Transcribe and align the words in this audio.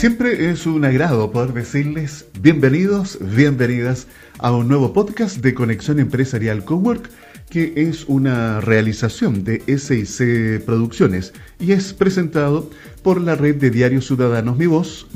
siempre 0.00 0.48
es 0.48 0.64
un 0.64 0.82
agrado 0.86 1.30
poder 1.30 1.52
decirles 1.52 2.24
bienvenidos, 2.40 3.18
bienvenidas 3.20 4.06
a 4.38 4.50
un 4.50 4.66
nuevo 4.66 4.94
podcast 4.94 5.36
de 5.42 5.52
Conexión 5.52 6.00
Empresarial 6.00 6.64
Cowork, 6.64 7.10
que 7.50 7.74
es 7.76 8.06
una 8.08 8.62
realización 8.62 9.44
de 9.44 9.60
SIC 9.66 10.64
Producciones 10.64 11.34
y 11.58 11.72
es 11.72 11.92
presentado 11.92 12.70
por 13.02 13.20
la 13.20 13.34
red 13.34 13.56
de 13.56 13.68
diarios 13.68 14.06
ciudadanos 14.06 14.56
Mi 14.56 14.64
Voz, 14.64 15.06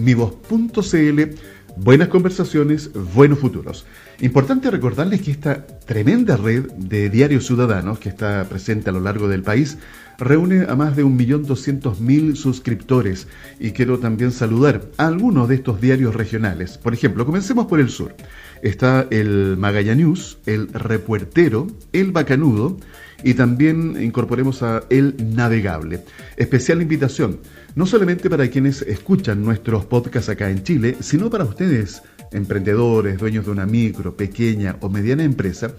buenas 1.77 2.09
conversaciones, 2.09 2.91
buenos 3.15 3.39
futuros. 3.39 3.87
Importante 4.21 4.71
recordarles 4.71 5.23
que 5.23 5.31
esta 5.31 5.67
tremenda 5.67 6.37
red 6.37 6.71
de 6.73 7.11
diarios 7.11 7.47
ciudadanos 7.47 7.99
que 7.99 8.09
está 8.09 8.45
presente 8.49 8.91
a 8.91 8.93
lo 8.93 9.01
largo 9.01 9.29
del 9.29 9.43
país 9.43 9.79
reúne 10.19 10.67
a 10.69 10.77
más 10.77 10.97
de 10.97 11.05
1.200.000 11.05 12.37
suscriptores 12.37 13.27
y 13.59 13.73
quiero 13.73 13.99
también 13.99 14.31
saludar 14.31 14.83
a 14.97 15.07
algunos 15.07 15.49
de 15.49 15.57
estos 15.57 15.81
diarios 15.81 16.15
regionales. 16.15 16.79
Por 16.79 16.95
ejemplo, 16.95 17.27
comencemos 17.27 17.67
por 17.67 17.81
el 17.81 17.89
sur. 17.89 18.15
Está 18.63 19.07
el 19.11 19.57
Magallanews, 19.59 20.39
el 20.47 20.69
Repuertero, 20.73 21.67
el 21.93 22.13
Bacanudo 22.13 22.79
y 23.23 23.35
también 23.35 24.01
incorporemos 24.01 24.63
a 24.63 24.85
El 24.91 25.15
Navegable. 25.35 26.05
Especial 26.37 26.83
invitación, 26.83 27.41
no 27.75 27.87
solamente 27.87 28.31
para 28.31 28.49
quienes 28.49 28.83
escuchan 28.83 29.45
nuestros 29.45 29.85
podcasts 29.85 30.29
acá 30.29 30.51
en 30.51 30.63
Chile, 30.63 30.97
sino 31.01 31.31
para 31.31 31.45
ustedes 31.45 32.03
emprendedores, 32.33 33.19
dueños 33.19 33.47
de 33.47 33.53
una 33.53 33.67
micro, 33.67 34.17
pequeña 34.17 34.77
o 34.81 34.89
mediana 34.89 35.25
empresa 35.25 35.73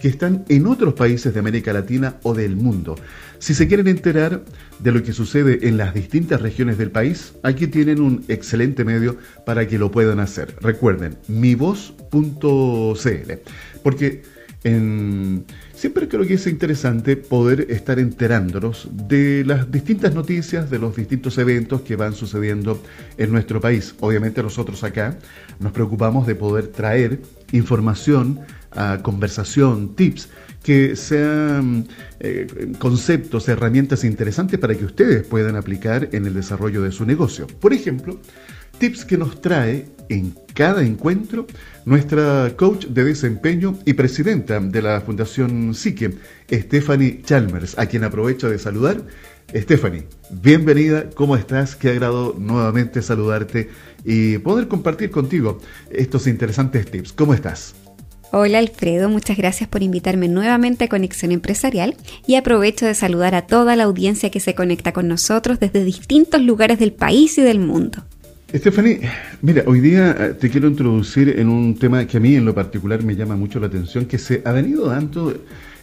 que 0.00 0.08
están 0.08 0.44
en 0.48 0.66
otros 0.66 0.94
países 0.94 1.32
de 1.32 1.40
América 1.40 1.72
Latina 1.72 2.16
o 2.22 2.34
del 2.34 2.56
mundo. 2.56 2.96
Si 3.38 3.54
se 3.54 3.68
quieren 3.68 3.88
enterar 3.88 4.44
de 4.78 4.92
lo 4.92 5.02
que 5.02 5.12
sucede 5.12 5.68
en 5.68 5.76
las 5.76 5.94
distintas 5.94 6.40
regiones 6.40 6.78
del 6.78 6.90
país, 6.90 7.34
aquí 7.42 7.66
tienen 7.66 8.00
un 8.00 8.24
excelente 8.28 8.84
medio 8.84 9.16
para 9.44 9.66
que 9.66 9.78
lo 9.78 9.90
puedan 9.90 10.20
hacer. 10.20 10.56
Recuerden, 10.60 11.18
mivoz.cl, 11.28 13.32
porque 13.82 14.22
siempre 14.62 16.08
creo 16.08 16.24
que 16.26 16.34
es 16.34 16.46
interesante 16.46 17.16
poder 17.16 17.66
estar 17.70 17.98
enterándonos 17.98 18.88
de 18.92 19.44
las 19.44 19.70
distintas 19.72 20.14
noticias, 20.14 20.70
de 20.70 20.78
los 20.78 20.94
distintos 20.94 21.36
eventos 21.38 21.80
que 21.80 21.96
van 21.96 22.14
sucediendo 22.14 22.80
en 23.18 23.32
nuestro 23.32 23.60
país. 23.60 23.94
Obviamente 24.00 24.42
nosotros 24.42 24.84
acá 24.84 25.18
nos 25.58 25.72
preocupamos 25.72 26.26
de 26.26 26.36
poder 26.36 26.68
traer 26.68 27.20
información, 27.50 28.40
conversación, 29.02 29.94
tips 29.96 30.28
que 30.62 30.94
sean 30.94 31.88
eh, 32.20 32.72
conceptos, 32.78 33.48
herramientas 33.48 34.04
interesantes 34.04 34.60
para 34.60 34.76
que 34.76 34.84
ustedes 34.84 35.26
puedan 35.26 35.56
aplicar 35.56 36.08
en 36.12 36.26
el 36.26 36.34
desarrollo 36.34 36.82
de 36.82 36.92
su 36.92 37.04
negocio. 37.04 37.46
Por 37.48 37.72
ejemplo, 37.72 38.20
tips 38.78 39.04
que 39.04 39.18
nos 39.18 39.40
trae 39.40 39.86
en 40.08 40.34
cada 40.54 40.82
encuentro 40.84 41.46
nuestra 41.84 42.54
coach 42.56 42.86
de 42.86 43.04
desempeño 43.04 43.78
y 43.84 43.94
presidenta 43.94 44.60
de 44.60 44.82
la 44.82 45.00
Fundación 45.00 45.74
Psique, 45.74 46.14
Stephanie 46.50 47.22
Chalmers, 47.22 47.78
a 47.78 47.86
quien 47.86 48.04
aprovecho 48.04 48.48
de 48.48 48.58
saludar. 48.58 49.02
Stephanie, 49.54 50.04
bienvenida, 50.30 51.10
¿cómo 51.14 51.36
estás? 51.36 51.76
Qué 51.76 51.90
agrado 51.90 52.34
nuevamente 52.38 53.02
saludarte 53.02 53.68
y 54.04 54.38
poder 54.38 54.68
compartir 54.68 55.10
contigo 55.10 55.58
estos 55.90 56.26
interesantes 56.26 56.90
tips. 56.90 57.12
¿Cómo 57.12 57.34
estás? 57.34 57.74
Hola 58.34 58.60
Alfredo, 58.60 59.10
muchas 59.10 59.36
gracias 59.36 59.68
por 59.68 59.82
invitarme 59.82 60.26
nuevamente 60.26 60.84
a 60.84 60.88
Conexión 60.88 61.32
Empresarial 61.32 61.96
y 62.26 62.36
aprovecho 62.36 62.86
de 62.86 62.94
saludar 62.94 63.34
a 63.34 63.46
toda 63.46 63.76
la 63.76 63.84
audiencia 63.84 64.30
que 64.30 64.40
se 64.40 64.54
conecta 64.54 64.92
con 64.92 65.06
nosotros 65.06 65.60
desde 65.60 65.84
distintos 65.84 66.40
lugares 66.40 66.78
del 66.78 66.94
país 66.94 67.36
y 67.36 67.42
del 67.42 67.58
mundo. 67.58 68.06
Stephanie, 68.54 69.00
mira, 69.40 69.62
hoy 69.66 69.80
día 69.80 70.14
eh, 70.18 70.34
te 70.34 70.50
quiero 70.50 70.68
introducir 70.68 71.38
en 71.38 71.48
un 71.48 71.74
tema 71.78 72.06
que 72.06 72.18
a 72.18 72.20
mí 72.20 72.34
en 72.34 72.44
lo 72.44 72.54
particular 72.54 73.02
me 73.02 73.16
llama 73.16 73.34
mucho 73.34 73.58
la 73.58 73.68
atención, 73.68 74.04
que 74.04 74.18
se 74.18 74.42
ha 74.44 74.52
venido 74.52 74.88
dando 74.88 75.30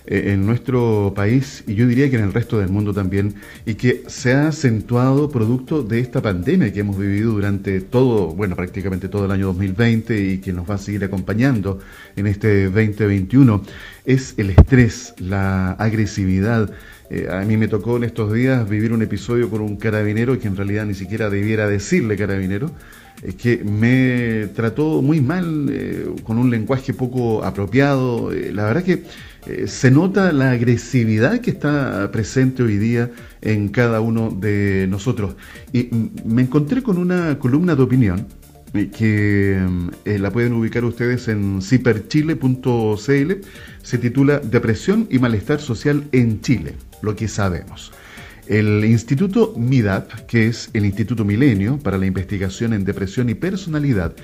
eh, 0.06 0.34
en 0.34 0.46
nuestro 0.46 1.12
país 1.16 1.64
y 1.66 1.74
yo 1.74 1.88
diría 1.88 2.12
que 2.12 2.18
en 2.18 2.26
el 2.26 2.32
resto 2.32 2.60
del 2.60 2.70
mundo 2.70 2.94
también, 2.94 3.34
y 3.66 3.74
que 3.74 4.04
se 4.06 4.34
ha 4.34 4.50
acentuado 4.50 5.32
producto 5.32 5.82
de 5.82 6.00
esta 6.00 6.22
pandemia 6.22 6.72
que 6.72 6.82
hemos 6.82 7.00
vivido 7.00 7.32
durante 7.32 7.82
todo, 7.82 8.36
bueno, 8.36 8.56
prácticamente 8.56 9.10
todo 9.10 9.26
el 9.26 9.32
año 9.32 9.48
2020 9.48 10.22
y 10.22 10.38
que 10.38 10.54
nos 10.54 10.70
va 10.70 10.76
a 10.76 10.78
seguir 10.78 11.04
acompañando 11.04 11.80
en 12.16 12.28
este 12.28 12.66
2021, 12.66 13.64
es 14.06 14.36
el 14.38 14.52
estrés, 14.52 15.16
la 15.18 15.72
agresividad. 15.72 16.72
Eh, 17.09 17.28
a 17.31 17.42
mí 17.42 17.58
me 17.58 17.68
tocó 17.68 17.97
en 17.97 18.03
estos 18.03 18.31
días 18.34 18.70
vivir 18.70 18.94
un 18.94 19.02
episodio 19.02 19.50
con 19.50 19.62
un 19.62 19.78
carabinero 19.78 20.38
que 20.40 20.47
en 20.47 20.56
realidad 20.56 20.86
ni 20.86 20.94
siquiera 20.94 21.30
debiera 21.30 21.68
decirle 21.68 22.16
carabinero, 22.16 22.72
eh, 23.24 23.34
que 23.34 23.64
me 23.64 24.47
trató 24.53 25.02
muy 25.02 25.22
mal, 25.22 25.72
con 26.24 26.38
un 26.38 26.50
lenguaje 26.50 26.94
poco 26.94 27.44
apropiado. 27.44 28.31
la 28.31 28.66
verdad 28.66 28.84
que 28.84 29.03
eh, 29.46 29.68
se 29.68 29.90
nota 29.90 30.31
la 30.34 30.52
agresividad 30.52 31.40
que 31.40 31.52
está 31.52 32.12
presente 32.12 32.62
hoy 32.62 32.78
día 32.78 33.09
en 33.42 33.69
cada 33.69 34.02
uno 34.02 34.31
de 34.31 34.86
nosotros. 34.90 35.36
Y 35.72 35.90
me 36.25 36.42
encontré 36.42 36.84
con 36.84 36.98
una 36.98 37.40
columna 37.40 37.75
de 37.75 37.81
opinión 37.81 38.28
eh, 38.74 38.90
que 38.96 39.59
eh, 40.06 40.19
la 40.19 40.31
pueden 40.31 40.53
ubicar 40.53 40.84
ustedes 40.84 41.28
en 41.30 41.62
ciperchile.cl. 41.62 43.34
Se 43.81 43.98
titula 43.98 44.40
Depresión 44.40 45.08
y 45.09 45.19
malestar 45.19 45.62
social 45.62 46.03
en 46.12 46.42
Chile, 46.42 46.75
lo 47.02 47.16
que 47.16 47.28
sabemos. 47.28 47.92
El 48.48 48.84
Instituto 48.84 49.54
MIDAP, 49.56 50.12
que 50.26 50.48
es 50.48 50.70
el 50.74 50.86
Instituto 50.86 51.24
Milenio 51.24 51.78
para 51.78 51.98
la 51.98 52.08
Investigación 52.08 52.74
en 52.74 52.84
Depresión 52.84 53.30
y 53.30 53.36
Personalidad, 53.36 54.16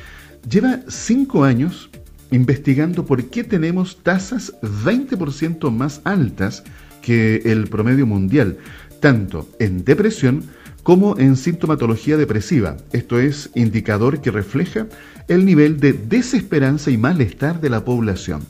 lleva 0.50 0.80
cinco 0.88 1.44
años 1.44 1.90
investigando 2.32 3.06
por 3.06 3.26
qué 3.26 3.44
tenemos 3.44 4.02
tasas 4.04 4.54
20% 4.62 5.70
más 5.72 6.02
altas 6.04 6.64
que 7.02 7.44
el 7.46 7.68
promedio 7.68 8.08
mundial, 8.08 8.58
tanto 9.00 9.48
en 9.60 9.86
depresión 9.86 10.44
como 10.82 11.18
en 11.18 11.36
sintomatología 11.36 12.18
depresiva. 12.18 12.78
Esto 12.94 13.20
es 13.20 13.52
indicador 13.56 14.22
que 14.22 14.32
refleja 14.32 14.88
el 15.28 15.46
nivel 15.46 15.80
de 15.80 15.94
desesperanza 15.94 16.92
y 16.92 16.98
malestar 16.98 17.62
de 17.62 17.70
la 17.70 17.86
población. 17.86 18.42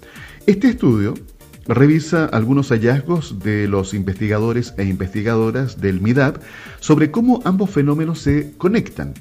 Este 0.45 0.69
estudio 0.69 1.15
revisa 1.67 2.25
algunos 2.25 2.69
hallazgos 2.69 3.39
de 3.39 3.67
los 3.67 3.93
investigadores 3.93 4.73
e 4.77 4.83
investigadoras 4.83 5.81
del 5.81 6.01
MIDAP 6.01 6.37
sobre 6.79 7.11
cómo 7.11 7.41
ambos 7.45 7.69
fenómenos 7.69 8.19
se 8.19 8.53
conectan. 8.57 9.13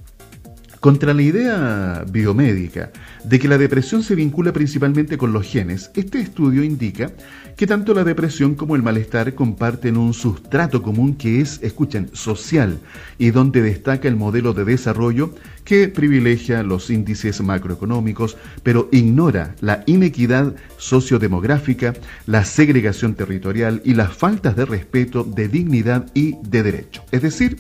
Contra 0.85 1.15
la 1.15 1.23
idea 1.23 2.05
biomédica 2.07 2.91
de 3.25 3.39
que 3.39 3.49
la 3.49 3.57
depresión 3.57 4.03
se 4.03 4.15
vincula 4.15 4.53
principalmente 4.53 5.17
con 5.17 5.33
los 5.33 5.47
genes, 5.47 5.91
este 5.95 6.21
estudio 6.21 6.63
indica 6.63 7.11
que 7.57 7.67
tanto 7.67 7.95
la 7.95 8.05
depresión 8.05 8.55
como 8.55 8.77
el 8.77 8.83
malestar 8.83 9.35
comparten 9.35 9.97
un 9.97 10.13
sustrato 10.13 10.83
común 10.83 11.15
que 11.15 11.41
es, 11.41 11.59
escuchen, 11.63 12.11
social 12.13 12.79
y 13.17 13.31
donde 13.31 13.63
destaca 13.63 14.09
el 14.09 14.17
modelo 14.17 14.53
de 14.53 14.67
desarrollo 14.67 15.35
que 15.65 15.89
privilegia 15.89 16.63
los 16.63 16.91
índices 16.91 17.41
macroeconómicos, 17.41 18.37
pero 18.63 18.91
ignora 18.93 19.57
la 19.63 19.85
inequidad 19.87 20.55
sociodemográfica, 20.77 21.95
la 22.27 22.45
segregación 22.45 23.15
territorial 23.15 23.81
y 23.87 23.95
las 23.95 24.15
faltas 24.15 24.55
de 24.55 24.67
respeto, 24.67 25.25
de 25.25 25.49
dignidad 25.49 26.11
y 26.13 26.37
de 26.43 26.63
derecho. 26.63 27.03
Es 27.11 27.23
decir, 27.23 27.57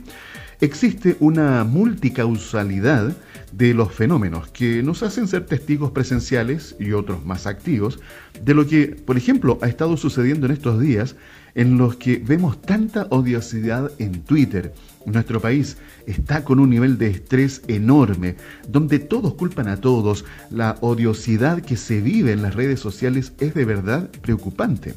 existe 0.65 1.17
una 1.21 1.65
multicausalidad 1.65 3.17
de 3.53 3.75
los 3.75 3.93
fenómenos 3.93 4.49
que 4.49 4.83
nos 4.83 5.03
hacen 5.03 5.29
ser 5.29 5.47
testigos 5.47 5.93
presenciales 5.93 6.75
y 6.81 6.93
otros 6.93 7.25
más 7.25 7.47
activos 7.47 8.01
de 8.43 8.55
lo 8.55 8.67
que, 8.67 8.89
por 8.89 9.17
ejemplo, 9.17 9.59
ha 9.63 9.69
estado 9.69 9.97
sucediendo 9.97 10.47
en 10.47 10.53
estos 10.53 10.81
días 10.81 11.17
en 11.55 11.79
los 11.79 11.97
que 11.97 12.17
vemos 12.17 12.61
tanta 12.61 13.07
odiosidad 13.11 13.93
en 13.99 14.23
Twitter. 14.23 14.73
Nuestro 15.07 15.41
país 15.41 15.77
está 16.07 16.43
con 16.43 16.59
un 16.59 16.71
nivel 16.71 16.99
de 16.99 17.09
estrés 17.09 17.63
enorme, 17.69 18.35
donde 18.67 18.99
todos 18.99 19.35
culpan 19.35 19.69
a 19.69 19.77
todos. 19.77 20.25
La 20.51 20.77
odiosidad 20.81 21.63
que 21.63 21.77
se 21.77 22.01
vive 22.01 22.33
en 22.33 22.43
las 22.43 22.55
redes 22.55 22.81
sociales 22.81 23.33
es 23.39 23.55
de 23.55 23.65
verdad 23.65 24.11
preocupante. 24.23 24.95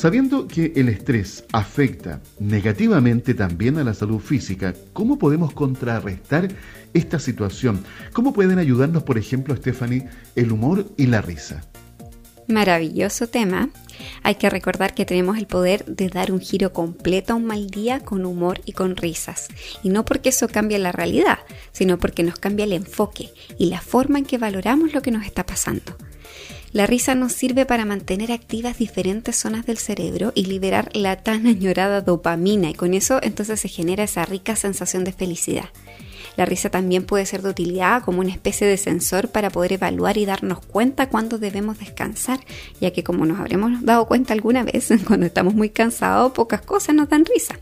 Sabiendo 0.00 0.48
que 0.48 0.72
el 0.76 0.88
estrés 0.88 1.44
afecta 1.52 2.22
negativamente 2.38 3.34
también 3.34 3.76
a 3.76 3.84
la 3.84 3.92
salud 3.92 4.18
física, 4.18 4.72
¿cómo 4.94 5.18
podemos 5.18 5.52
contrarrestar 5.52 6.48
esta 6.94 7.18
situación? 7.18 7.84
¿Cómo 8.14 8.32
pueden 8.32 8.58
ayudarnos, 8.58 9.02
por 9.02 9.18
ejemplo, 9.18 9.54
Stephanie, 9.54 10.08
el 10.36 10.52
humor 10.52 10.86
y 10.96 11.04
la 11.04 11.20
risa? 11.20 11.66
Maravilloso 12.48 13.26
tema. 13.26 13.68
Hay 14.22 14.36
que 14.36 14.48
recordar 14.48 14.94
que 14.94 15.04
tenemos 15.04 15.36
el 15.36 15.46
poder 15.46 15.84
de 15.84 16.08
dar 16.08 16.32
un 16.32 16.40
giro 16.40 16.72
completo 16.72 17.34
a 17.34 17.36
un 17.36 17.44
mal 17.44 17.66
día 17.68 18.00
con 18.00 18.24
humor 18.24 18.62
y 18.64 18.72
con 18.72 18.96
risas. 18.96 19.48
Y 19.82 19.90
no 19.90 20.06
porque 20.06 20.30
eso 20.30 20.48
cambie 20.48 20.78
la 20.78 20.92
realidad, 20.92 21.40
sino 21.72 21.98
porque 21.98 22.22
nos 22.22 22.38
cambia 22.38 22.64
el 22.64 22.72
enfoque 22.72 23.28
y 23.58 23.66
la 23.66 23.82
forma 23.82 24.18
en 24.18 24.24
que 24.24 24.38
valoramos 24.38 24.94
lo 24.94 25.02
que 25.02 25.10
nos 25.10 25.26
está 25.26 25.44
pasando. 25.44 25.94
La 26.72 26.86
risa 26.86 27.16
nos 27.16 27.32
sirve 27.32 27.66
para 27.66 27.84
mantener 27.84 28.30
activas 28.30 28.78
diferentes 28.78 29.34
zonas 29.34 29.66
del 29.66 29.78
cerebro 29.78 30.30
y 30.36 30.44
liberar 30.44 30.90
la 30.94 31.16
tan 31.16 31.48
añorada 31.48 32.00
dopamina 32.00 32.70
y 32.70 32.74
con 32.74 32.94
eso 32.94 33.18
entonces 33.22 33.58
se 33.58 33.68
genera 33.68 34.04
esa 34.04 34.24
rica 34.24 34.54
sensación 34.54 35.02
de 35.02 35.12
felicidad. 35.12 35.70
La 36.36 36.46
risa 36.46 36.70
también 36.70 37.04
puede 37.04 37.26
ser 37.26 37.42
de 37.42 37.50
utilidad 37.50 38.04
como 38.04 38.20
una 38.20 38.30
especie 38.30 38.68
de 38.68 38.76
sensor 38.76 39.30
para 39.30 39.50
poder 39.50 39.72
evaluar 39.72 40.16
y 40.16 40.26
darnos 40.26 40.60
cuenta 40.64 41.08
cuándo 41.08 41.38
debemos 41.38 41.80
descansar, 41.80 42.38
ya 42.80 42.92
que 42.92 43.02
como 43.02 43.26
nos 43.26 43.40
habremos 43.40 43.84
dado 43.84 44.06
cuenta 44.06 44.32
alguna 44.32 44.62
vez, 44.62 44.90
cuando 45.08 45.26
estamos 45.26 45.54
muy 45.54 45.70
cansados, 45.70 46.30
pocas 46.32 46.62
cosas 46.62 46.94
nos 46.94 47.08
dan 47.08 47.24
risa. 47.24 47.56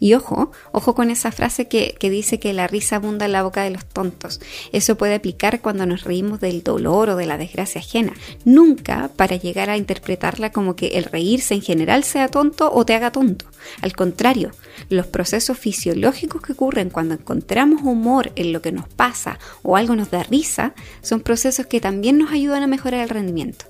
Y 0.00 0.14
ojo, 0.14 0.52
ojo 0.72 0.94
con 0.94 1.10
esa 1.10 1.32
frase 1.32 1.68
que, 1.68 1.96
dice 2.00 2.38
que 2.38 2.52
la 2.52 2.66
risa 2.66 2.96
abunda 2.96 3.26
en 3.26 3.32
la 3.32 3.42
boca 3.42 3.62
de 3.62 3.70
los 3.70 3.84
tontos. 3.84 4.40
Eso 4.72 4.96
puede 4.96 5.14
aplicar 5.14 5.60
cuando 5.60 5.86
nos 5.86 6.04
reímos 6.04 6.40
del 6.40 6.62
dolor 6.62 7.10
o 7.10 7.16
de 7.16 7.26
la 7.26 7.38
desgracia 7.38 7.80
ajena. 7.80 8.12
Nunca 8.44 9.10
para 9.16 9.36
llegar 9.36 9.70
a 9.70 9.76
interpretarla 9.76 10.52
como 10.52 10.76
que 10.76 10.98
el 10.98 11.04
reírse 11.04 11.54
en 11.54 11.62
general 11.62 12.04
sea 12.04 12.28
tonto 12.28 12.72
o 12.72 12.84
te 12.84 12.94
haga 12.94 13.12
tonto. 13.12 13.46
Al 13.82 13.94
contrario, 13.94 14.52
los 14.88 15.06
procesos 15.06 15.58
fisiológicos 15.58 16.42
que 16.42 16.52
ocurren 16.52 16.90
cuando 16.90 17.14
encontramos 17.14 17.82
humor 17.82 18.32
en 18.36 18.52
lo 18.52 18.62
que 18.62 18.72
nos 18.72 18.88
pasa 18.88 19.38
o 19.62 19.76
algo 19.76 19.96
nos 19.96 20.10
da 20.10 20.22
risa 20.22 20.74
son 21.02 21.20
procesos 21.20 21.66
que 21.66 21.80
también 21.80 22.18
nos 22.18 22.32
ayudan 22.32 22.62
a 22.62 22.66
mejorar 22.68 23.00
el 23.00 23.08
rendimiento. 23.08 23.66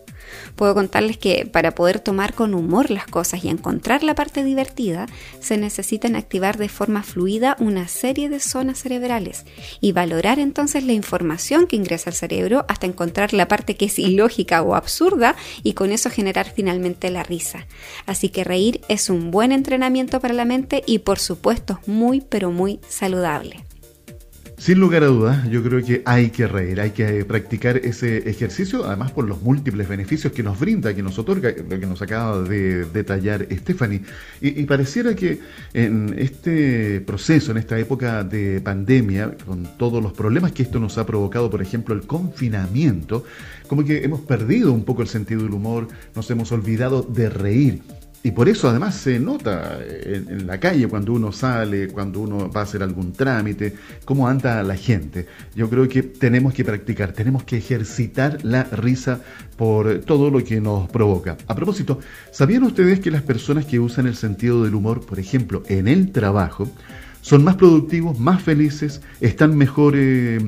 Puedo 0.56 0.74
contarles 0.74 1.18
que 1.18 1.46
para 1.46 1.74
poder 1.74 2.00
tomar 2.00 2.34
con 2.34 2.54
humor 2.54 2.90
las 2.90 3.06
cosas 3.06 3.44
y 3.44 3.48
encontrar 3.48 4.02
la 4.02 4.14
parte 4.14 4.44
divertida, 4.44 5.06
se 5.40 5.56
necesitan 5.56 6.16
activar 6.16 6.58
de 6.58 6.68
forma 6.68 7.02
fluida 7.02 7.56
una 7.60 7.88
serie 7.88 8.28
de 8.28 8.40
zonas 8.40 8.78
cerebrales 8.78 9.44
y 9.80 9.92
valorar 9.92 10.38
entonces 10.38 10.84
la 10.84 10.92
información 10.92 11.66
que 11.66 11.76
ingresa 11.76 12.10
al 12.10 12.16
cerebro 12.16 12.64
hasta 12.68 12.86
encontrar 12.86 13.32
la 13.32 13.48
parte 13.48 13.76
que 13.76 13.86
es 13.86 13.98
ilógica 13.98 14.62
o 14.62 14.74
absurda 14.74 15.36
y 15.62 15.74
con 15.74 15.92
eso 15.92 16.10
generar 16.10 16.52
finalmente 16.54 17.10
la 17.10 17.22
risa. 17.22 17.66
Así 18.06 18.28
que 18.28 18.44
reír 18.44 18.80
es 18.88 19.10
un 19.10 19.30
buen 19.30 19.52
entrenamiento 19.52 20.20
para 20.20 20.34
la 20.34 20.44
mente 20.44 20.82
y 20.86 21.00
por 21.00 21.18
supuesto 21.18 21.80
muy 21.86 22.20
pero 22.20 22.50
muy 22.50 22.80
saludable. 22.88 23.67
Sin 24.58 24.80
lugar 24.80 25.04
a 25.04 25.06
dudas, 25.06 25.48
yo 25.48 25.62
creo 25.62 25.84
que 25.84 26.02
hay 26.04 26.30
que 26.30 26.48
reír, 26.48 26.80
hay 26.80 26.90
que 26.90 27.24
practicar 27.24 27.76
ese 27.76 28.28
ejercicio, 28.28 28.84
además 28.84 29.12
por 29.12 29.24
los 29.24 29.40
múltiples 29.40 29.88
beneficios 29.88 30.32
que 30.32 30.42
nos 30.42 30.58
brinda, 30.58 30.92
que 30.92 31.02
nos 31.02 31.16
otorga, 31.16 31.50
lo 31.50 31.78
que 31.78 31.86
nos 31.86 32.02
acaba 32.02 32.42
de 32.42 32.84
detallar 32.86 33.46
Stephanie. 33.52 34.02
Y, 34.40 34.64
pareciera 34.64 35.14
que 35.14 35.38
en 35.74 36.12
este 36.18 37.00
proceso, 37.02 37.52
en 37.52 37.58
esta 37.58 37.78
época 37.78 38.24
de 38.24 38.60
pandemia, 38.60 39.36
con 39.46 39.78
todos 39.78 40.02
los 40.02 40.12
problemas 40.12 40.50
que 40.50 40.64
esto 40.64 40.80
nos 40.80 40.98
ha 40.98 41.06
provocado, 41.06 41.48
por 41.48 41.62
ejemplo, 41.62 41.94
el 41.94 42.02
confinamiento, 42.02 43.24
como 43.68 43.84
que 43.84 44.02
hemos 44.04 44.22
perdido 44.22 44.72
un 44.72 44.84
poco 44.84 45.02
el 45.02 45.08
sentido 45.08 45.44
del 45.44 45.54
humor, 45.54 45.86
nos 46.16 46.28
hemos 46.32 46.50
olvidado 46.50 47.02
de 47.02 47.30
reír. 47.30 47.80
Y 48.22 48.32
por 48.32 48.48
eso 48.48 48.68
además 48.68 48.96
se 48.96 49.20
nota 49.20 49.78
en, 49.86 50.46
la 50.46 50.58
calle 50.58 50.88
cuando 50.88 51.12
uno 51.12 51.30
sale, 51.30 51.88
cuando 51.88 52.20
uno 52.20 52.50
va 52.50 52.60
a 52.60 52.64
hacer 52.64 52.82
algún 52.82 53.12
trámite, 53.12 53.74
cómo 54.04 54.26
anda 54.26 54.62
la 54.64 54.74
gente. 54.74 55.26
Yo 55.54 55.70
creo 55.70 55.88
que 55.88 56.02
tenemos 56.02 56.52
que 56.52 56.64
practicar, 56.64 57.12
tenemos 57.12 57.44
que 57.44 57.58
ejercitar 57.58 58.44
la 58.44 58.64
risa 58.64 59.20
por 59.56 60.00
todo 60.00 60.30
lo 60.30 60.42
que 60.42 60.60
nos 60.60 60.88
provoca. 60.90 61.36
A 61.46 61.54
propósito, 61.54 62.00
¿sabían 62.32 62.64
ustedes 62.64 62.98
que 62.98 63.12
las 63.12 63.22
personas 63.22 63.66
que 63.66 63.78
usan 63.78 64.08
el 64.08 64.16
sentido 64.16 64.64
del 64.64 64.74
humor, 64.74 65.06
por 65.06 65.20
ejemplo, 65.20 65.62
en 65.68 65.86
el 65.86 66.10
trabajo, 66.10 66.68
son 67.20 67.44
más 67.44 67.54
productivos, 67.54 68.18
más 68.18 68.42
felices, 68.42 69.00
están 69.20 69.56
mejor, 69.56 69.94
eh, 69.96 70.40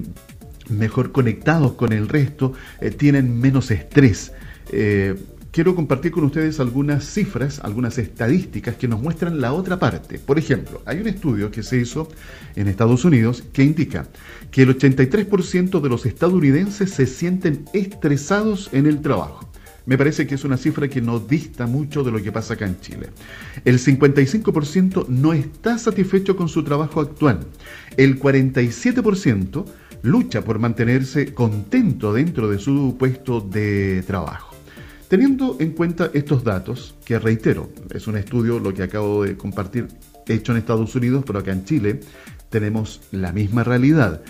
mejor 0.68 1.12
conectados 1.12 1.74
con 1.74 1.92
el 1.92 2.08
resto, 2.08 2.52
eh, 2.80 2.90
tienen 2.90 3.38
menos 3.38 3.70
estrés? 3.70 4.32
Eh, 4.72 5.14
quiero 5.50 5.74
compartir 5.74 6.12
con 6.12 6.24
ustedes 6.24 6.60
algunas 6.60 7.04
cifras, 7.04 7.60
algunas 7.60 7.98
estadísticas 7.98 8.76
que 8.76 8.88
nos 8.88 9.00
muestran 9.00 9.40
la 9.40 9.52
otra 9.52 9.78
parte. 9.78 10.18
Por 10.18 10.38
ejemplo, 10.38 10.82
hay 10.86 11.00
un 11.00 11.08
estudio 11.08 11.50
que 11.50 11.62
se 11.62 11.78
hizo 11.78 12.08
en 12.56 12.68
Estados 12.68 13.04
Unidos 13.04 13.42
que 13.52 13.62
indica 13.62 14.06
que 14.50 14.62
el 14.62 14.76
83% 14.76 15.80
de 15.80 15.88
los 15.88 16.06
estadounidenses 16.06 16.90
se 16.90 17.06
sienten 17.06 17.64
estresados 17.72 18.70
en 18.72 18.86
el 18.86 19.00
trabajo. 19.00 19.48
Me 19.86 19.98
parece 19.98 20.26
que 20.26 20.34
es 20.34 20.44
una 20.44 20.56
cifra 20.56 20.88
que 20.88 21.00
no 21.00 21.18
dista 21.18 21.66
mucho 21.66 22.04
de 22.04 22.12
lo 22.12 22.22
que 22.22 22.30
pasa 22.30 22.54
acá 22.54 22.66
en 22.66 22.80
Chile. 22.80 23.08
El 23.64 23.78
55% 23.78 25.08
no 25.08 25.32
está 25.32 25.78
satisfecho 25.78 26.36
con 26.36 26.48
su 26.48 26.62
trabajo 26.62 27.00
actual. 27.00 27.40
El 27.96 28.20
47% 28.20 29.64
lucha 30.02 30.42
por 30.42 30.58
mantenerse 30.58 31.34
contento 31.34 32.12
dentro 32.12 32.48
de 32.50 32.58
su 32.58 32.96
puesto 32.98 33.40
de 33.40 34.04
trabajo. 34.06 34.49
Teniendo 35.10 35.56
en 35.58 35.72
cuenta 35.72 36.08
estos 36.14 36.44
datos, 36.44 36.94
que 37.04 37.18
reitero, 37.18 37.68
es 37.92 38.06
un 38.06 38.16
estudio 38.16 38.60
lo 38.60 38.72
que 38.72 38.84
acabo 38.84 39.24
de 39.24 39.36
compartir 39.36 39.88
hecho 40.28 40.52
en 40.52 40.58
Estados 40.58 40.94
Unidos, 40.94 41.24
pero 41.26 41.40
acá 41.40 41.50
en 41.50 41.64
Chile 41.64 41.98
tenemos 42.48 43.00
la 43.10 43.32
misma 43.32 43.64
realidad. 43.64 44.22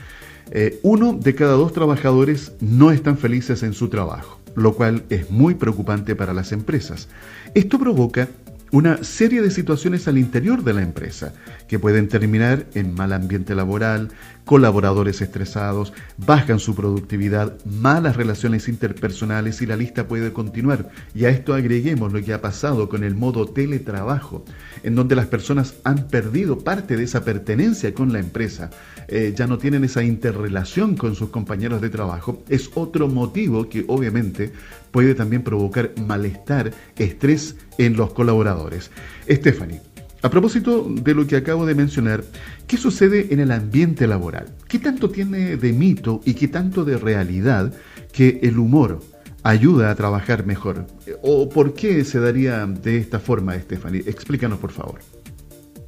Eh, 0.50 0.80
uno 0.82 1.12
de 1.12 1.34
cada 1.34 1.52
dos 1.52 1.74
trabajadores 1.74 2.52
no 2.62 2.92
están 2.92 3.18
felices 3.18 3.62
en 3.62 3.74
su 3.74 3.90
trabajo, 3.90 4.40
lo 4.56 4.74
cual 4.74 5.04
es 5.10 5.30
muy 5.30 5.54
preocupante 5.54 6.16
para 6.16 6.32
las 6.32 6.50
empresas. 6.50 7.08
Esto 7.52 7.78
provoca 7.78 8.30
una 8.72 9.04
serie 9.04 9.42
de 9.42 9.50
situaciones 9.50 10.08
al 10.08 10.16
interior 10.16 10.64
de 10.64 10.72
la 10.72 10.80
empresa 10.80 11.34
que 11.68 11.78
pueden 11.78 12.08
terminar 12.08 12.64
en 12.72 12.94
mal 12.94 13.12
ambiente 13.12 13.54
laboral, 13.54 14.08
colaboradores 14.50 15.22
estresados, 15.22 15.92
bajan 16.16 16.58
su 16.58 16.74
productividad, 16.74 17.64
malas 17.64 18.16
relaciones 18.16 18.66
interpersonales 18.66 19.62
y 19.62 19.66
la 19.66 19.76
lista 19.76 20.08
puede 20.08 20.32
continuar. 20.32 20.90
Y 21.14 21.24
a 21.26 21.28
esto 21.28 21.54
agreguemos 21.54 22.12
lo 22.12 22.20
que 22.20 22.32
ha 22.32 22.42
pasado 22.42 22.88
con 22.88 23.04
el 23.04 23.14
modo 23.14 23.46
teletrabajo, 23.46 24.44
en 24.82 24.96
donde 24.96 25.14
las 25.14 25.26
personas 25.26 25.74
han 25.84 26.08
perdido 26.08 26.58
parte 26.58 26.96
de 26.96 27.04
esa 27.04 27.24
pertenencia 27.24 27.94
con 27.94 28.12
la 28.12 28.18
empresa, 28.18 28.70
eh, 29.06 29.32
ya 29.36 29.46
no 29.46 29.56
tienen 29.56 29.84
esa 29.84 30.02
interrelación 30.02 30.96
con 30.96 31.14
sus 31.14 31.30
compañeros 31.30 31.80
de 31.80 31.90
trabajo. 31.90 32.42
Es 32.48 32.70
otro 32.74 33.06
motivo 33.06 33.68
que 33.68 33.84
obviamente 33.86 34.52
puede 34.90 35.14
también 35.14 35.44
provocar 35.44 35.92
malestar, 36.08 36.72
estrés 36.96 37.54
en 37.78 37.96
los 37.96 38.12
colaboradores. 38.12 38.90
Stephanie, 39.28 39.80
a 40.22 40.30
propósito 40.30 40.86
de 40.88 41.14
lo 41.14 41.26
que 41.26 41.36
acabo 41.36 41.64
de 41.64 41.74
mencionar, 41.74 42.24
¿qué 42.66 42.76
sucede 42.76 43.28
en 43.32 43.40
el 43.40 43.50
ambiente 43.52 44.06
laboral? 44.06 44.46
¿Qué 44.68 44.78
tanto 44.78 45.10
tiene 45.10 45.56
de 45.56 45.72
mito 45.72 46.20
y 46.24 46.34
qué 46.34 46.48
tanto 46.48 46.84
de 46.84 46.98
realidad 46.98 47.72
que 48.12 48.40
el 48.42 48.58
humor 48.58 49.00
ayuda 49.42 49.90
a 49.90 49.94
trabajar 49.94 50.44
mejor? 50.44 50.86
¿O 51.22 51.48
por 51.48 51.74
qué 51.74 52.04
se 52.04 52.20
daría 52.20 52.66
de 52.66 52.98
esta 52.98 53.18
forma, 53.18 53.58
Stephanie? 53.58 54.02
Explícanos, 54.06 54.58
por 54.58 54.72
favor. 54.72 55.00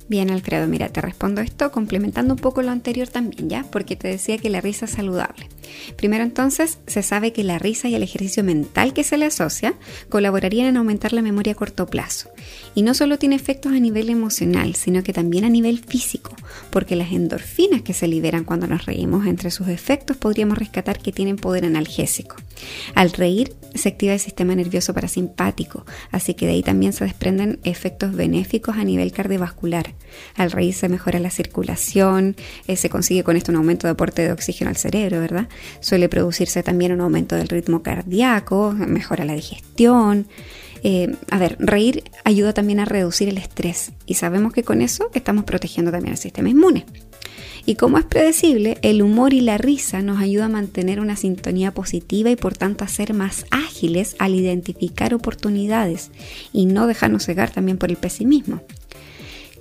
Bien, 0.09 0.31
Alfredo, 0.31 0.67
mira, 0.67 0.89
te 0.89 1.01
respondo 1.01 1.41
esto 1.41 1.71
complementando 1.71 2.35
un 2.35 2.41
poco 2.41 2.63
lo 2.63 2.71
anterior 2.71 3.09
también, 3.09 3.49
¿ya? 3.49 3.65
Porque 3.71 3.97
te 3.97 4.09
decía 4.09 4.39
que 4.39 4.51
la 4.51 4.61
risa 4.61 4.87
es 4.87 4.93
saludable. 4.93 5.49
Primero 5.97 6.25
entonces, 6.25 6.79
se 6.87 7.03
sabe 7.03 7.33
que 7.33 7.45
la 7.45 7.59
risa 7.59 7.89
y 7.89 7.95
el 7.95 8.03
ejercicio 8.03 8.45
mental 8.45 8.93
que 8.93 9.05
se 9.05 9.17
le 9.17 9.27
asocia 9.27 9.75
colaborarían 10.09 10.69
en 10.69 10.77
aumentar 10.77 11.13
la 11.13 11.23
memoria 11.23 11.53
a 11.53 11.57
corto 11.57 11.87
plazo. 11.87 12.31
Y 12.75 12.83
no 12.83 12.95
solo 12.95 13.19
tiene 13.19 13.37
efectos 13.37 13.73
a 13.73 13.79
nivel 13.79 14.09
emocional, 14.11 14.75
sino 14.75 15.03
que 15.03 15.13
también 15.13 15.45
a 15.45 15.49
nivel 15.49 15.79
físico, 15.79 16.35
porque 16.71 16.97
las 16.97 17.13
endorfinas 17.13 17.83
que 17.83 17.93
se 17.93 18.09
liberan 18.09 18.45
cuando 18.45 18.67
nos 18.67 18.87
reímos, 18.87 19.27
entre 19.27 19.51
sus 19.51 19.69
efectos 19.69 20.17
podríamos 20.17 20.59
rescatar 20.59 20.99
que 20.99 21.13
tienen 21.13 21.37
poder 21.37 21.65
analgésico. 21.65 22.37
Al 22.95 23.13
reír 23.13 23.55
se 23.75 23.89
activa 23.89 24.13
el 24.13 24.21
sistema 24.21 24.55
nervioso 24.55 24.95
parasimpático, 24.95 25.85
así 26.11 26.35
que 26.35 26.47
de 26.47 26.53
ahí 26.53 26.63
también 26.63 26.93
se 26.93 27.05
desprenden 27.05 27.59
efectos 27.65 28.15
benéficos 28.15 28.77
a 28.77 28.85
nivel 28.85 29.13
cardiovascular. 29.13 29.95
Al 30.37 30.51
reír 30.51 30.75
se 30.75 30.89
mejora 30.89 31.19
la 31.19 31.31
circulación, 31.31 32.37
eh, 32.67 32.77
se 32.77 32.91
consigue 32.91 33.25
con 33.25 33.37
esto 33.37 33.53
un 33.53 33.57
aumento 33.57 33.87
de 33.87 33.93
aporte 33.93 34.23
de 34.23 34.33
oxígeno 34.33 34.71
al 34.71 34.77
cerebro, 34.77 35.21
¿verdad? 35.21 35.49
Suele 35.81 36.09
producirse 36.09 36.63
también 36.63 36.93
un 36.93 37.01
aumento 37.01 37.37
del 37.37 37.49
ritmo 37.49 37.83
cardíaco, 37.83 38.73
mejora 38.73 39.25
la 39.25 39.35
digestión. 39.35 40.27
Eh, 40.83 41.15
a 41.31 41.39
ver, 41.39 41.57
reír 41.61 42.03
ayuda 42.25 42.53
también 42.53 42.81
a 42.81 42.85
reducir 42.85 43.29
el 43.29 43.39
estrés 43.39 43.93
y 44.05 44.15
sabemos 44.15 44.53
que 44.53 44.65
con 44.65 44.83
eso 44.83 45.11
estamos 45.15 45.45
protegiendo 45.45 45.93
también 45.93 46.13
el 46.13 46.19
sistema 46.19 46.49
inmune. 46.49 46.87
Y 47.65 47.77
como 47.77 47.99
es 47.99 48.05
predecible, 48.05 48.79
el 48.83 49.03
humor 49.03 49.33
y 49.33 49.41
la 49.41 49.57
risa 49.57 50.03
nos 50.03 50.21
ayuda 50.21 50.47
a 50.47 50.49
mantener 50.49 50.99
una 50.99 51.15
sintonía 51.15 51.73
positiva 51.73 52.31
y 52.31 52.37
por 52.37 52.57
tanto 52.57 52.85
a 52.85 52.89
ser 52.89 53.15
más 53.15 53.47
ágiles 53.51 54.17
al 54.19 54.35
identificar 54.35 55.15
oportunidades 55.15 56.11
y 56.53 56.67
no 56.67 56.89
dejarnos 56.89 57.25
cegar 57.25 57.51
también 57.51 57.79
por 57.79 57.91
el 57.91 57.97
pesimismo. 57.97 58.63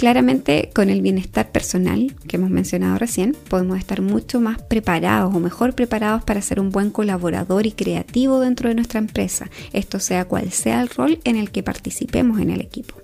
Claramente 0.02 0.72
con 0.74 0.90
el 0.90 1.04
bienestar 1.04 1.52
personal 1.52 2.16
que 2.28 2.38
hemos 2.38 2.50
mencionado 2.50 2.98
recién, 2.98 3.38
podemos 3.50 3.78
estar 3.78 4.02
mucho 4.02 4.42
más 4.42 4.60
preparados 4.60 5.32
o 5.36 5.40
mejor 5.40 5.76
preparados 5.76 6.24
para 6.24 6.42
ser 6.42 6.60
un 6.60 6.72
buen 6.72 6.90
colaborador 6.90 7.68
y 7.68 7.72
creativo 7.72 8.40
dentro 8.40 8.68
de 8.68 8.74
nuestra 8.74 8.98
empresa, 8.98 9.52
esto 9.74 10.00
sea 10.00 10.26
cual 10.26 10.52
sea 10.52 10.82
el 10.82 10.90
rol 10.90 11.20
en 11.24 11.36
el 11.36 11.52
que 11.52 11.62
participemos 11.62 12.40
en 12.40 12.50
el 12.50 12.62
equipo. 12.62 12.96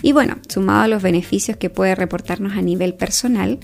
Y 0.00 0.12
bueno, 0.12 0.38
sumado 0.48 0.80
a 0.80 0.88
los 0.88 1.02
beneficios 1.02 1.58
que 1.58 1.68
puede 1.68 1.94
reportarnos 1.94 2.54
a 2.54 2.62
nivel 2.62 2.94
personal, 2.94 3.58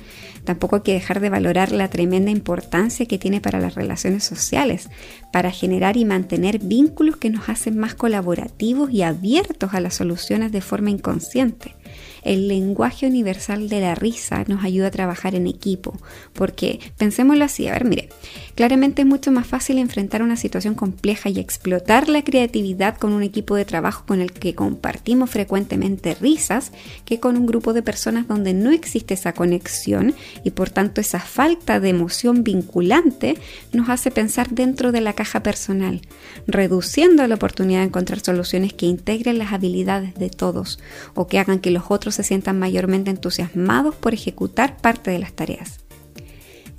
tampoco 0.45 0.77
hay 0.77 0.83
que 0.83 0.93
dejar 0.93 1.21
de 1.21 1.31
valorar 1.31 1.73
la 1.73 1.89
tremenda 1.89 2.31
importancia 2.31 3.07
que 3.07 3.17
tiene 3.17 3.41
para 3.41 3.59
las 3.59 3.75
relaciones 3.75 4.25
sociales, 4.25 4.91
para 5.33 5.51
generar 5.51 5.97
y 5.97 6.05
mantener 6.05 6.59
vínculos 6.59 7.17
que 7.17 7.31
nos 7.31 7.49
hacen 7.49 7.79
más 7.79 7.95
colaborativos 7.95 8.91
y 8.91 9.01
abiertos 9.01 9.73
a 9.73 9.81
las 9.81 9.95
soluciones 9.95 10.53
de 10.53 10.61
forma 10.61 10.91
inconsciente. 10.91 11.78
El 12.23 12.49
lenguaje 12.49 13.07
universal 13.07 13.69
de 13.69 13.81
la 13.81 13.95
risa 13.95 14.45
nos 14.47 14.65
ayuda 14.65 14.89
a 14.89 14.93
trabajar 14.93 15.35
en 15.35 15.47
equipo, 15.47 15.97
porque 16.33 16.81
pensémoslo 16.97 17.45
así, 17.45 17.69
a 17.69 17.73
ver, 17.73 17.85
mire, 17.85 18.09
claramente 18.55 19.03
es 19.03 19.09
mucho 19.09 19.33
más 19.33 19.47
fácil 19.47 19.79
enfrentar 19.79 20.23
una 20.23 20.37
situación 20.37 20.75
compleja 20.75 21.29
y 21.29 21.39
explotar 21.39 22.09
la 22.09 22.23
creatividad 22.23 22.97
con 22.97 23.13
un 23.13 23.23
equipo 23.23 23.55
de 23.57 23.65
trabajo 23.65 24.05
con 24.07 24.21
el 24.21 24.33
que 24.33 24.55
compartimos 24.55 25.31
frecuentemente 25.31 26.15
risas 26.15 26.73
que 27.05 27.21
con 27.21 27.37
un 27.37 27.47
grupo 27.47 27.73
de 27.73 27.83
personas 27.83 28.29
donde 28.29 28.55
no 28.55 28.71
existe 28.71 29.15
esa 29.15 29.33
conexión 29.33 30.15
y 30.45 30.51
por 30.51 30.71
tanto 30.71 31.01
esa 31.01 31.21
falta 31.21 31.81
de 31.81 31.89
emoción 31.89 32.45
vinculante 32.45 33.37
nos 33.73 33.89
hace 33.89 34.11
pensar 34.11 34.51
dentro 34.51 34.93
de 34.93 35.01
la 35.01 35.13
caja 35.13 35.43
personal, 35.43 36.01
reduciendo 36.47 37.27
la 37.27 37.35
oportunidad 37.35 37.81
de 37.81 37.87
encontrar 37.87 38.21
soluciones 38.21 38.73
que 38.73 38.87
integren 38.87 39.39
las 39.39 39.53
habilidades 39.53 40.15
de 40.15 40.31
todos 40.31 40.79
o 41.15 41.27
que 41.27 41.39
hagan 41.39 41.61
que 41.61 41.71
los 41.71 41.85
otros 41.89 42.08
se 42.13 42.23
sientan 42.23 42.59
mayormente 42.59 43.11
entusiasmados 43.11 43.95
por 43.95 44.15
ejecutar 44.15 44.77
parte 44.77 45.11
de 45.11 45.19
las 45.19 45.33
tareas. 45.33 45.81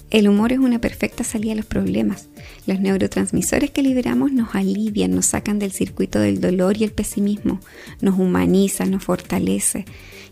El 0.10 0.28
humor 0.28 0.52
es 0.52 0.60
una 0.60 0.82
perfecta 0.82 1.24
salida 1.24 1.54
a 1.54 1.56
los 1.56 1.66
problemas. 1.66 2.30
Los 2.66 2.80
neurotransmisores 2.80 3.70
que 3.70 3.84
liberamos 3.84 4.32
nos 4.32 4.56
alivian, 4.56 5.12
nos 5.12 5.28
sacan 5.28 5.60
del 5.60 5.72
circuito 5.72 6.20
del 6.20 6.42
dolor 6.42 6.78
y 6.78 6.84
el 6.84 6.92
pesimismo, 6.92 7.60
nos 8.02 8.18
humaniza, 8.18 8.86
nos 8.86 9.04
fortalece. 9.04 9.86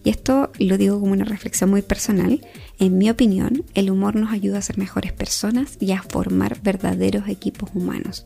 Y 0.04 0.10
esto 0.10 0.52
lo 0.58 0.78
digo 0.78 1.00
como 1.00 1.12
una 1.12 1.26
reflexión 1.26 1.70
muy 1.70 1.84
personal. 1.84 2.42
En 2.80 2.98
mi 2.98 3.10
opinión, 3.10 3.64
el 3.76 3.92
humor 3.92 4.16
nos 4.16 4.32
ayuda 4.32 4.58
a 4.58 4.64
ser 4.64 4.80
mejores 4.80 5.14
personas 5.14 5.78
y 5.80 5.92
a 5.92 6.02
formar 6.02 6.60
verdaderos 6.62 7.28
equipos 7.28 7.70
humanos. 7.76 8.26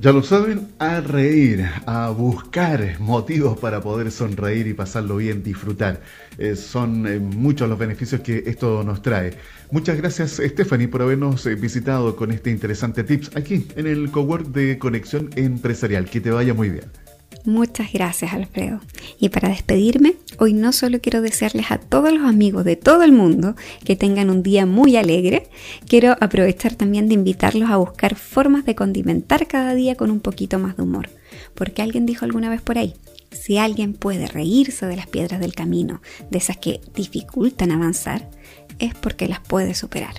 Ya 0.00 0.12
lo 0.12 0.22
saben, 0.22 0.68
a 0.80 1.00
reír, 1.00 1.64
a 1.86 2.10
buscar 2.10 2.98
motivos 3.00 3.58
para 3.58 3.80
poder 3.80 4.10
sonreír 4.10 4.66
y 4.66 4.74
pasarlo 4.74 5.16
bien, 5.16 5.42
disfrutar. 5.42 6.02
Eh, 6.36 6.56
son 6.56 7.06
eh, 7.06 7.18
muchos 7.18 7.68
los 7.68 7.78
beneficios 7.78 8.20
que 8.20 8.42
esto 8.46 8.82
nos 8.84 9.02
trae. 9.02 9.38
Muchas 9.70 9.96
gracias 9.96 10.42
Stephanie 10.44 10.88
por 10.88 11.02
habernos 11.02 11.46
eh, 11.46 11.54
visitado 11.54 12.16
con 12.16 12.32
este 12.32 12.50
interesante 12.50 13.04
tips 13.04 13.36
aquí 13.36 13.66
en 13.76 13.86
el 13.86 14.10
Cowork 14.10 14.48
de 14.48 14.78
Conexión 14.78 15.30
Empresarial. 15.36 16.06
Que 16.06 16.20
te 16.20 16.30
vaya 16.30 16.54
muy 16.54 16.70
bien. 16.70 17.03
Muchas 17.46 17.92
gracias, 17.92 18.32
Alfredo. 18.32 18.80
Y 19.20 19.28
para 19.28 19.50
despedirme, 19.50 20.14
hoy 20.38 20.54
no 20.54 20.72
solo 20.72 21.00
quiero 21.02 21.20
desearles 21.20 21.70
a 21.70 21.76
todos 21.78 22.10
los 22.10 22.22
amigos 22.22 22.64
de 22.64 22.76
todo 22.76 23.02
el 23.02 23.12
mundo 23.12 23.54
que 23.84 23.96
tengan 23.96 24.30
un 24.30 24.42
día 24.42 24.64
muy 24.64 24.96
alegre, 24.96 25.50
quiero 25.86 26.16
aprovechar 26.20 26.74
también 26.74 27.06
de 27.06 27.14
invitarlos 27.14 27.68
a 27.68 27.76
buscar 27.76 28.14
formas 28.14 28.64
de 28.64 28.74
condimentar 28.74 29.46
cada 29.46 29.74
día 29.74 29.94
con 29.94 30.10
un 30.10 30.20
poquito 30.20 30.58
más 30.58 30.78
de 30.78 30.84
humor. 30.84 31.10
Porque 31.54 31.82
alguien 31.82 32.06
dijo 32.06 32.24
alguna 32.24 32.48
vez 32.48 32.62
por 32.62 32.78
ahí, 32.78 32.94
si 33.30 33.58
alguien 33.58 33.92
puede 33.92 34.26
reírse 34.26 34.86
de 34.86 34.96
las 34.96 35.06
piedras 35.06 35.38
del 35.38 35.54
camino, 35.54 36.00
de 36.30 36.38
esas 36.38 36.56
que 36.56 36.80
dificultan 36.94 37.72
avanzar, 37.72 38.30
es 38.78 38.94
porque 38.94 39.28
las 39.28 39.40
puede 39.40 39.74
superar. 39.74 40.14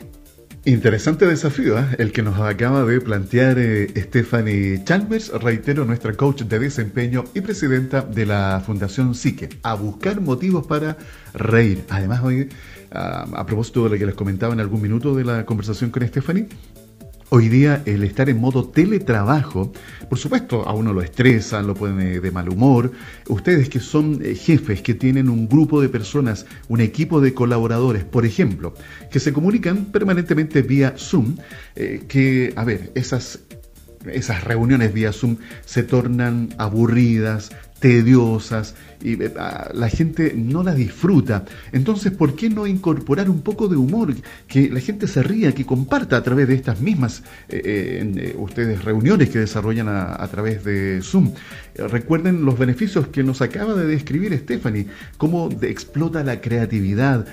Interesante 0.67 1.27
desafío, 1.27 1.77
¿eh? 1.77 1.85
el 1.99 2.11
que 2.11 2.23
nos 2.23 2.39
acaba 2.39 2.83
de 2.85 2.99
plantear 2.99 3.59
eh, 3.59 3.87
Stephanie 3.95 4.83
Chalmers, 4.83 5.29
reitero, 5.29 5.85
nuestra 5.85 6.13
coach 6.13 6.41
de 6.41 6.57
desempeño 6.57 7.23
y 7.35 7.41
presidenta 7.41 8.01
de 8.01 8.25
la 8.25 8.63
Fundación 8.65 9.13
Psique, 9.13 9.47
a 9.61 9.75
buscar 9.75 10.21
motivos 10.21 10.65
para 10.65 10.97
reír. 11.35 11.85
Además, 11.89 12.23
hoy, 12.23 12.49
ah, 12.91 13.27
a 13.35 13.45
propósito 13.45 13.83
de 13.83 13.91
lo 13.91 13.99
que 13.99 14.07
les 14.07 14.15
comentaba 14.15 14.55
en 14.55 14.59
algún 14.59 14.81
minuto 14.81 15.13
de 15.13 15.23
la 15.23 15.45
conversación 15.45 15.91
con 15.91 16.01
Stephanie, 16.07 16.47
Hoy 17.37 17.49
día 17.49 17.83
el 17.85 18.05
estar 18.05 18.29
en 18.29 18.39
modo 18.39 18.69
teletrabajo, 18.69 19.73
por 20.07 20.17
supuesto 20.17 20.65
a 20.65 20.73
uno 20.73 20.93
lo 20.93 21.01
estresa, 21.01 21.61
lo 21.61 21.73
pone 21.73 22.21
de 22.21 22.31
mal 22.31 22.47
humor. 22.47 22.93
Ustedes 23.27 23.67
que 23.67 23.81
son 23.81 24.21
eh, 24.23 24.35
jefes, 24.35 24.81
que 24.81 24.93
tienen 24.93 25.27
un 25.27 25.49
grupo 25.49 25.81
de 25.81 25.89
personas, 25.89 26.45
un 26.69 26.79
equipo 26.79 27.19
de 27.19 27.33
colaboradores, 27.33 28.05
por 28.05 28.25
ejemplo, 28.25 28.73
que 29.11 29.19
se 29.19 29.33
comunican 29.33 29.83
permanentemente 29.91 30.61
vía 30.61 30.93
Zoom, 30.97 31.35
eh, 31.75 32.05
que, 32.07 32.53
a 32.55 32.63
ver, 32.63 32.93
esas 32.95 33.41
esas 34.11 34.43
reuniones 34.43 34.93
vía 34.93 35.11
Zoom 35.13 35.37
se 35.65 35.83
tornan 35.83 36.49
aburridas, 36.57 37.51
tediosas 37.79 38.73
y 39.03 39.21
eh, 39.21 39.31
la 39.73 39.89
gente 39.89 40.33
no 40.35 40.63
la 40.63 40.73
disfruta. 40.73 41.45
Entonces, 41.71 42.11
¿por 42.11 42.35
qué 42.35 42.49
no 42.49 42.65
incorporar 42.65 43.29
un 43.29 43.41
poco 43.41 43.67
de 43.67 43.75
humor? 43.75 44.15
Que 44.47 44.69
la 44.69 44.79
gente 44.79 45.07
se 45.07 45.21
ría, 45.21 45.53
que 45.53 45.65
comparta 45.65 46.17
a 46.17 46.23
través 46.23 46.47
de 46.47 46.55
estas 46.55 46.79
mismas 46.81 47.23
eh, 47.49 48.11
eh, 48.15 48.35
ustedes 48.37 48.83
reuniones 48.83 49.29
que 49.29 49.39
desarrollan 49.39 49.87
a, 49.89 50.27
través 50.31 50.63
de 50.63 51.01
Zoom. 51.03 51.33
recuerden 51.75 52.45
los 52.45 52.57
beneficios 52.57 53.07
que 53.09 53.23
nos 53.23 53.41
acaba 53.41 53.75
de 53.75 53.85
describir 53.85 54.35
Stephanie, 54.35 54.87
cómo 55.17 55.49
explota 55.61 56.23
la 56.23 56.41
creatividad, 56.41 57.27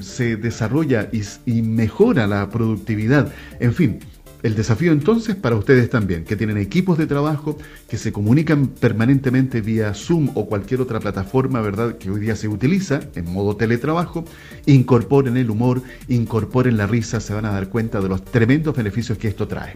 se 0.00 0.36
desarrolla 0.36 1.10
y 1.44 1.62
mejora 1.62 2.26
la 2.26 2.48
productividad. 2.48 3.32
En 3.58 3.74
fin, 3.74 3.98
el 4.42 4.54
desafío 4.54 4.92
entonces 4.92 5.36
para 5.36 5.56
ustedes 5.56 5.90
también, 5.90 6.24
que 6.24 6.36
tienen 6.36 6.58
equipos 6.58 6.98
de 6.98 7.06
trabajo, 7.06 7.58
que 7.88 7.98
se 7.98 8.12
comunican 8.12 8.68
permanentemente 8.68 9.60
vía 9.60 9.94
Zoom 9.94 10.30
o 10.34 10.46
cualquier 10.46 10.80
otra 10.80 11.00
plataforma, 11.00 11.60
¿verdad?, 11.60 11.98
que 11.98 12.10
hoy 12.10 12.20
día 12.20 12.36
se 12.36 12.48
utiliza 12.48 13.00
en 13.14 13.32
modo 13.32 13.56
teletrabajo, 13.56 14.24
incorporen 14.66 15.36
el 15.36 15.50
humor, 15.50 15.82
incorporen 16.08 16.76
la 16.76 16.86
risa, 16.86 17.20
se 17.20 17.34
van 17.34 17.46
a 17.46 17.52
dar 17.52 17.68
cuenta 17.68 18.00
de 18.00 18.08
los 18.08 18.24
tremendos 18.24 18.76
beneficios 18.76 19.18
que 19.18 19.28
esto 19.28 19.46
trae. 19.48 19.74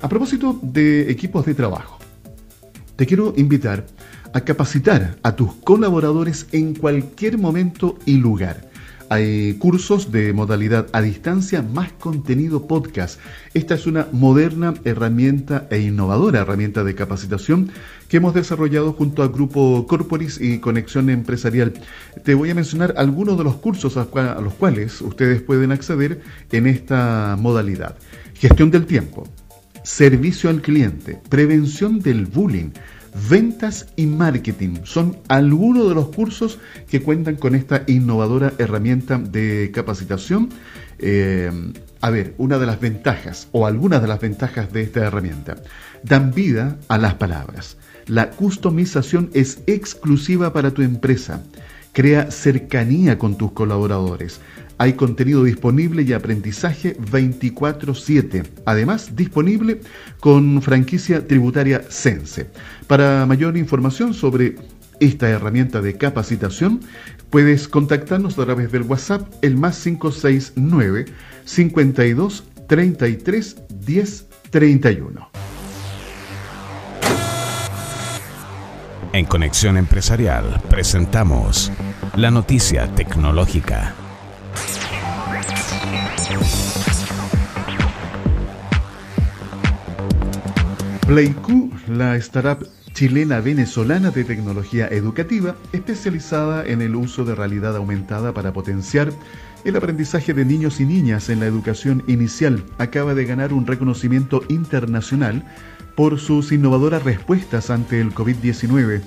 A 0.00 0.08
propósito 0.08 0.58
de 0.62 1.10
equipos 1.10 1.46
de 1.46 1.54
trabajo, 1.54 1.98
te 2.96 3.06
quiero 3.06 3.32
invitar 3.36 3.86
a 4.32 4.40
capacitar 4.42 5.16
a 5.22 5.34
tus 5.34 5.54
colaboradores 5.54 6.46
en 6.52 6.74
cualquier 6.74 7.38
momento 7.38 7.98
y 8.06 8.16
lugar. 8.16 8.69
Hay 9.12 9.54
cursos 9.54 10.12
de 10.12 10.32
modalidad 10.32 10.86
a 10.92 11.02
distancia 11.02 11.62
más 11.62 11.90
contenido 11.94 12.68
podcast. 12.68 13.18
Esta 13.54 13.74
es 13.74 13.88
una 13.88 14.06
moderna 14.12 14.74
herramienta 14.84 15.66
e 15.68 15.80
innovadora 15.80 16.42
herramienta 16.42 16.84
de 16.84 16.94
capacitación 16.94 17.72
que 18.08 18.18
hemos 18.18 18.34
desarrollado 18.34 18.92
junto 18.92 19.24
al 19.24 19.30
grupo 19.30 19.84
Corporis 19.88 20.40
y 20.40 20.60
Conexión 20.60 21.10
Empresarial. 21.10 21.72
Te 22.24 22.34
voy 22.34 22.50
a 22.50 22.54
mencionar 22.54 22.94
algunos 22.96 23.36
de 23.36 23.42
los 23.42 23.56
cursos 23.56 23.96
a 23.96 24.06
los 24.40 24.54
cuales 24.54 25.00
ustedes 25.00 25.42
pueden 25.42 25.72
acceder 25.72 26.20
en 26.52 26.68
esta 26.68 27.36
modalidad. 27.36 27.96
Gestión 28.34 28.70
del 28.70 28.86
tiempo, 28.86 29.26
servicio 29.82 30.50
al 30.50 30.62
cliente, 30.62 31.20
prevención 31.28 31.98
del 31.98 32.26
bullying, 32.26 32.70
Ventas 33.28 33.88
y 33.96 34.06
marketing 34.06 34.80
son 34.84 35.16
algunos 35.28 35.88
de 35.88 35.94
los 35.94 36.08
cursos 36.08 36.58
que 36.88 37.02
cuentan 37.02 37.36
con 37.36 37.54
esta 37.54 37.82
innovadora 37.86 38.52
herramienta 38.58 39.18
de 39.18 39.70
capacitación. 39.74 40.48
Eh, 40.98 41.50
a 42.00 42.10
ver, 42.10 42.34
una 42.38 42.58
de 42.58 42.66
las 42.66 42.80
ventajas 42.80 43.48
o 43.52 43.66
algunas 43.66 44.00
de 44.00 44.08
las 44.08 44.20
ventajas 44.20 44.72
de 44.72 44.82
esta 44.82 45.00
herramienta. 45.00 45.56
Dan 46.02 46.32
vida 46.32 46.78
a 46.88 46.98
las 46.98 47.14
palabras. 47.14 47.76
La 48.06 48.30
customización 48.30 49.30
es 49.34 49.60
exclusiva 49.66 50.52
para 50.52 50.70
tu 50.70 50.82
empresa. 50.82 51.42
Crea 51.92 52.30
cercanía 52.30 53.18
con 53.18 53.36
tus 53.36 53.52
colaboradores. 53.52 54.40
Hay 54.80 54.94
contenido 54.94 55.44
disponible 55.44 56.00
y 56.04 56.14
aprendizaje 56.14 56.96
24/7. 56.98 58.44
Además, 58.64 59.14
disponible 59.14 59.82
con 60.20 60.62
franquicia 60.62 61.26
tributaria 61.26 61.82
Sense. 61.90 62.46
Para 62.86 63.26
mayor 63.26 63.58
información 63.58 64.14
sobre 64.14 64.54
esta 64.98 65.28
herramienta 65.28 65.82
de 65.82 65.98
capacitación, 65.98 66.80
puedes 67.28 67.68
contactarnos 67.68 68.38
a 68.38 68.46
través 68.46 68.72
del 68.72 68.84
WhatsApp 68.84 69.30
el 69.42 69.58
más 69.58 69.78
569 69.82 71.04
52 71.44 72.44
33 72.66 73.56
10 73.84 74.26
31. 74.48 75.30
En 79.12 79.26
Conexión 79.26 79.76
Empresarial 79.76 80.62
presentamos 80.70 81.70
la 82.16 82.30
noticia 82.30 82.86
tecnológica. 82.94 83.94
PlayQ, 91.10 91.72
la 91.88 92.14
startup 92.18 92.64
chilena 92.94 93.40
venezolana 93.40 94.12
de 94.12 94.22
tecnología 94.22 94.86
educativa, 94.86 95.56
especializada 95.72 96.64
en 96.64 96.82
el 96.82 96.94
uso 96.94 97.24
de 97.24 97.34
realidad 97.34 97.74
aumentada 97.74 98.32
para 98.32 98.52
potenciar 98.52 99.10
el 99.64 99.74
aprendizaje 99.74 100.34
de 100.34 100.44
niños 100.44 100.78
y 100.78 100.84
niñas 100.84 101.28
en 101.28 101.40
la 101.40 101.46
educación 101.46 102.04
inicial, 102.06 102.62
acaba 102.78 103.14
de 103.14 103.24
ganar 103.24 103.52
un 103.52 103.66
reconocimiento 103.66 104.44
internacional 104.48 105.44
por 105.96 106.20
sus 106.20 106.52
innovadoras 106.52 107.02
respuestas 107.02 107.70
ante 107.70 108.00
el 108.00 108.14
COVID-19. 108.14 109.00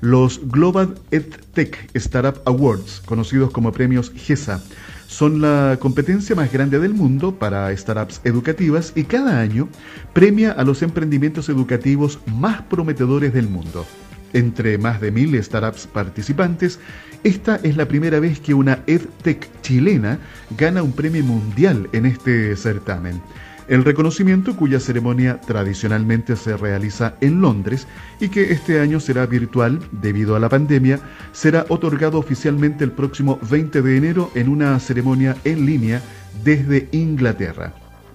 Los 0.00 0.48
Global 0.48 0.94
EdTech 1.10 1.90
Startup 1.94 2.40
Awards, 2.44 3.02
conocidos 3.04 3.50
como 3.50 3.72
premios 3.72 4.12
GESA, 4.14 4.62
son 5.12 5.42
la 5.42 5.76
competencia 5.78 6.34
más 6.34 6.50
grande 6.50 6.78
del 6.78 6.94
mundo 6.94 7.34
para 7.38 7.76
startups 7.76 8.22
educativas 8.24 8.92
y 8.96 9.04
cada 9.04 9.40
año 9.40 9.68
premia 10.14 10.52
a 10.52 10.64
los 10.64 10.82
emprendimientos 10.82 11.50
educativos 11.50 12.18
más 12.26 12.62
prometedores 12.62 13.34
del 13.34 13.46
mundo. 13.46 13.84
Entre 14.32 14.78
más 14.78 15.02
de 15.02 15.10
mil 15.10 15.40
startups 15.42 15.86
participantes, 15.86 16.80
esta 17.24 17.56
es 17.62 17.76
la 17.76 17.86
primera 17.86 18.20
vez 18.20 18.40
que 18.40 18.54
una 18.54 18.82
EdTech 18.86 19.50
chilena 19.60 20.18
gana 20.56 20.82
un 20.82 20.92
premio 20.92 21.22
mundial 21.22 21.90
en 21.92 22.06
este 22.06 22.56
certamen. 22.56 23.20
El 23.72 23.84
reconocimiento, 23.84 24.54
cuya 24.54 24.78
ceremonia 24.80 25.40
tradicionalmente 25.40 26.36
se 26.36 26.58
realiza 26.58 27.14
en 27.22 27.40
Londres 27.40 27.86
y 28.20 28.28
que 28.28 28.52
este 28.52 28.80
año 28.80 29.00
será 29.00 29.24
virtual 29.24 29.80
debido 29.92 30.36
a 30.36 30.40
la 30.40 30.50
pandemia, 30.50 31.00
será 31.32 31.64
otorgado 31.70 32.18
oficialmente 32.18 32.84
el 32.84 32.92
próximo 32.92 33.38
20 33.50 33.80
de 33.80 33.96
enero 33.96 34.30
en 34.34 34.50
una 34.50 34.78
ceremonia 34.78 35.38
en 35.44 35.64
línea 35.64 36.02
desde 36.44 36.90
Inglaterra. 36.92 37.72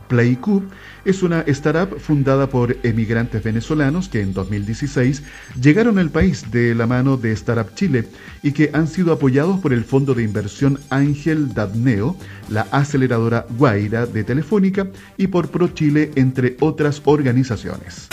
PlayCube 0.08 0.68
es 1.08 1.24
una 1.24 1.40
startup 1.48 1.98
fundada 2.00 2.50
por 2.50 2.76
emigrantes 2.84 3.42
venezolanos 3.42 4.10
que 4.10 4.20
en 4.20 4.34
2016 4.34 5.24
llegaron 5.60 6.00
al 6.00 6.10
país 6.10 6.52
de 6.52 6.76
la 6.76 6.86
mano 6.86 7.16
de 7.16 7.32
Startup 7.32 7.74
Chile 7.76 8.10
y 8.44 8.52
que 8.52 8.72
han 8.74 8.90
sido 8.90 9.14
apoyados 9.14 9.62
por 9.62 9.72
el 9.72 9.86
fondo 9.86 10.14
de 10.14 10.24
inversión 10.24 10.80
Ángel 10.90 11.54
Dadneo, 11.54 12.18
la 12.50 12.68
aceleradora 12.72 13.48
Guaira 13.58 14.06
de 14.06 14.26
Telefónica 14.26 14.88
y 15.16 15.28
por 15.28 15.50
ProChile, 15.50 16.12
entre 16.16 16.58
otras 16.60 17.02
organizaciones. 17.06 18.10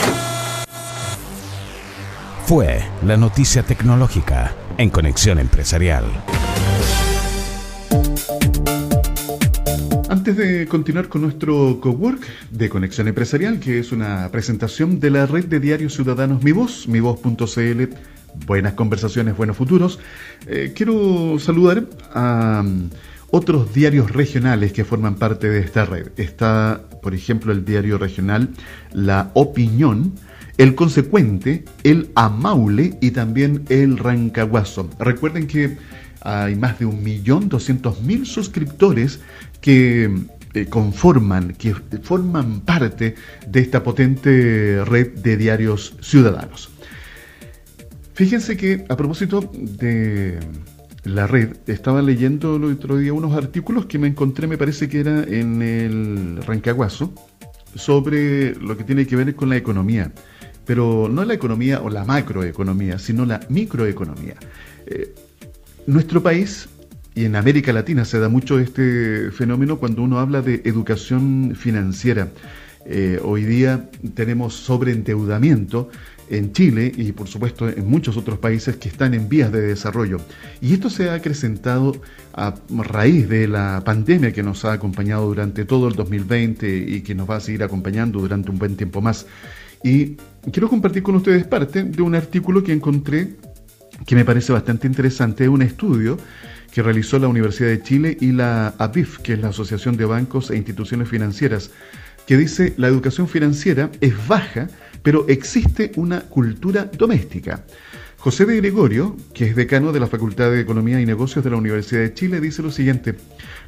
Fue 2.45 2.81
la 3.05 3.17
noticia 3.17 3.63
tecnológica 3.63 4.55
en 4.77 4.89
Conexión 4.89 5.39
Empresarial. 5.39 6.05
Antes 10.27 10.37
de 10.43 10.65
continuar 10.65 11.07
con 11.07 11.21
nuestro 11.21 11.79
cowork 11.79 12.25
de 12.49 12.67
Conexión 12.67 13.07
Empresarial, 13.07 13.59
que 13.59 13.77
es 13.77 13.91
una 13.91 14.27
presentación 14.31 14.99
de 14.99 15.11
la 15.11 15.27
red 15.27 15.45
de 15.45 15.59
diarios 15.59 15.93
ciudadanos 15.93 16.41
Mi 16.41 16.51
Voz, 16.51 16.87
mivoz.cl, 16.87 17.83
buenas 18.47 18.73
conversaciones, 18.73 19.37
buenos 19.37 19.55
futuros, 19.55 19.99
eh, 20.47 20.73
quiero 20.75 21.37
saludar 21.37 21.85
a 22.11 22.63
um, 22.65 22.89
otros 23.29 23.71
diarios 23.71 24.09
regionales 24.13 24.73
que 24.73 24.83
forman 24.83 25.13
parte 25.13 25.47
de 25.47 25.59
esta 25.59 25.85
red. 25.85 26.07
Está, 26.17 26.81
por 27.03 27.13
ejemplo, 27.13 27.51
el 27.51 27.63
diario 27.63 27.99
regional 27.99 28.49
La 28.93 29.29
Opinión, 29.35 30.15
el 30.57 30.73
Consecuente, 30.73 31.65
el 31.83 32.09
Amaule 32.15 32.97
y 32.99 33.11
también 33.11 33.63
el 33.69 33.99
Rancaguazo. 33.99 34.89
Recuerden 34.97 35.45
que 35.45 35.77
hay 36.25 36.55
más 36.55 36.79
de 36.79 36.87
1.200.000 36.87 38.25
suscriptores 38.25 39.19
que 39.61 40.09
eh, 40.53 40.65
conforman, 40.65 41.53
que 41.53 41.75
forman 42.01 42.61
parte 42.61 43.15
de 43.47 43.59
esta 43.59 43.83
potente 43.83 44.83
red 44.85 45.13
de 45.19 45.37
diarios 45.37 45.95
ciudadanos. 46.01 46.69
Fíjense 48.13 48.57
que 48.57 48.85
a 48.89 48.95
propósito 48.95 49.51
de 49.53 50.39
la 51.03 51.27
red, 51.27 51.57
estaba 51.67 52.01
leyendo 52.01 52.55
el 52.55 52.63
otro 52.63 52.97
día 52.97 53.13
unos 53.13 53.35
artículos 53.35 53.85
que 53.85 53.99
me 53.99 54.07
encontré, 54.07 54.47
me 54.47 54.57
parece 54.57 54.89
que 54.89 55.01
era 55.01 55.23
en 55.23 55.61
el 55.61 56.43
Rancaguazo, 56.45 57.13
sobre 57.75 58.55
lo 58.55 58.75
que 58.77 58.83
tiene 58.83 59.05
que 59.05 59.15
ver 59.15 59.35
con 59.35 59.49
la 59.49 59.57
economía. 59.57 60.11
Pero 60.65 61.07
no 61.11 61.23
la 61.25 61.35
economía 61.35 61.81
o 61.81 61.89
la 61.89 62.05
macroeconomía, 62.05 62.97
sino 62.97 63.25
la 63.25 63.39
microeconomía. 63.49 64.35
Eh, 64.87 65.13
nuestro 65.87 66.21
país 66.21 66.67
y 67.13 67.25
en 67.25 67.35
América 67.35 67.71
Latina 67.71 68.05
se 68.05 68.19
da 68.19 68.27
mucho 68.27 68.59
este 68.59 69.31
fenómeno 69.31 69.77
cuando 69.77 70.03
uno 70.03 70.19
habla 70.19 70.41
de 70.41 70.61
educación 70.65 71.53
financiera. 71.55 72.29
Eh, 72.85 73.19
hoy 73.23 73.45
día 73.45 73.89
tenemos 74.13 74.53
sobreendeudamiento 74.53 75.89
en 76.29 76.51
Chile 76.53 76.91
y 76.95 77.11
por 77.13 77.27
supuesto 77.27 77.69
en 77.69 77.87
muchos 77.87 78.17
otros 78.17 78.39
países 78.39 78.75
que 78.77 78.89
están 78.89 79.13
en 79.13 79.29
vías 79.29 79.51
de 79.51 79.61
desarrollo. 79.61 80.17
Y 80.61 80.73
esto 80.73 80.89
se 80.89 81.09
ha 81.09 81.13
acrecentado 81.13 81.95
a 82.33 82.53
raíz 82.69 83.29
de 83.29 83.47
la 83.47 83.81
pandemia 83.85 84.33
que 84.33 84.43
nos 84.43 84.65
ha 84.65 84.73
acompañado 84.73 85.25
durante 85.27 85.65
todo 85.65 85.87
el 85.87 85.95
2020 85.95 86.77
y 86.77 87.01
que 87.01 87.15
nos 87.15 87.29
va 87.29 87.37
a 87.37 87.39
seguir 87.39 87.63
acompañando 87.63 88.19
durante 88.19 88.51
un 88.51 88.59
buen 88.59 88.75
tiempo 88.75 89.01
más. 89.01 89.25
Y 89.83 90.17
quiero 90.51 90.67
compartir 90.67 91.03
con 91.03 91.15
ustedes 91.15 91.45
parte 91.45 91.83
de 91.83 92.01
un 92.01 92.15
artículo 92.15 92.63
que 92.63 92.73
encontré 92.73 93.35
que 94.05 94.15
me 94.15 94.25
parece 94.25 94.51
bastante 94.53 94.87
interesante, 94.87 95.47
un 95.47 95.61
estudio 95.61 96.17
que 96.71 96.83
realizó 96.83 97.17
la 97.19 97.27
Universidad 97.27 97.69
de 97.69 97.81
Chile 97.81 98.17
y 98.19 98.31
la 98.31 98.73
ABIF, 98.77 99.19
que 99.19 99.33
es 99.33 99.39
la 99.39 99.49
Asociación 99.49 99.95
de 99.95 100.05
Bancos 100.05 100.51
e 100.51 100.57
Instituciones 100.57 101.07
Financieras, 101.07 101.71
que 102.27 102.37
dice 102.37 102.73
la 102.77 102.87
educación 102.87 103.27
financiera 103.27 103.89
es 104.01 104.27
baja, 104.27 104.67
pero 105.01 105.25
existe 105.29 105.91
una 105.95 106.21
cultura 106.21 106.85
doméstica. 106.85 107.63
José 108.25 108.47
de 108.47 108.55
Gregorio, 108.55 109.15
que 109.35 109.45
es 109.45 109.55
decano 109.55 109.91
de 109.91 109.99
la 109.99 110.07
Facultad 110.07 110.49
de 110.49 110.59
Economía 110.59 110.99
y 110.99 111.05
Negocios 111.05 111.43
de 111.43 111.51
la 111.51 111.57
Universidad 111.57 112.01
de 112.01 112.15
Chile, 112.15 112.41
dice 112.41 112.63
lo 112.63 112.71
siguiente, 112.71 113.13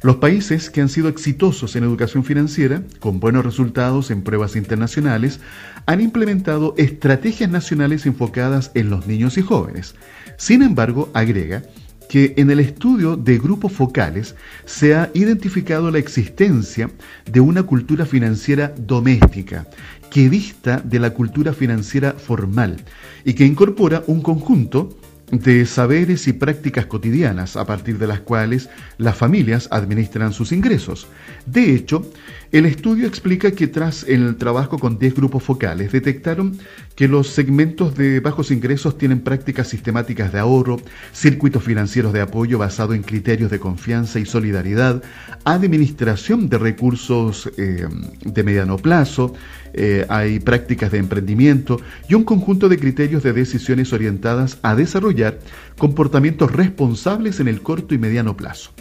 los 0.02 0.16
países 0.16 0.68
que 0.68 0.80
han 0.80 0.88
sido 0.88 1.08
exitosos 1.08 1.76
en 1.76 1.84
educación 1.84 2.24
financiera, 2.24 2.82
con 2.98 3.20
buenos 3.20 3.44
resultados 3.44 4.10
en 4.10 4.22
pruebas 4.22 4.56
internacionales, 4.56 5.38
han 5.86 6.00
implementado 6.00 6.74
estrategias 6.76 7.48
nacionales 7.48 8.04
enfocadas 8.04 8.72
en 8.74 8.90
los 8.90 9.06
niños 9.06 9.38
y 9.38 9.42
jóvenes. 9.42 9.94
Sin 10.38 10.62
embargo, 10.62 11.08
agrega 11.14 11.62
que 12.08 12.34
en 12.36 12.50
el 12.50 12.58
estudio 12.58 13.16
de 13.16 13.38
grupos 13.38 13.72
focales 13.72 14.34
se 14.64 14.94
ha 14.94 15.10
identificado 15.14 15.90
la 15.90 15.98
existencia 15.98 16.90
de 17.30 17.40
una 17.40 17.62
cultura 17.62 18.06
financiera 18.06 18.74
doméstica 18.76 19.66
que 20.10 20.28
dista 20.28 20.78
de 20.78 20.98
la 20.98 21.10
cultura 21.10 21.52
financiera 21.52 22.12
formal 22.12 22.76
y 23.24 23.34
que 23.34 23.44
incorpora 23.44 24.02
un 24.06 24.22
conjunto 24.22 24.96
de 25.30 25.66
saberes 25.66 26.26
y 26.26 26.32
prácticas 26.32 26.86
cotidianas 26.86 27.56
a 27.56 27.66
partir 27.66 27.98
de 27.98 28.06
las 28.06 28.20
cuales 28.20 28.70
las 28.96 29.16
familias 29.16 29.68
administran 29.70 30.32
sus 30.32 30.52
ingresos. 30.52 31.06
De 31.44 31.74
hecho, 31.74 32.10
el 32.50 32.64
estudio 32.64 33.06
explica 33.06 33.50
que 33.50 33.66
tras 33.66 34.04
el 34.04 34.36
trabajo 34.36 34.78
con 34.78 34.98
10 34.98 35.14
grupos 35.14 35.42
focales 35.42 35.92
detectaron 35.92 36.58
que 36.98 37.06
los 37.06 37.28
segmentos 37.28 37.94
de 37.94 38.18
bajos 38.18 38.50
ingresos 38.50 38.98
tienen 38.98 39.20
prácticas 39.20 39.68
sistemáticas 39.68 40.32
de 40.32 40.40
ahorro, 40.40 40.78
circuitos 41.12 41.62
financieros 41.62 42.12
de 42.12 42.20
apoyo 42.20 42.58
basado 42.58 42.92
en 42.92 43.04
criterios 43.04 43.52
de 43.52 43.60
confianza 43.60 44.18
y 44.18 44.26
solidaridad, 44.26 45.00
administración 45.44 46.48
de 46.48 46.58
recursos 46.58 47.52
eh, 47.56 47.86
de 48.24 48.42
mediano 48.42 48.78
plazo, 48.78 49.32
eh, 49.74 50.06
hay 50.08 50.40
prácticas 50.40 50.90
de 50.90 50.98
emprendimiento 50.98 51.80
y 52.08 52.14
un 52.14 52.24
conjunto 52.24 52.68
de 52.68 52.80
criterios 52.80 53.22
de 53.22 53.32
decisiones 53.32 53.92
orientadas 53.92 54.58
a 54.62 54.74
desarrollar 54.74 55.38
comportamientos 55.78 56.50
responsables 56.50 57.38
en 57.38 57.46
el 57.46 57.62
corto 57.62 57.94
y 57.94 57.98
mediano 57.98 58.36
plazo. 58.36 58.72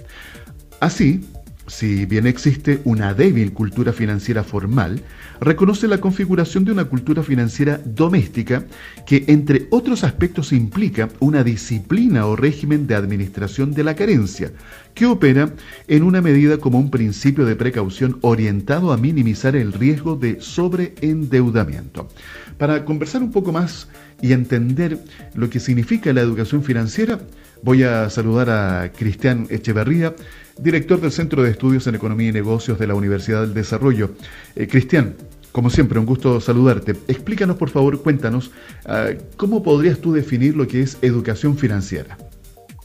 Así, 0.79 1.21
si 1.67 2.05
bien 2.05 2.25
existe 2.25 2.81
una 2.85 3.13
débil 3.13 3.53
cultura 3.53 3.91
financiera 3.91 4.43
formal, 4.43 5.01
reconoce 5.41 5.87
la 5.87 5.99
configuración 5.99 6.63
de 6.63 6.71
una 6.71 6.85
cultura 6.85 7.23
financiera 7.23 7.79
doméstica 7.83 8.65
que, 9.05 9.25
entre 9.27 9.67
otros 9.69 10.03
aspectos, 10.03 10.53
implica 10.53 11.09
una 11.19 11.43
disciplina 11.43 12.25
o 12.25 12.35
régimen 12.35 12.87
de 12.87 12.95
administración 12.95 13.73
de 13.73 13.83
la 13.83 13.95
carencia, 13.95 14.51
que 14.93 15.05
opera 15.05 15.53
en 15.87 16.03
una 16.03 16.21
medida 16.21 16.57
como 16.57 16.79
un 16.79 16.89
principio 16.89 17.45
de 17.45 17.55
precaución 17.55 18.17
orientado 18.21 18.93
a 18.93 18.97
minimizar 18.97 19.55
el 19.55 19.73
riesgo 19.73 20.15
de 20.15 20.39
sobreendeudamiento. 20.39 22.07
Para 22.57 22.85
conversar 22.85 23.21
un 23.21 23.31
poco 23.31 23.51
más 23.51 23.87
y 24.21 24.31
entender 24.31 24.99
lo 25.35 25.49
que 25.49 25.59
significa 25.59 26.13
la 26.13 26.21
educación 26.21 26.63
financiera, 26.63 27.19
voy 27.63 27.83
a 27.83 28.09
saludar 28.09 28.49
a 28.49 28.91
Cristian 28.91 29.47
Echeverría, 29.49 30.15
director 30.57 30.99
del 30.99 31.11
Centro 31.11 31.43
de 31.43 31.51
Estudios 31.51 31.87
en 31.87 31.95
Economía 31.95 32.29
y 32.29 32.33
Negocios 32.33 32.79
de 32.79 32.87
la 32.87 32.95
Universidad 32.95 33.41
del 33.41 33.53
Desarrollo. 33.53 34.11
Eh, 34.55 34.67
Cristian, 34.67 35.15
como 35.51 35.69
siempre, 35.69 35.99
un 35.99 36.05
gusto 36.05 36.39
saludarte. 36.39 36.91
Explícanos, 37.07 37.57
por 37.57 37.69
favor, 37.69 38.01
cuéntanos, 38.01 38.51
ah, 38.85 39.09
¿cómo 39.37 39.63
podrías 39.63 39.99
tú 39.99 40.13
definir 40.13 40.55
lo 40.55 40.67
que 40.67 40.81
es 40.81 40.97
educación 41.01 41.57
financiera? 41.57 42.17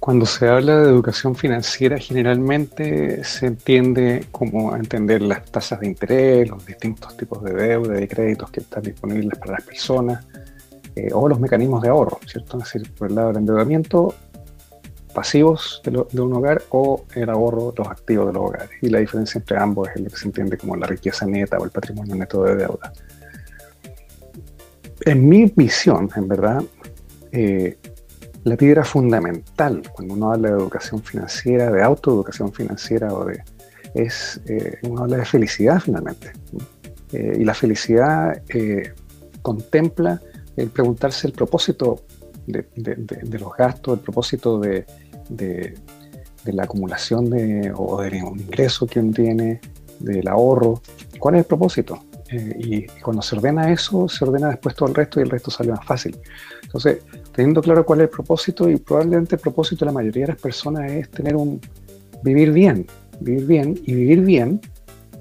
Cuando 0.00 0.26
se 0.26 0.48
habla 0.48 0.80
de 0.80 0.90
educación 0.90 1.36
financiera, 1.36 1.96
generalmente 1.96 3.22
se 3.22 3.46
entiende 3.46 4.26
como 4.32 4.74
entender 4.74 5.22
las 5.22 5.44
tasas 5.44 5.78
de 5.78 5.86
interés, 5.86 6.48
los 6.48 6.66
distintos 6.66 7.16
tipos 7.16 7.40
de 7.44 7.52
deuda 7.52 8.00
y 8.00 8.08
créditos 8.08 8.50
que 8.50 8.60
están 8.60 8.82
disponibles 8.82 9.38
para 9.38 9.52
las 9.52 9.62
personas, 9.62 10.26
eh, 10.96 11.08
o 11.12 11.28
los 11.28 11.38
mecanismos 11.38 11.82
de 11.82 11.88
ahorro, 11.88 12.18
¿cierto? 12.26 12.58
Es 12.58 12.64
decir, 12.64 12.92
por 12.94 13.08
el 13.08 13.14
lado 13.14 13.28
del 13.28 13.36
endeudamiento, 13.38 14.14
pasivos 15.12 15.80
de, 15.84 16.04
de, 16.10 16.20
un 16.20 16.32
hogar 16.32 16.62
o 16.70 17.04
el 17.14 17.28
ahorro, 17.28 17.72
los 17.76 17.86
activos 17.88 18.26
de 18.28 18.32
los 18.32 18.42
hogares. 18.42 18.70
Y 18.80 18.88
la 18.88 18.98
diferencia 18.98 19.38
entre 19.38 19.58
ambos 19.58 19.88
es 19.94 20.00
lo 20.00 20.10
que 20.10 20.16
se 20.16 20.26
entiende 20.26 20.56
como 20.56 20.76
la 20.76 20.86
riqueza 20.86 21.26
neta 21.26 21.58
o 21.58 21.64
el 21.64 21.70
patrimonio 21.70 22.14
neto 22.14 22.42
de 22.44 22.56
deuda. 22.56 22.92
En 25.04 25.28
mi 25.28 25.52
visión, 25.56 26.08
en 26.14 26.28
verdad, 26.28 26.62
eh, 27.32 27.78
la 28.44 28.56
piedra 28.56 28.84
fundamental 28.84 29.82
cuando 29.92 30.14
uno 30.14 30.32
habla 30.32 30.50
de 30.50 30.54
educación 30.56 31.02
financiera, 31.02 31.70
de 31.70 31.82
autoeducación 31.82 32.52
financiera 32.52 33.12
o 33.12 33.24
de 33.24 33.42
es 33.94 34.40
eh, 34.46 34.78
uno 34.82 35.02
habla 35.02 35.18
de 35.18 35.24
felicidad 35.24 35.80
finalmente. 35.80 36.32
Eh, 37.12 37.36
y 37.40 37.44
la 37.44 37.54
felicidad 37.54 38.42
eh, 38.48 38.94
contempla 39.42 40.20
el 40.56 40.70
preguntarse 40.70 41.26
el 41.26 41.32
propósito 41.32 42.02
de, 42.46 42.66
los 43.38 43.54
gastos, 43.56 43.98
el 43.98 44.00
propósito 44.00 44.58
de, 44.58 44.86
la 46.44 46.64
acumulación 46.64 47.30
de, 47.30 47.72
o 47.74 48.00
de 48.02 48.22
un 48.22 48.40
ingreso 48.40 48.86
que 48.86 49.00
uno 49.00 49.12
tiene, 49.12 49.60
del 49.98 50.26
ahorro. 50.28 50.82
¿Cuál 51.18 51.36
es 51.36 51.40
el 51.40 51.44
propósito? 51.46 52.04
Eh, 52.30 52.56
y 52.58 52.86
cuando 53.02 53.22
se 53.22 53.36
ordena 53.36 53.70
eso, 53.70 54.08
se 54.08 54.24
ordena 54.24 54.48
después 54.48 54.74
todo 54.74 54.88
el 54.88 54.94
resto 54.94 55.20
y 55.20 55.22
el 55.22 55.30
resto 55.30 55.50
sale 55.50 55.70
más 55.70 55.84
fácil. 55.84 56.16
Entonces, 56.62 56.98
teniendo 57.34 57.60
claro 57.60 57.84
cuál 57.84 58.00
es 58.00 58.04
el 58.04 58.10
propósito, 58.10 58.68
y 58.68 58.76
probablemente 58.76 59.36
el 59.36 59.40
propósito 59.40 59.84
de 59.84 59.90
la 59.90 59.92
mayoría 59.92 60.22
de 60.22 60.32
las 60.32 60.40
personas 60.40 60.90
es 60.90 61.10
tener 61.10 61.36
un 61.36 61.60
vivir 62.22 62.52
bien, 62.52 62.86
vivir 63.20 63.46
bien, 63.46 63.80
y 63.84 63.94
vivir 63.94 64.20
bien 64.22 64.60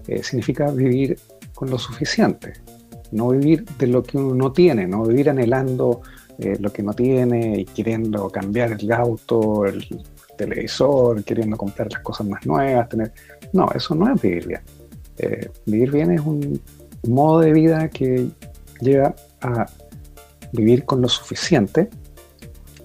eh, 0.07 0.23
significa 0.23 0.71
vivir 0.71 1.19
con 1.53 1.69
lo 1.69 1.77
suficiente, 1.77 2.53
no 3.11 3.29
vivir 3.29 3.65
de 3.77 3.87
lo 3.87 4.03
que 4.03 4.17
uno 4.17 4.33
no 4.33 4.51
tiene, 4.51 4.87
no 4.87 5.03
vivir 5.03 5.29
anhelando 5.29 6.01
eh, 6.39 6.57
lo 6.59 6.71
que 6.71 6.83
no 6.83 6.93
tiene 6.93 7.59
y 7.59 7.65
queriendo 7.65 8.29
cambiar 8.29 8.71
el 8.71 8.91
auto, 8.91 9.65
el 9.65 9.85
televisor, 10.37 11.23
queriendo 11.23 11.57
comprar 11.57 11.91
las 11.91 12.01
cosas 12.01 12.27
más 12.27 12.45
nuevas, 12.45 12.89
tener... 12.89 13.11
No, 13.53 13.69
eso 13.75 13.95
no 13.95 14.13
es 14.13 14.21
vivir 14.21 14.47
bien. 14.47 14.61
Eh, 15.17 15.49
vivir 15.65 15.91
bien 15.91 16.11
es 16.11 16.21
un 16.21 16.61
modo 17.07 17.41
de 17.41 17.51
vida 17.51 17.89
que 17.89 18.29
lleva 18.79 19.13
a 19.41 19.65
vivir 20.53 20.85
con 20.85 21.01
lo 21.01 21.09
suficiente 21.09 21.89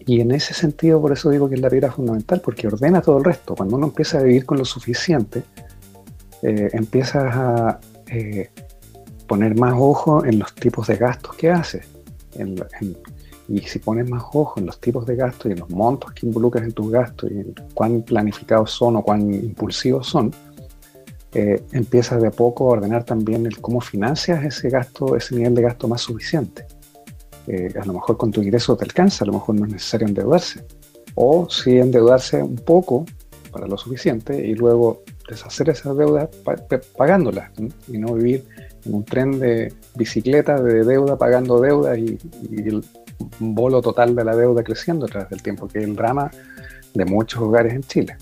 y 0.07 0.21
en 0.21 0.31
ese 0.31 0.55
sentido, 0.55 1.01
por 1.01 1.13
eso 1.13 1.31
digo 1.31 1.49
que 1.49 1.57
es 1.57 1.61
la 1.61 1.71
piedra 1.71 1.91
fundamental, 1.91 2.41
porque 2.41 2.69
ordena 2.69 3.01
todo 3.01 3.19
el 3.19 3.25
resto. 3.25 3.57
Cuando 3.57 3.77
uno 3.77 3.87
empieza 3.87 4.19
a 4.19 4.23
vivir 4.23 4.47
con 4.47 4.59
lo 4.59 4.65
suficiente, 4.65 5.43
eh, 6.43 6.71
empiezas 6.73 7.35
a 7.35 7.81
poner 9.27 9.59
más 9.59 9.75
ojo 9.77 10.25
en 10.25 10.39
los 10.39 10.55
tipos 10.55 10.87
de 10.87 10.97
gastos 10.97 11.35
que 11.37 11.51
haces. 11.51 11.87
Y 13.49 13.61
si 13.61 13.79
pones 13.79 14.09
más 14.09 14.23
ojo 14.33 14.59
en 14.59 14.67
los 14.67 14.81
tipos 14.81 15.07
de 15.07 15.17
gastos 15.17 15.47
y 15.47 15.53
en 15.53 15.61
los 15.61 15.71
montos 15.71 16.13
que 16.13 16.27
involucras 16.27 16.65
en 16.65 16.73
tus 16.73 16.91
gastos 16.91 17.31
y 17.31 17.35
en 17.35 17.55
cuán 17.75 18.03
planificados 18.03 18.71
son 18.71 18.97
o 18.97 19.03
cuán 19.03 19.33
impulsivos 19.33 20.07
son, 20.07 20.33
eh, 21.33 21.63
empiezas 21.73 22.21
de 22.21 22.29
a 22.29 22.31
poco 22.31 22.65
a 22.65 22.73
ordenar 22.73 23.05
también 23.05 23.47
el 23.47 23.61
cómo 23.61 23.81
financias 23.81 24.45
ese 24.45 24.71
gasto, 24.71 25.17
ese 25.17 25.37
nivel 25.37 25.55
de 25.55 25.63
gasto 25.63 25.87
más 25.87 26.01
suficiente. 26.01 26.67
Eh, 27.47 27.73
a 27.81 27.85
lo 27.85 27.93
mejor 27.93 28.17
con 28.17 28.33
tu 28.33 28.43
ingreso 28.43 28.77
te 28.77 28.85
alcanza, 28.85 29.25
a 29.25 29.27
lo 29.27 29.35
mejor 29.35 29.55
no 29.55 29.67
es 29.67 29.73
necesario 29.73 30.09
endeudarse. 30.09 30.65
O 31.15 31.49
si 31.49 31.79
endeudarse 31.79 32.43
un 32.43 32.57
poco 32.57 33.05
para 33.53 33.67
lo 33.67 33.77
suficiente 33.77 34.47
y 34.47 34.55
luego 34.55 35.03
deshacer 35.29 35.71
esa 35.71 35.95
deuda 35.95 36.29
pagándola 36.97 37.51
y 37.89 37.99
no 37.99 38.15
vivir 38.15 38.45
en 38.85 38.95
un 38.95 39.05
tren 39.05 39.39
de 39.39 39.73
bicicleta 39.95 40.61
de 40.61 40.85
deuda 40.85 41.17
pagando 41.17 41.61
deuda 41.61 41.99
y, 41.99 42.19
el 42.51 42.85
bolo 43.39 43.81
total 43.81 44.15
de 44.15 44.25
la 44.25 44.35
deuda 44.35 44.63
creciendo 44.63 45.07
a 45.07 45.09
través 45.09 45.31
del 45.31 45.43
tiempo, 45.43 45.69
que 45.69 45.79
es 45.79 45.85
el 45.85 45.97
drama 45.97 46.31
de 46.95 47.05
muchos 47.05 47.41
hogares 47.41 47.75
en 47.75 47.83
Chile, 47.83 48.17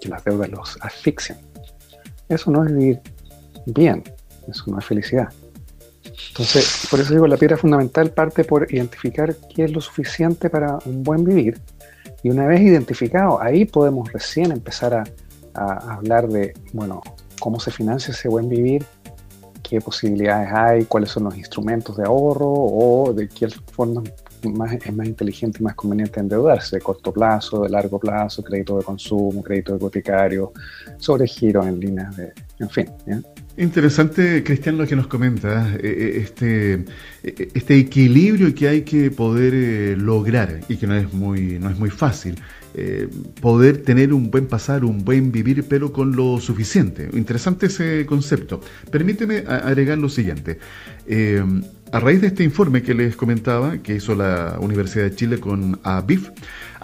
que 0.00 0.08
las 0.08 0.24
deudas 0.24 0.48
los 0.50 0.78
asfixian. 0.80 1.38
Eso 2.28 2.50
no 2.50 2.64
es 2.64 2.74
vivir 2.74 3.00
bien, 3.66 4.02
eso 4.48 4.64
no 4.66 4.78
es 4.78 4.84
felicidad. 4.84 5.28
Entonces, 6.28 6.86
por 6.90 7.00
eso 7.00 7.12
digo, 7.12 7.26
la 7.26 7.36
piedra 7.36 7.56
fundamental 7.56 8.10
parte 8.10 8.44
por 8.44 8.72
identificar 8.72 9.36
qué 9.54 9.64
es 9.64 9.72
lo 9.72 9.80
suficiente 9.80 10.50
para 10.50 10.78
un 10.84 11.02
buen 11.02 11.24
vivir. 11.24 11.60
Y 12.22 12.30
una 12.30 12.46
vez 12.46 12.62
identificado, 12.62 13.40
ahí 13.40 13.64
podemos 13.64 14.12
recién 14.12 14.50
empezar 14.50 14.94
a, 14.94 15.04
a 15.54 15.94
hablar 15.94 16.28
de, 16.28 16.54
bueno, 16.72 17.02
cómo 17.38 17.60
se 17.60 17.70
financia 17.70 18.12
ese 18.12 18.28
buen 18.28 18.48
vivir 18.48 18.84
qué 19.68 19.80
posibilidades 19.80 20.52
hay, 20.52 20.84
cuáles 20.84 21.10
son 21.10 21.24
los 21.24 21.36
instrumentos 21.36 21.96
de 21.96 22.04
ahorro 22.04 22.52
o 22.52 23.12
de 23.12 23.28
qué 23.28 23.48
forma 23.48 24.02
es 24.42 24.92
más 24.94 25.06
inteligente 25.06 25.58
y 25.60 25.62
más 25.62 25.74
conveniente 25.74 26.20
endeudarse, 26.20 26.76
de 26.76 26.82
corto 26.82 27.12
plazo, 27.12 27.62
de 27.62 27.70
largo 27.70 27.98
plazo, 27.98 28.42
crédito 28.42 28.76
de 28.78 28.84
consumo, 28.84 29.42
crédito 29.42 29.74
hipotecario, 29.74 30.52
sobre 30.98 31.26
giros 31.26 31.66
en 31.66 31.80
líneas 31.80 32.14
de, 32.16 32.32
en 32.58 32.70
fin. 32.70 32.86
Interesante, 33.56 34.42
Cristian, 34.42 34.76
lo 34.76 34.86
que 34.86 34.96
nos 34.96 35.06
comenta, 35.06 35.74
eh, 35.74 35.80
eh, 35.82 36.12
este, 36.22 36.72
eh, 37.22 37.48
este 37.54 37.78
equilibrio 37.78 38.54
que 38.54 38.68
hay 38.68 38.82
que 38.82 39.10
poder 39.10 39.96
lograr 39.98 40.60
y 40.68 40.76
que 40.76 40.86
no 40.86 40.94
es 40.94 41.12
muy, 41.12 41.58
no 41.58 41.70
es 41.70 41.78
muy 41.78 41.90
fácil. 41.90 42.36
Poder 43.40 43.78
tener 43.78 44.12
un 44.12 44.30
buen 44.30 44.46
pasar, 44.46 44.84
un 44.84 45.04
buen 45.04 45.30
vivir, 45.30 45.64
pero 45.68 45.92
con 45.92 46.16
lo 46.16 46.40
suficiente. 46.40 47.08
Interesante 47.12 47.66
ese 47.66 48.04
concepto. 48.06 48.60
Permíteme 48.90 49.44
agregar 49.46 49.98
lo 49.98 50.08
siguiente. 50.08 50.58
a 51.92 52.00
raíz 52.00 52.20
de 52.20 52.26
este 52.26 52.42
informe 52.42 52.82
que 52.82 52.92
les 52.92 53.14
comentaba, 53.14 53.78
que 53.78 53.94
hizo 53.94 54.16
la 54.16 54.56
Universidad 54.60 55.04
de 55.04 55.14
Chile 55.14 55.38
con 55.38 55.78
ABIF, 55.84 56.30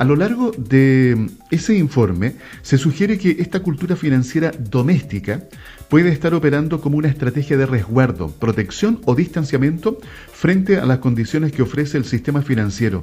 a 0.00 0.04
lo 0.04 0.16
largo 0.16 0.50
de 0.56 1.28
ese 1.50 1.76
informe 1.76 2.36
se 2.62 2.78
sugiere 2.78 3.18
que 3.18 3.36
esta 3.38 3.60
cultura 3.60 3.96
financiera 3.96 4.50
doméstica 4.50 5.42
puede 5.90 6.08
estar 6.08 6.32
operando 6.32 6.80
como 6.80 6.96
una 6.96 7.08
estrategia 7.08 7.58
de 7.58 7.66
resguardo, 7.66 8.30
protección 8.30 9.02
o 9.04 9.14
distanciamiento 9.14 9.98
frente 10.32 10.78
a 10.78 10.86
las 10.86 11.00
condiciones 11.00 11.52
que 11.52 11.60
ofrece 11.60 11.98
el 11.98 12.06
sistema 12.06 12.40
financiero. 12.40 13.02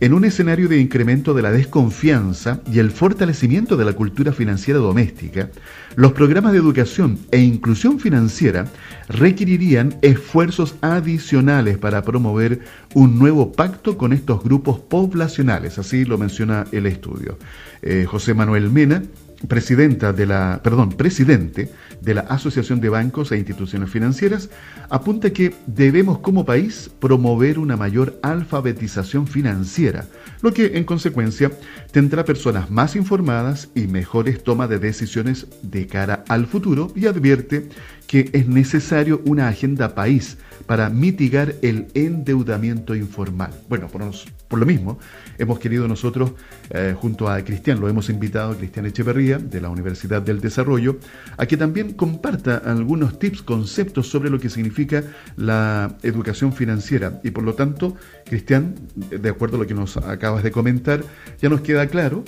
En 0.00 0.12
un 0.12 0.24
escenario 0.24 0.68
de 0.68 0.78
incremento 0.78 1.34
de 1.34 1.42
la 1.42 1.50
desconfianza 1.50 2.60
y 2.70 2.78
el 2.78 2.92
fortalecimiento 2.92 3.76
de 3.76 3.86
la 3.86 3.94
cultura 3.94 4.32
financiera 4.32 4.78
doméstica, 4.78 5.50
los 5.96 6.12
programas 6.12 6.52
de 6.52 6.58
educación 6.58 7.18
e 7.32 7.40
inclusión 7.40 7.98
financiera 7.98 8.66
requerirían 9.08 9.96
esfuerzos 10.02 10.76
adicionales 10.82 11.78
para 11.78 12.02
promover 12.02 12.60
un 12.94 13.18
nuevo 13.18 13.52
pacto 13.52 13.98
con 13.98 14.12
estos 14.12 14.42
grupos 14.42 14.78
poblacionales, 14.78 15.78
así 15.78 16.04
lo 16.04 16.18
menciona 16.18 16.66
el 16.72 16.86
estudio. 16.86 17.38
Eh, 17.82 18.06
José 18.08 18.34
Manuel 18.34 18.70
Mena, 18.70 19.02
presidenta 19.46 20.12
de 20.12 20.26
la, 20.26 20.60
perdón, 20.64 20.90
presidente 20.90 21.70
de 22.00 22.14
la 22.14 22.22
Asociación 22.22 22.80
de 22.80 22.88
Bancos 22.88 23.30
e 23.30 23.36
Instituciones 23.36 23.90
Financieras, 23.90 24.50
apunta 24.90 25.32
que 25.32 25.54
debemos 25.66 26.18
como 26.18 26.44
país 26.44 26.90
promover 26.98 27.58
una 27.58 27.76
mayor 27.76 28.18
alfabetización 28.22 29.26
financiera, 29.26 30.06
lo 30.42 30.52
que 30.52 30.78
en 30.78 30.84
consecuencia 30.84 31.52
tendrá 31.92 32.24
personas 32.24 32.70
más 32.70 32.96
informadas 32.96 33.68
y 33.74 33.86
mejores 33.86 34.42
tomas 34.42 34.68
de 34.68 34.78
decisiones 34.78 35.46
de 35.62 35.86
cara 35.86 36.24
al 36.28 36.46
futuro 36.46 36.90
y 36.96 37.06
advierte 37.06 37.68
que 38.08 38.30
es 38.32 38.48
necesario 38.48 39.20
una 39.26 39.48
agenda 39.48 39.94
país 39.94 40.38
para 40.66 40.88
mitigar 40.88 41.54
el 41.62 41.88
endeudamiento 41.94 42.94
informal. 42.94 43.52
Bueno, 43.68 43.88
por, 43.88 44.58
lo 44.58 44.66
mismo, 44.66 44.98
hemos 45.36 45.58
querido 45.58 45.86
nosotros, 45.86 46.32
eh, 46.70 46.94
junto 46.96 47.28
a 47.28 47.42
Cristian, 47.44 47.80
lo 47.80 47.88
hemos 47.88 48.08
invitado, 48.08 48.56
Cristian 48.56 48.86
Echeverría, 48.86 49.38
de 49.38 49.60
la 49.60 49.68
Universidad 49.68 50.22
del 50.22 50.40
Desarrollo, 50.40 50.98
a 51.36 51.44
que 51.44 51.58
también 51.58 51.92
comparta 51.92 52.56
algunos 52.56 53.18
tips, 53.18 53.42
conceptos 53.42 54.08
sobre 54.08 54.30
lo 54.30 54.40
que 54.40 54.48
significa 54.48 55.04
la 55.36 55.96
educación 56.02 56.54
financiera. 56.54 57.20
Y 57.22 57.30
por 57.30 57.44
lo 57.44 57.54
tanto, 57.54 57.94
Cristian, 58.24 58.74
de 58.96 59.28
acuerdo 59.28 59.56
a 59.56 59.60
lo 59.60 59.66
que 59.66 59.74
nos 59.74 59.98
acabas 59.98 60.42
de 60.42 60.50
comentar, 60.50 61.04
ya 61.42 61.50
nos 61.50 61.60
queda 61.60 61.86
claro 61.88 62.24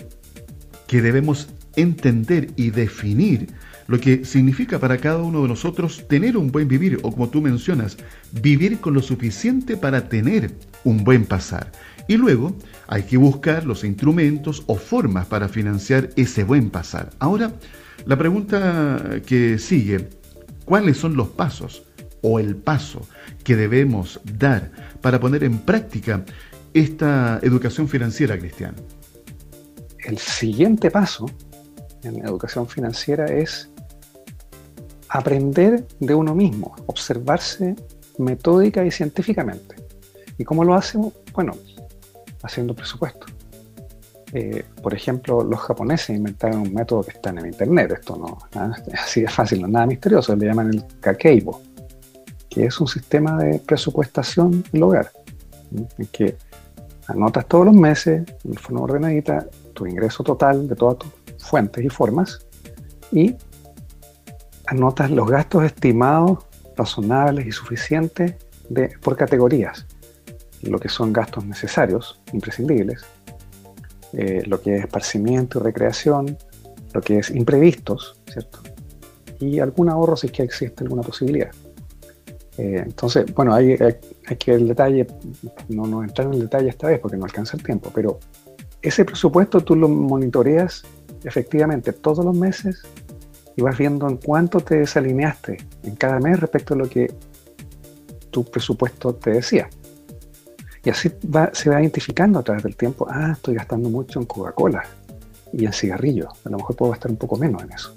que 0.86 1.00
debemos 1.00 1.48
entender 1.76 2.50
y 2.56 2.70
definir 2.70 3.48
lo 3.90 3.98
que 3.98 4.24
significa 4.24 4.79
para 4.79 4.98
cada 4.98 5.18
uno 5.18 5.42
de 5.42 5.48
nosotros 5.48 6.07
tener 6.07 6.37
un 6.37 6.53
buen 6.53 6.68
vivir 6.68 7.00
o 7.03 7.11
como 7.11 7.29
tú 7.29 7.40
mencionas, 7.40 7.96
vivir 8.31 8.79
con 8.79 8.94
lo 8.94 9.03
suficiente 9.03 9.76
para 9.76 10.09
tener 10.09 10.53
un 10.85 11.03
buen 11.03 11.24
pasar. 11.24 11.72
Y 12.07 12.16
luego 12.16 12.55
hay 12.87 13.03
que 13.03 13.16
buscar 13.16 13.66
los 13.66 13.83
instrumentos 13.83 14.62
o 14.68 14.76
formas 14.76 15.26
para 15.26 15.48
financiar 15.48 16.11
ese 16.14 16.44
buen 16.44 16.70
pasar. 16.70 17.11
Ahora, 17.18 17.53
la 18.07 18.16
pregunta 18.16 19.20
que 19.26 19.59
sigue, 19.59 20.09
¿cuáles 20.64 20.96
son 20.96 21.16
los 21.16 21.31
pasos 21.31 21.83
o 22.22 22.38
el 22.38 22.55
paso 22.55 23.09
que 23.42 23.57
debemos 23.57 24.20
dar 24.38 24.70
para 25.00 25.18
poner 25.18 25.42
en 25.42 25.59
práctica 25.59 26.24
esta 26.74 27.40
educación 27.42 27.88
financiera, 27.88 28.38
Cristian? 28.38 28.76
El 30.05 30.18
siguiente 30.18 30.92
paso 30.92 31.26
en 32.03 32.24
educación 32.24 32.68
financiera 32.68 33.26
es 33.26 33.69
aprender 35.11 35.87
de 35.99 36.14
uno 36.14 36.35
mismo, 36.35 36.75
observarse 36.87 37.75
metódica 38.18 38.85
y 38.85 38.90
científicamente. 38.90 39.75
¿Y 40.38 40.44
cómo 40.44 40.64
lo 40.64 40.75
hacemos? 40.75 41.12
Bueno, 41.35 41.55
haciendo 42.42 42.75
presupuesto. 42.75 43.27
Eh, 44.33 44.64
por 44.81 44.94
ejemplo, 44.94 45.42
los 45.42 45.59
japoneses 45.59 46.16
inventaron 46.16 46.61
un 46.61 46.73
método 46.73 47.03
que 47.03 47.11
está 47.11 47.31
en 47.31 47.38
el 47.38 47.46
internet, 47.46 47.90
esto 47.99 48.16
no 48.16 48.38
es 48.53 48.94
así 49.01 49.23
de 49.23 49.29
fácil, 49.29 49.61
no 49.61 49.66
es 49.66 49.73
nada 49.73 49.87
misterioso, 49.87 50.37
le 50.37 50.46
llaman 50.46 50.68
el 50.68 50.85
kakeibo, 51.01 51.61
que 52.49 52.66
es 52.66 52.81
un 52.81 52.87
sistema 52.87 53.37
de 53.37 53.59
presupuestación 53.59 54.64
del 54.70 54.83
hogar, 54.85 55.11
en 55.99 56.07
que 56.07 56.37
anotas 57.09 57.46
todos 57.46 57.66
los 57.66 57.75
meses, 57.75 58.23
en 58.44 58.55
forma 58.55 58.83
ordenadita, 58.83 59.44
tu 59.75 59.87
ingreso 59.87 60.23
total 60.23 60.68
de 60.68 60.77
todas 60.77 60.99
tus 60.99 61.11
fuentes 61.38 61.85
y 61.85 61.88
formas 61.88 62.46
y 63.11 63.35
anotas 64.70 65.11
los 65.11 65.28
gastos 65.28 65.64
estimados 65.64 66.38
razonables 66.76 67.46
y 67.46 67.52
suficientes 67.52 68.37
por 69.02 69.16
categorías. 69.16 69.87
lo 70.62 70.78
que 70.78 70.90
son 70.90 71.11
gastos 71.12 71.44
necesarios, 71.46 72.20
imprescindibles, 72.35 73.02
eh, 74.12 74.42
lo 74.46 74.61
que 74.61 74.76
es 74.76 74.85
esparcimiento 74.85 75.59
y 75.59 75.62
recreación, 75.62 76.37
lo 76.92 77.00
que 77.00 77.18
es 77.18 77.30
imprevistos, 77.30 78.20
¿cierto? 78.30 78.61
Y 79.40 79.59
algún 79.59 79.88
ahorro 79.88 80.16
si 80.16 80.26
es 80.26 80.33
que 80.33 80.42
existe 80.42 80.85
alguna 80.85 81.02
posibilidad. 81.02 81.50
Eh, 82.59 82.83
entonces, 82.85 83.33
bueno, 83.35 83.54
hay, 83.54 83.78
que 84.38 84.52
el 84.52 84.68
detalle, 84.68 85.06
no 85.70 85.87
nos 85.87 86.04
entrar 86.04 86.26
en 86.26 86.35
el 86.35 86.40
detalle 86.40 86.68
esta 86.68 86.88
vez 86.88 87.00
porque 87.00 87.16
no 87.16 87.24
alcanza 87.24 87.56
el 87.56 87.62
tiempo, 87.62 87.90
pero 87.94 88.20
ese 88.83 89.04
presupuesto 89.06 89.62
tú 89.62 89.74
lo 89.74 89.88
monitoreas 89.88 90.85
efectivamente 91.24 91.94
todos 91.94 92.24
los 92.24 92.37
meses 92.37 92.83
y 93.61 93.62
vas 93.62 93.77
viendo 93.77 94.09
en 94.09 94.16
cuánto 94.16 94.61
te 94.61 94.79
desalineaste 94.79 95.59
en 95.83 95.94
cada 95.94 96.18
mes 96.18 96.40
respecto 96.40 96.73
a 96.73 96.79
lo 96.79 96.88
que 96.88 97.12
tu 98.31 98.42
presupuesto 98.42 99.14
te 99.14 99.33
decía. 99.33 99.68
Y 100.83 100.88
así 100.88 101.11
se 101.53 101.68
va 101.68 101.81
identificando 101.81 102.38
a 102.38 102.42
través 102.42 102.62
del 102.62 102.75
tiempo, 102.75 103.07
ah, 103.11 103.33
estoy 103.33 103.57
gastando 103.57 103.90
mucho 103.90 104.18
en 104.18 104.25
Coca-Cola 104.25 104.83
y 105.53 105.66
en 105.66 105.75
cigarrillos, 105.75 106.31
a 106.42 106.49
lo 106.49 106.57
mejor 106.57 106.75
puedo 106.75 106.92
gastar 106.92 107.11
un 107.11 107.18
poco 107.18 107.37
menos 107.37 107.62
en 107.62 107.73
eso. 107.73 107.94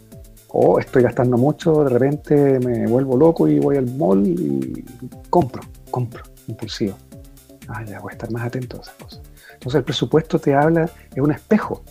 O 0.49 0.79
estoy 0.79 1.01
gastando 1.01 1.37
mucho, 1.37 1.85
de 1.85 1.91
repente 1.91 2.59
me 2.59 2.85
vuelvo 2.85 3.15
loco 3.15 3.47
y 3.47 3.57
voy 3.57 3.77
al 3.77 3.89
mall 3.95 4.27
y 4.27 4.83
compro, 5.29 5.61
compro, 5.89 6.23
impulsivo. 6.47 6.97
Ah, 7.69 7.85
ya 7.85 8.01
voy 8.01 8.11
a 8.11 8.13
estar 8.15 8.29
más 8.31 8.45
atento 8.45 8.79
a 8.79 8.81
esas 8.81 8.95
cosas. 8.95 9.21
Entonces 9.53 9.79
el 9.79 9.85
presupuesto 9.85 10.39
te 10.39 10.53
habla, 10.53 10.89
es 11.15 11.21
un 11.23 11.31
espejo, 11.31 11.83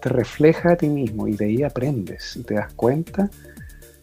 te 0.00 0.08
refleja 0.08 0.72
a 0.72 0.76
ti 0.76 0.88
mismo 0.88 1.26
y 1.28 1.36
de 1.36 1.44
ahí 1.46 1.62
aprendes 1.62 2.36
y 2.36 2.42
te 2.42 2.54
das 2.54 2.72
cuenta, 2.74 3.30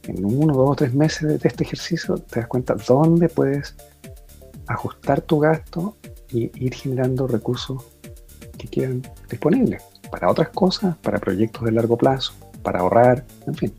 en 0.04 0.24
uno, 0.24 0.54
dos 0.54 0.72
o 0.72 0.76
tres 0.76 0.94
meses 0.94 1.42
de 1.42 1.48
este 1.48 1.64
ejercicio, 1.64 2.16
te 2.18 2.40
das 2.42 2.48
cuenta 2.48 2.76
dónde 2.88 3.30
puedes 3.30 3.76
ajustar 4.68 5.22
tu 5.22 5.40
gasto 5.40 5.98
y 6.30 6.52
ir 6.64 6.74
generando 6.74 7.28
recursos 7.28 7.84
que 8.58 8.68
quedan 8.68 9.02
disponibles 9.30 9.84
para 10.12 10.30
otras 10.30 10.50
cosas, 10.50 10.96
para 10.98 11.20
proyectos 11.20 11.64
de 11.64 11.72
largo 11.72 11.98
plazo, 11.98 12.34
para 12.62 12.80
ahorrar, 12.80 13.26
en 13.48 13.56
fin. 13.56 13.74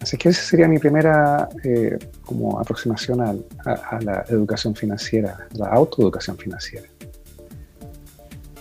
Así 0.00 0.16
que 0.16 0.30
esa 0.30 0.42
sería 0.42 0.66
mi 0.66 0.78
primera 0.78 1.48
eh, 1.62 1.96
como 2.24 2.58
aproximación 2.58 3.20
a, 3.20 3.34
a, 3.64 4.00
la 4.00 4.24
educación 4.28 4.74
financiera, 4.74 5.46
la 5.52 5.68
autoeducación 5.68 6.36
financiera. 6.36 6.88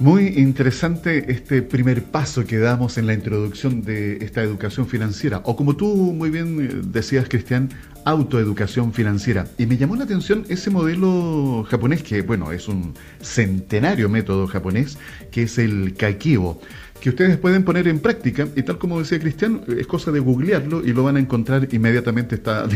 Muy 0.01 0.29
interesante 0.29 1.31
este 1.31 1.61
primer 1.61 2.01
paso 2.01 2.43
que 2.43 2.57
damos 2.57 2.97
en 2.97 3.05
la 3.05 3.13
introducción 3.13 3.83
de 3.83 4.17
esta 4.25 4.41
educación 4.41 4.87
financiera, 4.87 5.43
o 5.45 5.55
como 5.55 5.75
tú 5.75 5.85
muy 5.93 6.31
bien 6.31 6.59
eh, 6.59 6.81
decías, 6.83 7.29
Cristian, 7.29 7.69
autoeducación 8.03 8.93
financiera. 8.93 9.45
Y 9.59 9.67
me 9.67 9.77
llamó 9.77 9.95
la 9.95 10.05
atención 10.05 10.43
ese 10.49 10.71
modelo 10.71 11.63
japonés, 11.69 12.01
que 12.01 12.23
bueno, 12.23 12.51
es 12.51 12.67
un 12.67 12.95
centenario 13.21 14.09
método 14.09 14.47
japonés, 14.47 14.97
que 15.29 15.43
es 15.43 15.59
el 15.59 15.93
Kaikibo, 15.93 16.59
que 16.99 17.09
ustedes 17.09 17.37
pueden 17.37 17.63
poner 17.63 17.87
en 17.87 17.99
práctica, 17.99 18.47
y 18.55 18.63
tal 18.63 18.79
como 18.79 18.97
decía 18.97 19.19
Cristian, 19.19 19.61
es 19.67 19.85
cosa 19.85 20.11
de 20.11 20.19
googlearlo 20.19 20.83
y 20.83 20.93
lo 20.93 21.03
van 21.03 21.17
a 21.17 21.19
encontrar 21.19 21.67
inmediatamente, 21.71 22.33
está, 22.33 22.67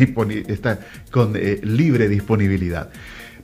está 0.47 0.79
con 1.09 1.33
eh, 1.35 1.59
libre 1.63 2.07
disponibilidad. 2.07 2.91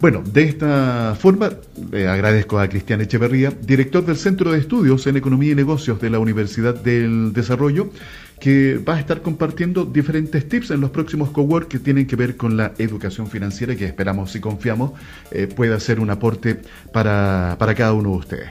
Bueno, 0.02 0.24
de 0.26 0.46
esta 0.46 1.16
forma, 1.16 1.52
le 1.92 2.08
agradezco 2.08 2.58
a 2.58 2.68
Cristian 2.68 3.02
Echeverría, 3.02 3.52
director 3.62 4.04
del 4.04 4.18
Centro 4.18 4.52
de 4.52 4.58
Estudios 4.58 5.06
en 5.06 5.16
Economía 5.16 5.52
y 5.52 5.56
Negocios 5.56 6.02
de 6.02 6.10
la 6.10 6.18
Universidad 6.18 6.74
del 6.74 7.34
Desarrollo, 7.34 7.92
que 8.40 8.80
va 8.80 8.96
a 8.96 9.00
estar 9.00 9.22
compartiendo 9.22 9.86
diferentes 9.86 10.50
tips 10.50 10.72
en 10.72 10.82
los 10.82 10.90
próximos 10.90 11.30
cowork 11.30 11.68
que 11.68 11.78
tienen 11.78 12.08
que 12.08 12.16
ver 12.16 12.36
con 12.36 12.58
la 12.58 12.74
educación 12.80 13.28
financiera, 13.28 13.76
que 13.76 13.86
esperamos 13.86 14.36
y 14.36 14.40
confiamos 14.40 14.94
eh, 15.30 15.46
pueda 15.46 15.80
ser 15.80 16.00
un 16.00 16.10
aporte 16.10 16.60
para, 16.92 17.56
para 17.60 17.76
cada 17.76 17.94
uno 17.94 18.10
de 18.10 18.18
ustedes. 18.18 18.50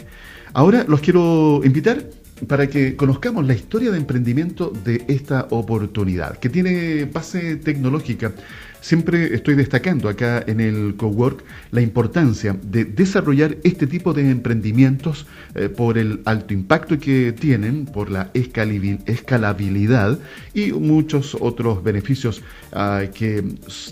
Ahora 0.52 0.84
los 0.86 1.00
quiero 1.00 1.62
invitar 1.64 2.04
para 2.46 2.68
que 2.68 2.96
conozcamos 2.96 3.44
la 3.44 3.54
historia 3.54 3.90
de 3.90 3.98
emprendimiento 3.98 4.72
de 4.84 5.04
esta 5.08 5.48
oportunidad, 5.50 6.38
que 6.38 6.48
tiene 6.48 7.06
base 7.06 7.56
tecnológica 7.56 8.32
Siempre 8.80 9.34
estoy 9.34 9.54
destacando 9.56 10.08
acá 10.08 10.42
en 10.46 10.60
el 10.60 10.94
Cowork 10.96 11.44
la 11.70 11.82
importancia 11.82 12.56
de 12.62 12.84
desarrollar 12.84 13.58
este 13.62 13.86
tipo 13.86 14.14
de 14.14 14.30
emprendimientos 14.30 15.26
eh, 15.54 15.68
por 15.68 15.98
el 15.98 16.20
alto 16.24 16.54
impacto 16.54 16.98
que 16.98 17.32
tienen, 17.32 17.84
por 17.84 18.10
la 18.10 18.30
escalabilidad 18.34 20.18
y 20.54 20.72
muchos 20.72 21.36
otros 21.38 21.84
beneficios 21.84 22.42
ah, 22.72 23.02
que 23.14 23.44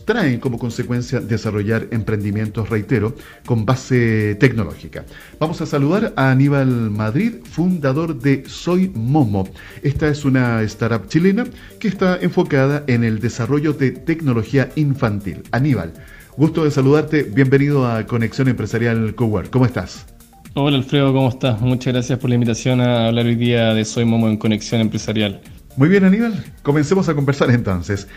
traen 0.04 0.40
como 0.40 0.58
consecuencia 0.58 1.20
desarrollar 1.20 1.88
emprendimientos, 1.90 2.70
reitero, 2.70 3.14
con 3.44 3.66
base 3.66 4.36
tecnológica. 4.40 5.04
Vamos 5.38 5.60
a 5.60 5.66
saludar 5.66 6.14
a 6.16 6.30
Aníbal 6.30 6.90
Madrid, 6.90 7.34
fundador 7.44 8.18
de 8.18 8.44
Soy 8.46 8.90
Momo. 8.94 9.48
Esta 9.82 10.08
es 10.08 10.24
una 10.24 10.62
startup 10.62 11.08
chilena 11.08 11.44
que 11.78 11.88
está 11.88 12.18
enfocada 12.20 12.84
en 12.86 13.04
el 13.04 13.20
desarrollo 13.20 13.72
de 13.72 13.90
tecnología 13.90 14.70
infantil. 14.78 15.42
Aníbal, 15.50 15.92
gusto 16.36 16.64
de 16.64 16.70
saludarte, 16.70 17.22
bienvenido 17.22 17.86
a 17.86 18.06
Conexión 18.06 18.48
Empresarial 18.48 19.14
Cowork. 19.14 19.50
¿Cómo 19.50 19.66
estás? 19.66 20.06
Hola 20.54 20.76
Alfredo, 20.78 21.12
¿cómo 21.12 21.28
estás? 21.28 21.60
Muchas 21.60 21.92
gracias 21.92 22.18
por 22.18 22.30
la 22.30 22.34
invitación 22.34 22.80
a 22.80 23.08
hablar 23.08 23.26
hoy 23.26 23.34
día 23.34 23.74
de 23.74 23.84
Soy 23.84 24.04
Momo 24.04 24.28
en 24.28 24.36
Conexión 24.36 24.80
Empresarial. 24.80 25.40
Muy 25.76 25.88
bien 25.88 26.04
Aníbal, 26.04 26.44
comencemos 26.62 27.08
a 27.08 27.14
conversar 27.14 27.50
entonces. 27.50 28.08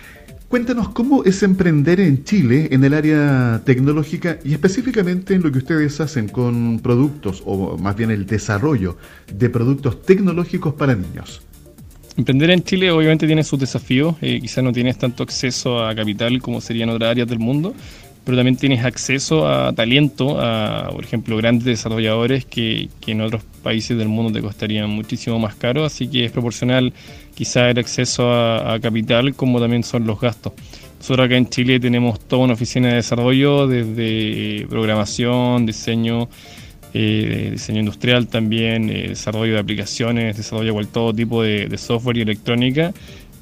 Cuéntanos 0.47 0.89
cómo 0.89 1.24
es 1.24 1.43
emprender 1.43 2.02
en 2.02 2.26
Chile 2.26 2.67
en 2.71 2.84
el 2.84 2.93
área 2.93 3.62
tecnológica 3.63 4.38
y 4.43 4.54
específicamente 4.54 5.34
en 5.34 5.43
lo 5.43 5.52
que 5.52 5.60
ustedes 5.60 6.02
hacen 6.02 6.28
con 6.28 6.80
productos 6.80 7.41
o 7.45 7.78
más 7.78 7.95
bien 7.95 8.12
el 8.12 8.26
desarrollo 8.26 8.97
de 9.34 9.50
productos 9.50 10.02
tecnológicos 10.02 10.74
para 10.74 10.93
niños. 10.93 11.41
Emprender 12.17 12.50
en 12.50 12.63
Chile 12.63 12.91
obviamente 12.91 13.26
tiene 13.26 13.43
sus 13.43 13.60
desafíos, 13.60 14.15
eh, 14.21 14.39
quizás 14.41 14.63
no 14.63 14.74
tienes 14.74 14.97
tanto 14.97 15.24
acceso 15.24 15.84
a 15.84 15.95
capital 15.95 16.41
como 16.41 16.60
sería 16.60 16.84
en 16.84 16.89
otras 16.89 17.12
áreas 17.12 17.28
del 17.28 17.39
mundo, 17.39 17.74
pero 18.26 18.38
también 18.38 18.58
tienes 18.58 18.84
acceso 18.84 19.47
a 19.47 19.74
talento, 19.74 20.39
a, 20.39 20.89
por 20.91 21.04
ejemplo, 21.04 21.38
grandes 21.38 21.65
desarrolladores 21.65 22.45
que, 22.45 22.89
que 23.00 23.13
en 23.13 23.21
otros 23.21 23.43
países 23.63 23.97
del 23.97 24.10
mundo 24.10 24.32
te 24.32 24.41
costarían 24.41 24.89
muchísimo 24.89 25.39
más 25.39 25.56
caro, 25.56 25.86
así 25.86 26.08
que 26.08 26.26
es 26.26 26.32
proporcional 26.32 26.93
quizá 27.34 27.69
el 27.69 27.80
acceso 27.80 28.32
a, 28.32 28.74
a, 28.74 28.80
capital 28.80 29.34
como 29.34 29.60
también 29.60 29.84
son 29.84 30.06
los 30.06 30.19
gastos. 30.19 30.54
Nosotros 31.00 31.26
acá 31.26 31.36
en 31.36 31.50
Chile 31.50 31.80
tenemos 31.80 32.19
toda 32.19 32.43
una 32.43 32.54
oficina 32.54 32.89
de 32.89 32.95
desarrollo 32.95 33.65
desde 33.67 34.67
programación, 34.67 35.65
diseño, 35.65 36.30
eh, 36.93 37.49
diseño 37.51 37.80
industrial 37.80 38.27
también, 38.27 38.89
eh, 38.89 39.08
desarrollo 39.10 39.54
de 39.54 39.60
aplicaciones, 39.60 40.36
desarrollo 40.36 40.73
de 40.73 40.86
todo 40.86 41.13
tipo 41.13 41.41
de, 41.41 41.77
software 41.77 42.17
y 42.17 42.21
electrónica 42.21 42.93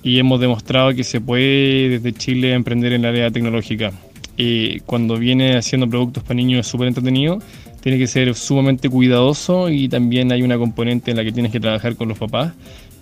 y 0.04 0.20
hemos 0.20 0.40
demostrado 0.40 0.94
que 0.94 1.04
se 1.04 1.20
puede 1.20 1.90
desde 1.90 2.14
Chile 2.14 2.54
emprender 2.54 2.94
en 2.94 3.02
la 3.02 3.10
área 3.10 3.32
tecnológica. 3.32 3.92
Eh, 4.38 4.82
cuando 4.86 5.18
viene 5.18 5.58
haciendo 5.58 5.90
productos 5.90 6.24
para 6.24 6.36
niños 6.36 6.62
es 6.62 6.68
súper 6.68 6.88
entretenido, 6.88 7.40
tiene 7.82 7.98
que 7.98 8.08
ser 8.08 8.34
sumamente 8.36 8.88
cuidadoso 8.88 9.70
y 9.70 9.90
también 9.90 10.32
hay 10.32 10.44
una 10.44 10.58
componente 10.58 11.12
en 11.12 11.18
la 11.18 11.24
que 11.24 11.32
tienes 11.32 11.52
que 11.52 11.60
trabajar 11.60 11.96
con 11.96 12.08
los 12.08 12.18
papás 12.18 12.54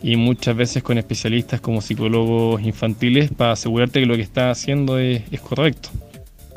y 0.01 0.15
muchas 0.15 0.55
veces 0.55 0.81
con 0.81 0.97
especialistas 0.97 1.59
como 1.59 1.81
psicólogos 1.81 2.61
infantiles 2.61 3.31
para 3.31 3.51
asegurarte 3.51 3.99
que 3.99 4.05
lo 4.05 4.15
que 4.15 4.21
estás 4.21 4.57
haciendo 4.57 4.97
es 4.97 5.41
correcto. 5.41 5.89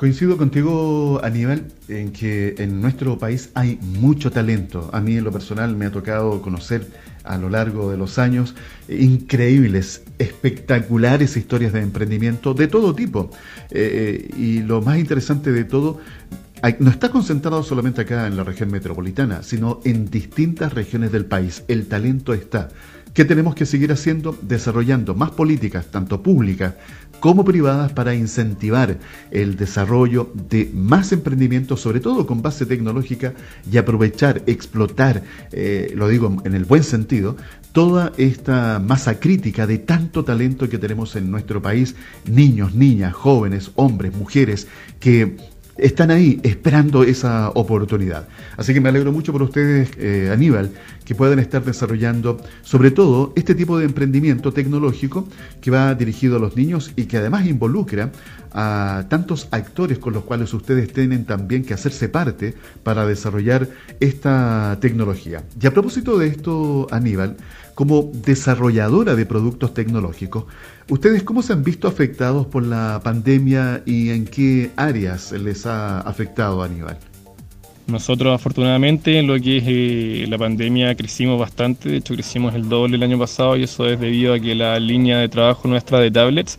Coincido 0.01 0.39
contigo, 0.39 1.21
Aníbal, 1.23 1.67
en 1.89 2.11
que 2.11 2.55
en 2.57 2.81
nuestro 2.81 3.19
país 3.19 3.51
hay 3.53 3.79
mucho 3.83 4.31
talento. 4.31 4.89
A 4.95 5.01
mí 5.03 5.19
en 5.19 5.25
lo 5.25 5.31
personal 5.31 5.77
me 5.77 5.85
ha 5.85 5.93
tocado 5.93 6.41
conocer 6.41 6.89
a 7.23 7.37
lo 7.37 7.51
largo 7.51 7.91
de 7.91 7.99
los 7.99 8.19
años 8.19 8.55
increíbles, 8.89 10.03
espectaculares 10.19 11.37
historias 11.37 11.75
de 11.75 11.83
emprendimiento 11.83 12.55
de 12.55 12.67
todo 12.67 12.95
tipo. 12.95 13.31
Eh, 13.71 14.31
eh, 14.33 14.35
y 14.39 14.61
lo 14.61 14.81
más 14.81 14.97
interesante 14.97 15.53
de 15.53 15.65
todo, 15.65 16.01
no 16.79 16.89
está 16.89 17.11
concentrado 17.11 17.63
solamente 17.63 18.01
acá 18.01 18.27
en 18.27 18.39
la 18.39 18.45
región 18.45 18.71
metropolitana, 18.71 19.43
sino 19.43 19.83
en 19.85 20.09
distintas 20.09 20.73
regiones 20.73 21.13
del 21.13 21.27
país. 21.27 21.63
El 21.69 21.89
talento 21.89 22.33
está. 22.33 22.71
¿Qué 23.13 23.27
tenemos 23.27 23.55
que 23.55 23.67
seguir 23.67 23.93
haciendo? 23.93 24.39
Desarrollando 24.41 25.15
más 25.15 25.33
políticas, 25.33 25.91
tanto 25.91 26.23
públicas 26.23 26.75
como 27.21 27.45
privadas, 27.45 27.93
para 27.93 28.15
incentivar 28.15 28.99
el 29.31 29.57
desarrollo 29.57 30.33
de 30.49 30.71
más 30.75 31.13
emprendimientos, 31.13 31.81
sobre 31.81 32.01
todo 32.01 32.27
con 32.27 32.43
base 32.43 32.67
tecnológica, 32.67 33.35
y 33.71 33.77
aprovechar, 33.77 34.43
explotar, 34.47 35.23
eh, 35.53 35.93
lo 35.95 36.09
digo 36.09 36.43
en 36.45 36.55
el 36.55 36.65
buen 36.65 36.83
sentido, 36.83 37.37
toda 37.73 38.13
esta 38.17 38.81
masa 38.81 39.21
crítica 39.21 39.67
de 39.67 39.79
tanto 39.79 40.25
talento 40.25 40.69
que 40.69 40.79
tenemos 40.79 41.15
en 41.17 41.31
nuestro 41.31 41.63
país, 41.63 41.95
niños, 42.27 42.75
niñas, 42.75 43.15
jóvenes, 43.15 43.71
hombres, 43.77 44.15
mujeres, 44.15 44.67
que 44.99 45.37
están 45.77 46.11
ahí 46.11 46.41
esperando 46.43 47.03
esa 47.03 47.51
oportunidad. 47.51 48.29
Así 48.57 48.75
que 48.75 48.81
me 48.81 48.89
alegro 48.89 49.13
mucho 49.13 49.33
por 49.33 49.43
ustedes, 49.43 49.91
eh, 49.99 50.31
Aníbal, 50.33 50.71
que 51.05 51.15
puedan 51.15 51.39
estar 51.39 51.65
desarrollando 51.65 52.41
sobre 52.63 52.91
todo 52.91 53.33
este 53.37 53.55
tipo 53.55 53.79
de 53.79 53.87
emprendimiento 53.87 54.53
tecnológico 54.53 55.27
que 55.61 55.71
va 55.71 55.95
dirigido 55.95 56.37
a 56.37 56.39
los 56.39 56.57
niños 56.57 56.93
y 56.97 57.05
que 57.05 57.17
además 57.17 57.47
involucra 57.47 58.13
a 58.53 59.05
tantos 59.09 59.49
actores 59.51 59.99
con 59.99 60.13
los 60.13 60.25
cuales 60.25 60.53
ustedes 60.55 60.93
tienen 60.93 61.25
también 61.25 61.65
que 61.65 61.75
hacerse 61.75 62.09
parte 62.09 62.55
para 62.83 63.07
desarrollar 63.07 63.69
esta 64.01 64.79
tecnología. 64.81 65.45
Y 65.61 65.67
a 65.67 65.73
propósito 65.73 66.19
de 66.19 66.29
esto, 66.29 66.87
Aníbal, 66.91 67.37
como 67.75 68.11
desarrolladora 68.13 69.15
de 69.15 69.25
productos 69.25 69.73
tecnológicos, 69.73 70.45
¿ustedes 70.91 71.23
cómo 71.23 71.43
se 71.43 71.55
han 71.55 71.65
visto 71.65 71.89
afectados 71.89 72.47
por 72.47 72.65
la 72.65 73.01
pandemia 73.03 73.83
y 73.87 74.11
en 74.11 74.27
qué 74.27 74.71
áreas 74.77 75.33
les 75.33 75.65
ha 75.65 76.01
afectado, 76.01 76.63
Aníbal? 76.63 76.99
Nosotros 77.87 78.35
afortunadamente 78.35 79.19
en 79.19 79.27
lo 79.27 79.41
que 79.41 79.57
es 79.57 79.65
eh, 79.67 80.27
la 80.29 80.39
pandemia 80.39 80.95
crecimos 80.95 81.41
bastante, 81.41 81.89
de 81.89 81.97
hecho 81.97 82.15
crecimos 82.15 82.55
el 82.55 82.69
doble 82.69 82.97
el 82.97 83.03
año 83.03 83.19
pasado 83.19 83.57
y 83.57 83.65
eso 83.65 83.89
es 83.89 83.99
debido 83.99 84.35
a 84.35 84.39
que 84.39 84.55
la 84.55 84.79
línea 84.79 85.19
de 85.19 85.29
trabajo 85.29 85.67
nuestra 85.67 85.99
de 85.99 86.11
tablets 86.11 86.59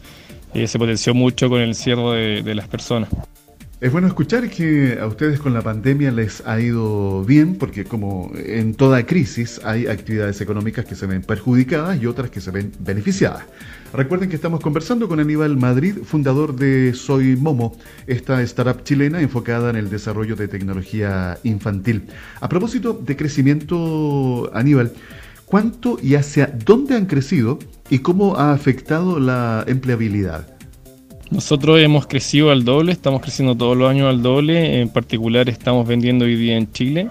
eh, 0.53 0.67
se 0.67 0.77
potenció 0.79 1.13
mucho 1.13 1.49
con 1.49 1.61
el 1.61 1.75
cierre 1.75 2.41
de 2.41 2.55
las 2.55 2.67
personas. 2.67 3.09
Es 3.81 3.91
bueno 3.91 4.07
escuchar 4.07 4.47
que 4.47 4.99
a 5.01 5.07
ustedes 5.07 5.39
con 5.39 5.55
la 5.55 5.63
pandemia 5.63 6.11
les 6.11 6.45
ha 6.45 6.61
ido 6.61 7.25
bien, 7.25 7.55
porque 7.55 7.83
como 7.83 8.31
en 8.35 8.75
toda 8.75 9.03
crisis 9.07 9.59
hay 9.63 9.87
actividades 9.87 10.39
económicas 10.39 10.85
que 10.85 10.93
se 10.93 11.07
ven 11.07 11.23
perjudicadas 11.23 11.99
y 11.99 12.05
otras 12.05 12.29
que 12.29 12.41
se 12.41 12.51
ven 12.51 12.71
beneficiadas. 12.77 13.43
Recuerden 13.91 14.29
que 14.29 14.35
estamos 14.35 14.59
conversando 14.59 15.07
con 15.07 15.19
Aníbal 15.19 15.57
Madrid, 15.57 15.95
fundador 16.03 16.55
de 16.55 16.93
Soy 16.93 17.35
Momo, 17.35 17.75
esta 18.05 18.39
startup 18.43 18.83
chilena 18.83 19.19
enfocada 19.19 19.71
en 19.71 19.77
el 19.77 19.89
desarrollo 19.89 20.35
de 20.35 20.47
tecnología 20.47 21.39
infantil. 21.41 22.03
A 22.39 22.47
propósito 22.49 22.93
de 22.93 23.15
crecimiento, 23.15 24.51
Aníbal, 24.53 24.93
¿cuánto 25.45 25.97
y 25.99 26.13
hacia 26.13 26.45
dónde 26.45 26.93
han 26.93 27.07
crecido 27.07 27.57
y 27.89 27.97
cómo 27.97 28.37
ha 28.37 28.53
afectado 28.53 29.19
la 29.19 29.63
empleabilidad? 29.65 30.50
Nosotros 31.31 31.79
hemos 31.79 32.07
crecido 32.07 32.51
al 32.51 32.65
doble, 32.65 32.91
estamos 32.91 33.21
creciendo 33.21 33.55
todos 33.55 33.77
los 33.77 33.89
años 33.89 34.09
al 34.09 34.21
doble, 34.21 34.81
en 34.81 34.89
particular 34.89 35.47
estamos 35.47 35.87
vendiendo 35.87 36.25
hoy 36.25 36.35
día 36.35 36.57
en 36.57 36.69
Chile, 36.73 37.07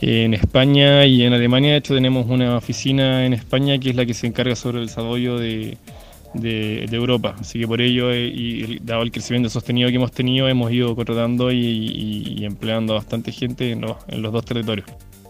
en 0.00 0.32
España 0.32 1.04
y 1.06 1.24
en 1.24 1.32
Alemania, 1.32 1.72
de 1.72 1.78
hecho 1.78 1.92
tenemos 1.92 2.26
una 2.28 2.56
oficina 2.56 3.26
en 3.26 3.32
España 3.32 3.76
que 3.78 3.90
es 3.90 3.96
la 3.96 4.06
que 4.06 4.14
se 4.14 4.28
encarga 4.28 4.54
sobre 4.54 4.78
el 4.78 4.86
desarrollo 4.86 5.38
de, 5.38 5.76
Europa, 6.92 7.34
así 7.40 7.58
que 7.58 7.66
por 7.66 7.80
ello 7.80 8.12
eh, 8.12 8.28
y 8.32 8.78
dado 8.78 9.02
el 9.02 9.10
crecimiento 9.10 9.50
sostenido 9.50 9.88
que 9.88 9.96
hemos 9.96 10.12
tenido 10.12 10.48
hemos 10.48 10.70
ido 10.70 10.94
contratando 10.94 11.50
y, 11.50 12.44
empleando 12.44 12.92
a 12.92 12.98
bastante 12.98 13.32
gente 13.32 13.72
en 13.72 13.80
los 13.80 14.32
dos 14.32 14.44
territorios. 14.44 14.86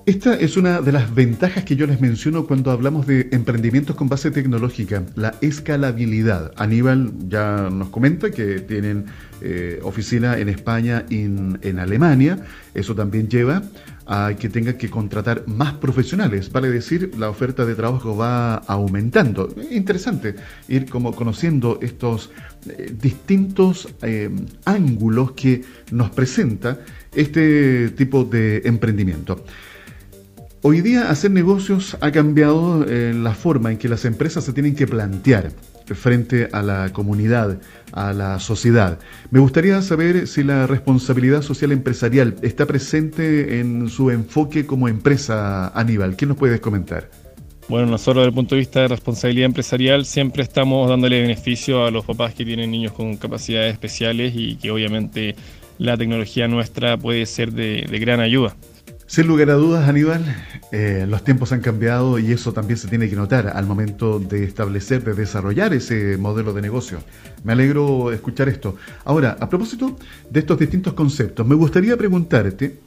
Esta 0.09 0.33
es 0.33 0.57
una 0.57 0.81
de 0.81 0.91
las 0.91 1.15
ventajas 1.15 1.65
que 1.65 1.77
yo 1.77 1.87
les 1.87 2.01
menciono 2.01 2.47
cuando 2.47 2.71
hablamos 2.71 3.07
de 3.07 3.29
emprendimientos 3.31 3.95
con 3.95 4.09
base 4.09 4.31
tecnológica, 4.31 5.03
la 5.17 5.35
escalabilidad. 5.43 6.53
Aníbal 6.57 7.13
ya 7.29 7.69
nos 7.71 7.91
comenta 7.91 8.31
que 8.31 8.61
tienen 8.61 9.05
eh, 9.43 9.81
oficina 9.83 10.39
en 10.39 10.49
España 10.49 11.05
y 11.11 11.25
en, 11.25 11.79
Alemania. 11.79 12.39
Eso 12.73 12.95
también 12.95 13.29
lleva 13.29 13.63
a 14.07 14.33
que 14.33 14.49
tengan 14.49 14.79
que 14.79 14.89
contratar 14.89 15.45
más 15.47 15.75
profesionales. 15.75 16.51
Vale 16.51 16.71
decir, 16.71 17.11
la 17.19 17.29
oferta 17.29 17.67
de 17.67 17.75
trabajo 17.75 18.17
va 18.17 18.55
aumentando. 18.55 19.55
Interesante 19.71 20.37
ir 20.69 20.89
como 20.89 21.15
conociendo 21.15 21.81
estos 21.83 22.31
eh, 22.67 22.95
distintos 22.99 23.87
eh, 24.01 24.31
ángulos 24.65 25.33
que 25.33 25.63
nos 25.91 26.09
presenta 26.09 26.81
este 27.15 27.91
tipo 27.91 28.25
de 28.25 28.63
emprendimiento. 28.65 29.45
Hoy 30.61 30.81
día 30.81 31.09
hacer 31.09 31.31
negocios 31.31 31.97
ha 32.01 32.11
cambiado 32.11 32.85
eh, 32.89 33.15
la 33.15 33.33
forma 33.33 33.71
en 33.71 33.79
que 33.79 33.89
las 33.89 34.05
empresas 34.05 34.43
se 34.43 34.53
tienen 34.53 34.75
que 34.75 34.89
plantear 34.89 35.53
frente 35.87 36.49
a 36.53 36.63
la 36.63 36.93
comunidad, 36.93 37.61
a 37.93 38.13
la 38.13 38.41
sociedad. 38.41 38.99
Me 39.31 39.39
gustaría 39.39 39.81
saber 39.83 40.27
si 40.27 40.43
la 40.43 40.67
responsabilidad 40.67 41.43
social 41.43 41.71
empresarial 41.71 42.35
está 42.43 42.67
presente 42.67 43.61
en 43.61 43.89
su 43.89 44.11
enfoque 44.11 44.67
como 44.67 44.89
empresa, 44.89 45.69
Aníbal. 45.79 46.17
¿Qué 46.17 46.27
nos 46.27 46.37
puedes 46.37 46.61
comentar? 46.61 47.09
Bueno, 47.69 47.87
nosotros 47.87 48.23
desde 48.23 48.29
el 48.31 48.35
punto 48.35 48.57
de 48.57 48.59
vista 48.59 48.81
de 48.81 48.89
responsabilidad 48.89 49.47
empresarial 49.47 50.07
siempre 50.07 50.43
estamos 50.43 50.89
dándole 50.89 51.23
beneficio 51.23 51.85
a 51.85 51.93
los 51.93 52.05
papás 52.05 52.35
que 52.35 52.45
tienen 52.45 52.73
niños 52.73 52.93
con 52.93 53.17
capacidades 53.17 53.73
especiales 53.73 54.33
y 54.35 54.57
que 54.57 54.73
obviamente 54.73 55.37
la 55.79 55.97
tecnología 55.97 56.49
nuestra 56.49 56.97
puede 56.97 57.27
ser 57.27 57.53
de 57.53 57.99
gran 58.01 58.19
ayuda. 58.19 58.57
Sin 59.09 59.27
lugar 59.27 59.49
a 59.49 59.55
dudas, 59.55 59.89
Aníbal, 59.89 60.23
eh, 60.71 61.07
los 61.09 61.25
tiempos 61.25 61.51
han 61.53 61.63
cambiado 61.63 62.19
y 62.19 62.31
eso 62.31 62.53
también 62.53 62.77
se 62.77 62.89
tiene 62.89 63.09
que 63.09 63.17
notar 63.17 63.49
al 63.49 63.65
momento 63.65 64.21
de 64.21 64.45
establecer, 64.45 65.03
de 65.03 65.15
desarrollar 65.15 65.73
ese 65.73 66.19
modelo 66.19 66.53
de 66.53 66.61
negocio. 66.61 66.99
Me 67.43 67.55
alegro 67.55 68.13
escuchar 68.13 68.51
esto. 68.51 68.77
Ahora, 69.07 69.39
a 69.41 69.49
propósito 69.49 69.97
de 70.29 70.41
estos 70.41 70.59
distintos 70.59 70.93
conceptos, 70.93 71.47
me 71.47 71.55
gustaría 71.55 71.97
preguntarte, 71.97 72.81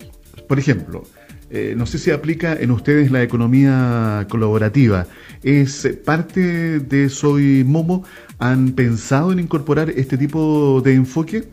por 0.47 0.59
ejemplo, 0.59 1.05
eh, 1.49 1.73
no 1.75 1.87
sé 1.87 1.97
si 1.97 2.11
aplica 2.11 2.53
en 2.53 2.69
ustedes 2.69 3.09
la 3.09 3.23
economía 3.23 4.27
colaborativa. 4.29 5.07
¿Es 5.41 5.89
parte 6.05 6.79
de 6.81 7.09
Soy 7.09 7.63
Momo? 7.63 8.05
¿Han 8.37 8.73
pensado 8.73 9.31
en 9.31 9.39
incorporar 9.39 9.89
este 9.89 10.19
tipo 10.19 10.81
de 10.85 10.93
enfoque? 10.93 11.45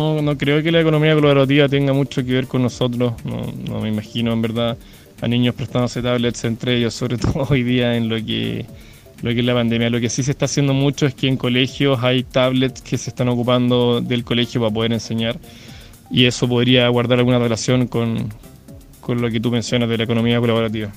No, 0.00 0.38
creo 0.38 0.62
que 0.62 0.72
la 0.72 0.80
economía 0.80 1.14
colaborativa 1.14 1.68
tenga 1.68 1.92
mucho 1.92 2.24
que 2.24 2.32
ver 2.32 2.46
con 2.46 2.62
nosotros. 2.62 3.12
No, 3.22 3.80
me 3.80 3.88
imagino 3.90 4.32
en 4.32 4.40
verdad 4.40 4.78
a 5.20 5.28
niños 5.28 5.54
prestándose 5.54 6.00
tablets 6.00 6.42
entre 6.44 6.78
ellos, 6.78 6.94
sobre 6.94 7.18
todo 7.18 7.46
hoy 7.50 7.62
día 7.62 7.94
en 7.94 8.08
lo 8.08 8.16
que, 8.16 8.64
lo 9.20 9.30
que 9.30 9.40
es 9.40 9.44
la 9.44 9.52
pandemia. 9.52 9.90
Lo 9.90 10.00
que 10.00 10.08
sí 10.08 10.22
se 10.22 10.30
está 10.30 10.46
haciendo 10.46 10.72
mucho 10.72 11.04
es 11.04 11.14
que 11.14 11.28
en 11.28 11.36
colegios 11.36 12.02
hay 12.02 12.22
tablets 12.22 12.80
que 12.80 12.96
se 12.96 13.10
están 13.10 13.28
ocupando 13.28 14.00
del 14.00 14.24
colegio 14.24 14.62
para 14.62 14.72
poder 14.72 14.94
enseñar 14.94 15.38
y 16.10 16.24
eso 16.24 16.48
podría 16.48 16.88
guardar 16.88 17.18
alguna 17.18 17.38
relación 17.38 17.86
con, 17.86 18.30
con 19.02 19.20
lo 19.20 19.30
que 19.30 19.38
tú 19.38 19.50
mencionas 19.50 19.90
de 19.90 19.98
la 19.98 20.04
economía 20.04 20.40
colaborativa. 20.40 20.90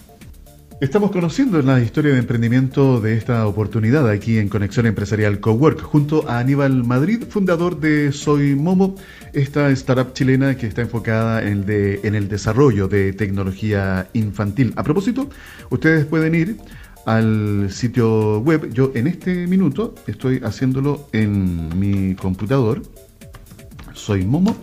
Estamos 0.84 1.12
conociendo 1.12 1.62
la 1.62 1.80
historia 1.80 2.12
de 2.12 2.20
emprendimiento 2.20 3.00
de 3.00 3.16
esta 3.16 3.48
oportunidad 3.48 4.10
aquí 4.10 4.38
en 4.38 4.50
Conexión 4.50 4.86
Empresarial 4.86 5.40
Cowork, 5.40 5.80
junto 5.82 6.30
a 6.30 6.40
Aníbal 6.40 6.84
Madrid, 6.84 7.24
fundador 7.30 7.80
de 7.80 8.12
Soy 8.12 8.54
Momo, 8.54 8.96
esta 9.32 9.70
startup 9.70 10.12
chilena 10.12 10.58
que 10.58 10.68
está 10.68 10.82
enfocada 10.82 11.42
en 11.42 11.64
el, 11.70 12.28
desarrollo 12.28 12.90
de 12.90 13.14
tecnología 13.14 14.10
infantil. 14.12 14.74
A 14.76 14.84
propósito, 14.84 15.30
ustedes 15.70 16.06
pueden 16.06 16.36
ir 16.36 16.58
al 17.06 17.72
sitio 17.72 18.42
web. 18.42 18.70
Yo 18.74 18.92
en 18.94 19.08
este 19.08 19.48
minuto 19.48 19.96
estoy 20.06 20.42
haciéndolo 20.44 21.08
en 21.14 21.80
mi 21.80 22.14
computador. 22.16 22.82
Soy 23.94 24.26
Momo. 24.26 24.58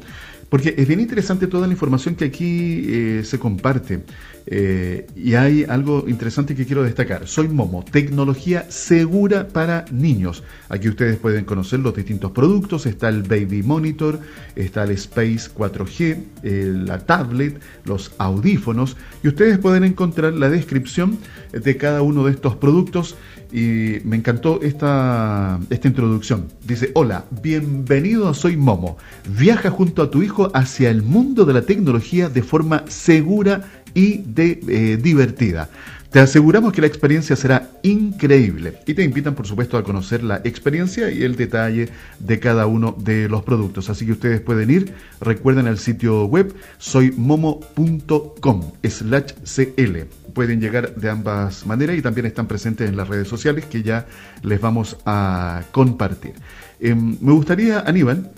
Porque 0.50 0.74
es 0.76 0.88
bien 0.88 0.98
interesante 0.98 1.46
toda 1.46 1.68
la 1.68 1.72
información 1.72 2.16
que 2.16 2.24
aquí 2.24 2.84
eh, 2.88 3.22
se 3.24 3.38
comparte. 3.38 4.00
Eh, 4.46 5.06
y 5.14 5.34
hay 5.34 5.64
algo 5.64 6.04
interesante 6.08 6.54
que 6.54 6.66
quiero 6.66 6.82
destacar. 6.82 7.26
Soy 7.26 7.48
Momo, 7.48 7.84
tecnología 7.90 8.70
segura 8.70 9.48
para 9.48 9.84
niños. 9.90 10.42
Aquí 10.68 10.88
ustedes 10.88 11.16
pueden 11.18 11.44
conocer 11.44 11.80
los 11.80 11.94
distintos 11.94 12.32
productos. 12.32 12.86
Está 12.86 13.08
el 13.08 13.22
Baby 13.22 13.62
Monitor, 13.62 14.20
está 14.56 14.84
el 14.84 14.92
Space 14.92 15.50
4G, 15.54 16.84
la 16.86 16.98
tablet, 17.00 17.60
los 17.84 18.12
audífonos. 18.18 18.96
Y 19.22 19.28
ustedes 19.28 19.58
pueden 19.58 19.84
encontrar 19.84 20.32
la 20.34 20.48
descripción 20.48 21.18
de 21.52 21.76
cada 21.76 22.02
uno 22.02 22.24
de 22.24 22.32
estos 22.32 22.56
productos 22.56 23.16
y 23.52 23.98
me 24.04 24.16
encantó 24.16 24.60
esta, 24.62 25.58
esta 25.70 25.88
introducción. 25.88 26.46
Dice, 26.66 26.90
hola, 26.94 27.24
bienvenido 27.42 28.28
a 28.28 28.34
Soy 28.34 28.56
Momo. 28.56 28.96
Viaja 29.28 29.70
junto 29.70 30.02
a 30.02 30.10
tu 30.10 30.22
hijo 30.22 30.50
hacia 30.54 30.90
el 30.90 31.02
mundo 31.02 31.44
de 31.44 31.54
la 31.54 31.62
tecnología 31.62 32.28
de 32.28 32.42
forma 32.42 32.84
segura 32.88 33.79
y 33.94 34.18
de, 34.18 34.60
eh, 34.68 34.98
divertida. 35.00 35.68
Te 36.10 36.18
aseguramos 36.18 36.72
que 36.72 36.80
la 36.80 36.88
experiencia 36.88 37.36
será 37.36 37.70
increíble 37.84 38.80
y 38.84 38.94
te 38.94 39.04
invitan 39.04 39.36
por 39.36 39.46
supuesto 39.46 39.78
a 39.78 39.84
conocer 39.84 40.24
la 40.24 40.40
experiencia 40.42 41.08
y 41.08 41.22
el 41.22 41.36
detalle 41.36 41.88
de 42.18 42.40
cada 42.40 42.66
uno 42.66 42.96
de 42.98 43.28
los 43.28 43.44
productos. 43.44 43.90
Así 43.90 44.06
que 44.06 44.12
ustedes 44.12 44.40
pueden 44.40 44.70
ir, 44.70 44.92
recuerden 45.20 45.68
el 45.68 45.78
sitio 45.78 46.24
web 46.24 46.52
soymomo.com 46.78 48.72
slash 48.82 49.34
cl. 49.44 50.06
Pueden 50.34 50.60
llegar 50.60 50.96
de 50.96 51.10
ambas 51.10 51.64
maneras 51.64 51.96
y 51.96 52.02
también 52.02 52.26
están 52.26 52.48
presentes 52.48 52.88
en 52.88 52.96
las 52.96 53.06
redes 53.06 53.28
sociales 53.28 53.66
que 53.66 53.84
ya 53.84 54.06
les 54.42 54.60
vamos 54.60 54.96
a 55.06 55.62
compartir. 55.70 56.32
Em, 56.80 57.18
me 57.20 57.32
gustaría, 57.32 57.80
Aníbal, 57.80 58.32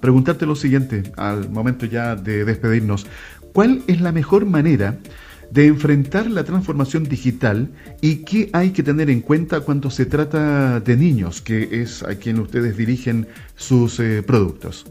preguntarte 0.00 0.46
lo 0.46 0.56
siguiente 0.56 1.04
al 1.16 1.48
momento 1.48 1.86
ya 1.86 2.16
de 2.16 2.44
despedirnos. 2.44 3.06
¿Cuál 3.58 3.82
es 3.88 4.00
la 4.00 4.12
mejor 4.12 4.46
manera 4.46 4.98
de 5.50 5.66
enfrentar 5.66 6.30
la 6.30 6.44
transformación 6.44 7.02
digital 7.02 7.68
y 8.00 8.18
qué 8.18 8.50
hay 8.52 8.70
que 8.70 8.84
tener 8.84 9.10
en 9.10 9.20
cuenta 9.20 9.62
cuando 9.62 9.90
se 9.90 10.06
trata 10.06 10.78
de 10.78 10.96
niños, 10.96 11.40
que 11.40 11.82
es 11.82 12.04
a 12.04 12.14
quien 12.14 12.38
ustedes 12.38 12.76
dirigen 12.76 13.26
sus 13.56 13.98
eh, 13.98 14.22
productos? 14.22 14.86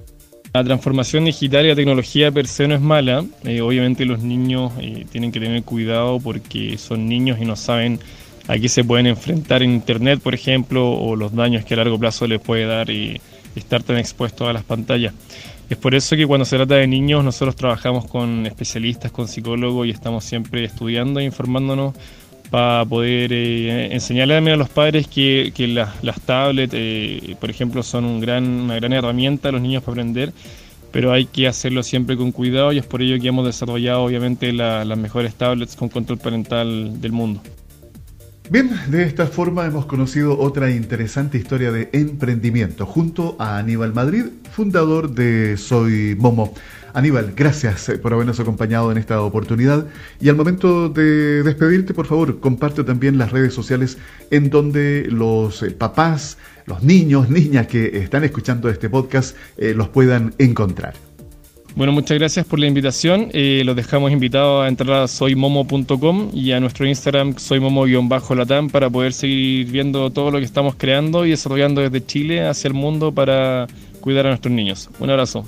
La 0.54 0.66
transformación 0.66 1.24
digital 1.24 1.66
y 1.66 1.70
la 1.70 1.76
tecnología 1.78 2.30
per 2.30 2.46
se 2.46 2.68
no 2.68 2.76
es 2.76 2.82
mala. 2.82 3.24
Eh, 3.46 3.62
obviamente 3.62 4.04
los 4.04 4.22
niños 4.22 4.74
eh, 4.82 5.06
tienen 5.10 5.32
que 5.32 5.40
tener 5.40 5.64
cuidado 5.64 6.20
porque 6.20 6.78
son 6.78 7.08
niños 7.08 7.40
y 7.40 7.46
no 7.46 7.56
saben 7.56 8.02
a 8.50 8.60
qué 8.60 8.68
se 8.68 8.84
pueden 8.84 9.08
enfrentar 9.08 9.64
en 9.64 9.72
Internet, 9.72 10.20
por 10.20 10.36
ejemplo, 10.36 10.92
o 10.92 11.16
los 11.16 11.34
daños 11.34 11.64
que 11.64 11.76
a 11.76 11.78
largo 11.78 11.98
plazo 11.98 12.28
les 12.28 12.42
puede 12.42 12.66
dar 12.66 12.90
y 12.90 13.22
estar 13.56 13.82
tan 13.82 13.98
expuestos 13.98 14.46
a 14.46 14.52
las 14.52 14.66
pantallas. 14.66 15.14
Es 15.70 15.78
por 15.78 15.96
eso 15.96 16.16
que 16.16 16.26
cuando 16.26 16.46
se 16.46 16.56
trata 16.56 16.76
de 16.76 16.88
niños 16.88 17.24
nosotros 17.26 17.56
trabajamos 17.56 18.06
con 18.06 18.46
especialistas, 18.46 19.12
con 19.12 19.28
psicólogos 19.28 19.86
y 19.86 19.90
estamos 19.90 20.24
siempre 20.24 20.64
estudiando 20.64 21.20
e 21.20 21.26
informándonos 21.26 21.94
para 22.50 22.86
poder 22.86 23.34
eh, 23.34 23.94
enseñarle 23.94 24.36
a 24.36 24.56
los 24.56 24.70
padres 24.70 25.08
que, 25.08 25.52
las, 25.68 26.22
tablets, 26.22 26.74
eh, 26.74 27.36
por 27.40 27.50
ejemplo, 27.50 27.84
son 27.84 28.06
una 28.06 28.76
gran 28.76 28.94
herramienta 28.94 29.50
a 29.50 29.52
los 29.52 29.62
niños 29.62 29.84
para 29.84 29.94
aprender, 29.94 30.32
pero 30.92 31.12
hay 31.12 31.26
que 31.26 31.48
hacerlo 31.48 31.84
siempre 31.84 32.16
con 32.16 32.32
cuidado 32.32 32.72
y 32.72 32.78
es 32.78 32.86
por 32.86 33.02
ello 33.02 33.22
que 33.22 33.28
hemos 33.28 33.46
desarrollado 33.46 34.04
obviamente 34.04 34.54
las 34.54 34.98
mejores 34.98 35.36
tablets 35.36 35.76
con 35.76 35.90
control 35.90 36.18
parental 36.18 37.02
del 37.02 37.12
mundo. 37.12 37.42
Bien, 38.50 38.70
de 38.90 39.04
esta 39.04 39.28
forma 39.28 39.66
hemos 39.66 39.88
conocido 39.88 40.40
otra 40.40 40.72
interesante 40.72 41.38
historia 41.38 41.70
de 41.70 41.90
emprendimiento 41.92 42.86
junto 42.86 43.36
a 43.40 43.58
Aníbal 43.58 43.94
Madrid, 43.94 44.28
fundador 44.52 45.12
de 45.12 45.58
Soy 45.58 46.16
Momo. 46.18 46.54
Aníbal, 46.94 47.34
gracias 47.36 47.90
eh, 47.90 47.98
por 47.98 48.14
habernos 48.14 48.40
acompañado 48.40 48.90
en 48.90 49.00
esta 49.00 49.22
oportunidad. 49.22 49.88
Y 50.22 50.30
al 50.30 50.38
momento 50.38 50.88
de 50.88 51.44
despedirte, 51.44 51.94
por 51.94 52.06
favor, 52.06 52.40
comparte 52.40 52.86
también 52.86 53.18
las 53.18 53.32
redes 53.32 53.54
sociales 53.54 53.98
en 54.32 54.50
donde 54.50 55.08
los 55.12 55.62
eh, 55.62 55.72
papás, 55.72 56.38
los 56.66 56.82
niños, 56.84 57.30
niñas 57.30 57.68
que 57.68 57.98
están 57.98 58.24
escuchando 58.24 58.70
este 58.70 58.90
podcast 58.90 59.36
eh, 59.58 59.74
los 59.76 59.90
puedan 59.90 60.34
encontrar. 60.38 61.07
Bueno, 61.78 61.94
muchas 61.94 62.18
gracias 62.18 62.44
por 62.44 62.58
la 62.58 62.66
invitación. 62.66 63.30
los 63.32 63.76
dejamos 63.76 64.12
invitados 64.12 64.66
a 64.66 64.68
entrar 64.68 65.04
a 65.04 65.08
soymomo.com 65.08 66.32
y 66.34 66.52
a 66.52 66.60
nuestro 66.60 66.88
Instagram 66.88 67.36
soymomo-latam 67.36 68.72
para 68.72 68.90
poder 68.90 69.14
seguir 69.14 69.68
viendo 69.68 70.10
todo 70.10 70.32
lo 70.32 70.40
que 70.40 70.46
estamos 70.46 70.74
creando 70.76 71.24
y 71.24 71.30
desarrollando 71.30 71.82
desde 71.82 72.04
Chile 72.04 72.48
hacia 72.48 72.70
el 72.70 72.74
mundo 72.74 73.12
para 73.12 73.68
cuidar 74.02 74.26
a 74.26 74.30
nuestros 74.30 74.52
niños. 74.52 74.90
Un 74.98 75.12
abrazo. 75.12 75.46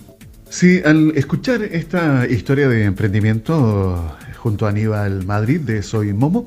Sí, 0.51 0.80
al 0.86 1.17
escuchar 1.17 1.63
esta 1.63 2.27
historia 2.30 2.69
de 2.69 2.84
emprendimiento 2.84 4.15
junto 4.38 4.67
a 4.67 4.69
Aníbal 4.69 5.25
Madrid 5.25 5.61
de 5.61 5.82
Soy 5.82 6.13
Momo, 6.13 6.45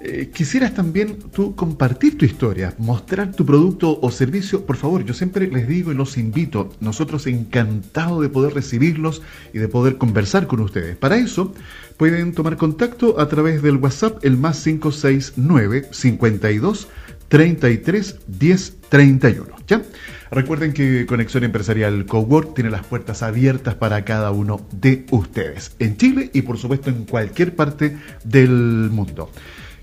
eh, 0.00 0.30
quisieras 0.32 0.74
también 0.74 1.16
tú 1.32 1.54
compartir 1.54 2.18
tu 2.18 2.24
historia, 2.24 2.74
mostrar 2.78 3.32
tu 3.32 3.46
producto 3.46 3.98
o 4.00 4.10
servicio, 4.10 4.66
por 4.66 4.76
favor, 4.76 5.04
yo 5.04 5.14
siempre 5.14 5.46
les 5.46 5.66
digo 5.66 5.90
y 5.90 5.94
los 5.94 6.18
invito, 6.18 6.70
nosotros 6.80 7.26
encantados 7.26 8.20
de 8.20 8.28
poder 8.28 8.52
recibirlos 8.52 9.22
y 9.54 9.58
de 9.58 9.68
poder 9.68 9.96
conversar 9.96 10.46
con 10.46 10.60
ustedes. 10.60 10.96
Para 10.96 11.16
eso 11.16 11.54
pueden 11.96 12.32
tomar 12.32 12.56
contacto 12.56 13.18
a 13.18 13.28
través 13.28 13.62
del 13.62 13.76
WhatsApp 13.76 14.22
el 14.22 14.36
más 14.36 14.62
569 14.62 15.88
52 15.90 16.88
33 17.28 18.16
10 18.26 18.76
31. 18.88 19.56
¿Ya? 19.66 19.82
Recuerden 20.30 20.72
que 20.72 21.06
Conexión 21.06 21.44
Empresarial 21.44 22.04
Cowork 22.04 22.54
tiene 22.54 22.70
las 22.70 22.84
puertas 22.86 23.22
abiertas 23.22 23.74
para 23.76 24.04
cada 24.04 24.30
uno 24.30 24.66
de 24.72 25.06
ustedes, 25.10 25.74
en 25.78 25.96
Chile 25.96 26.30
y 26.32 26.42
por 26.42 26.58
supuesto 26.58 26.90
en 26.90 27.04
cualquier 27.04 27.54
parte 27.54 27.96
del 28.24 28.90
mundo. 28.92 29.30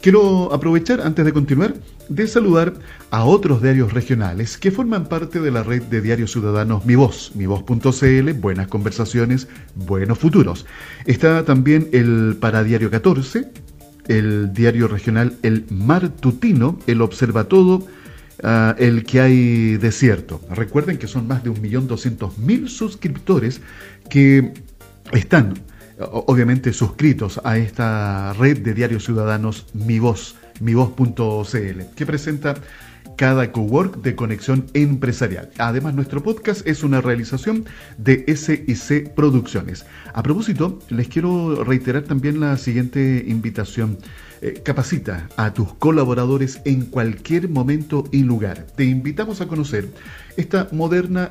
Quiero 0.03 0.53
aprovechar, 0.53 1.01
antes 1.01 1.25
de 1.25 1.33
continuar, 1.33 1.73
de 2.09 2.27
saludar 2.27 2.73
a 3.09 3.23
otros 3.23 3.61
diarios 3.63 3.93
regionales 3.93 4.57
que 4.57 4.69
forman 4.69 5.07
parte 5.07 5.39
de 5.39 5.49
la 5.49 5.63
red 5.63 5.81
de 5.83 6.01
diarios 6.01 6.33
ciudadanos 6.33 6.85
Mi 6.85 6.95
Voz, 6.95 7.31
mivoz.cl, 7.33 8.33
Buenas 8.33 8.67
Conversaciones, 8.67 9.47
Buenos 9.73 10.19
Futuros. 10.19 10.65
Está 11.05 11.45
también 11.45 11.87
el 11.93 12.37
Paradiario 12.39 12.91
14, 12.91 13.49
el 14.09 14.53
diario 14.53 14.87
regional 14.87 15.37
El 15.41 15.65
Martutino, 15.71 16.77
el 16.85 17.01
Observatodo, 17.01 17.87
Ah, 18.45 18.75
el 18.77 19.05
que 19.05 19.21
hay 19.21 19.77
desierto. 19.77 20.41
Recuerden 20.49 20.97
que 20.97 21.07
son 21.07 21.27
más 21.27 21.45
de 21.45 21.51
1.200.000 21.51 22.67
suscriptores 22.67 23.61
que 24.09 24.53
están 25.13 25.53
obviamente 26.11 26.73
suscritos 26.73 27.39
a 27.43 27.57
esta 27.57 28.33
red 28.33 28.59
de 28.59 28.73
diarios 28.73 29.05
ciudadanos 29.05 29.67
Mi 29.73 29.99
Voz, 29.99 30.35
mivoz.cl, 30.59 31.81
que 31.95 32.05
presenta 32.05 32.55
cada 33.15 33.51
cowork 33.51 34.01
de 34.01 34.15
conexión 34.15 34.65
empresarial. 34.73 35.49
Además, 35.57 35.93
nuestro 35.93 36.23
podcast 36.23 36.65
es 36.65 36.83
una 36.83 37.01
realización 37.01 37.65
de 37.97 38.25
SIC 38.35 39.09
Producciones. 39.13 39.85
A 40.13 40.23
propósito, 40.23 40.79
les 40.89 41.07
quiero 41.07 41.63
reiterar 41.63 42.03
también 42.03 42.39
la 42.39 42.57
siguiente 42.57 43.23
invitación. 43.27 43.97
Eh, 44.45 44.61
capacita 44.61 45.29
a 45.37 45.53
tus 45.53 45.73
colaboradores 45.75 46.59
en 46.65 46.81
cualquier 46.81 47.47
momento 47.47 48.03
y 48.11 48.23
lugar. 48.23 48.67
Te 48.75 48.83
invitamos 48.83 49.39
a 49.39 49.47
conocer 49.47 49.87
esta 50.35 50.67
moderna 50.73 51.29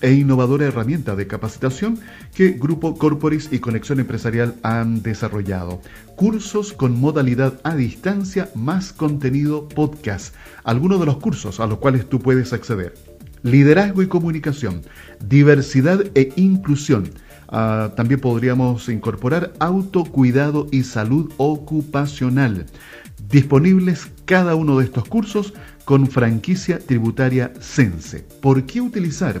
e 0.00 0.12
innovadora 0.12 0.66
herramienta 0.66 1.16
de 1.16 1.26
capacitación 1.26 1.98
que 2.34 2.50
Grupo 2.50 2.96
Corporis 2.96 3.48
y 3.52 3.58
Conexión 3.58 4.00
Empresarial 4.00 4.54
han 4.62 5.02
desarrollado. 5.02 5.80
Cursos 6.16 6.72
con 6.72 6.98
modalidad 7.00 7.60
a 7.64 7.74
distancia 7.74 8.50
más 8.54 8.92
contenido 8.92 9.68
podcast. 9.68 10.34
Algunos 10.64 11.00
de 11.00 11.06
los 11.06 11.18
cursos 11.18 11.60
a 11.60 11.66
los 11.66 11.78
cuales 11.78 12.08
tú 12.08 12.18
puedes 12.20 12.52
acceder. 12.52 12.94
Liderazgo 13.42 14.02
y 14.02 14.08
comunicación, 14.08 14.82
diversidad 15.24 16.04
e 16.14 16.32
inclusión. 16.36 17.10
Ah, 17.48 17.92
también 17.96 18.20
podríamos 18.20 18.88
incorporar 18.88 19.52
autocuidado 19.58 20.66
y 20.70 20.82
salud 20.82 21.32
ocupacional. 21.38 22.66
Disponibles 23.30 24.08
cada 24.24 24.54
uno 24.54 24.78
de 24.78 24.84
estos 24.84 25.04
cursos 25.04 25.54
con 25.84 26.06
franquicia 26.06 26.78
tributaria 26.78 27.52
Sense. 27.60 28.24
¿Por 28.40 28.64
qué 28.64 28.80
utilizar? 28.80 29.40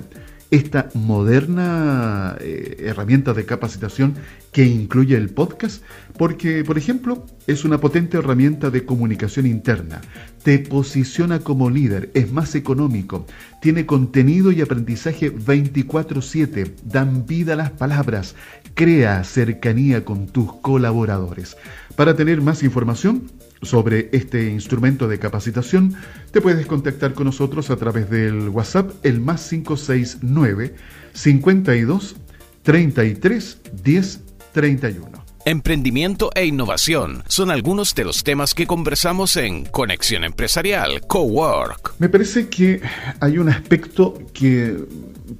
Esta 0.50 0.88
moderna 0.94 2.36
eh, 2.40 2.76
herramienta 2.80 3.34
de 3.34 3.44
capacitación 3.44 4.14
que 4.52 4.64
incluye 4.64 5.16
el 5.16 5.28
podcast, 5.28 5.82
porque, 6.16 6.64
por 6.64 6.78
ejemplo, 6.78 7.26
es 7.46 7.64
una 7.64 7.78
potente 7.78 8.16
herramienta 8.16 8.70
de 8.70 8.84
comunicación 8.84 9.46
interna, 9.46 10.00
te 10.42 10.58
posiciona 10.58 11.40
como 11.40 11.68
líder, 11.70 12.10
es 12.14 12.32
más 12.32 12.54
económico, 12.54 13.26
tiene 13.60 13.84
contenido 13.84 14.50
y 14.50 14.62
aprendizaje 14.62 15.30
24/7, 15.30 16.74
dan 16.84 17.26
vida 17.26 17.52
a 17.52 17.56
las 17.56 17.70
palabras, 17.70 18.34
crea 18.74 19.22
cercanía 19.24 20.04
con 20.04 20.26
tus 20.26 20.54
colaboradores. 20.54 21.56
Para 21.94 22.16
tener 22.16 22.40
más 22.40 22.62
información, 22.62 23.30
sobre 23.62 24.08
este 24.12 24.48
instrumento 24.48 25.08
de 25.08 25.18
capacitación, 25.18 25.94
te 26.30 26.40
puedes 26.40 26.66
contactar 26.66 27.14
con 27.14 27.26
nosotros 27.26 27.70
a 27.70 27.76
través 27.76 28.10
del 28.10 28.48
WhatsApp 28.48 28.90
el 29.02 29.20
más 29.20 29.48
569 29.48 30.74
52 31.12 32.16
33 32.62 33.58
10 33.82 34.20
31. 34.52 35.28
Emprendimiento 35.44 36.30
e 36.34 36.44
innovación 36.44 37.22
son 37.26 37.50
algunos 37.50 37.94
de 37.94 38.04
los 38.04 38.22
temas 38.22 38.52
que 38.52 38.66
conversamos 38.66 39.36
en 39.38 39.64
Conexión 39.64 40.24
Empresarial, 40.24 41.00
Cowork. 41.06 41.94
Me 41.98 42.10
parece 42.10 42.48
que 42.48 42.82
hay 43.20 43.38
un 43.38 43.48
aspecto 43.48 44.18
que 44.34 44.76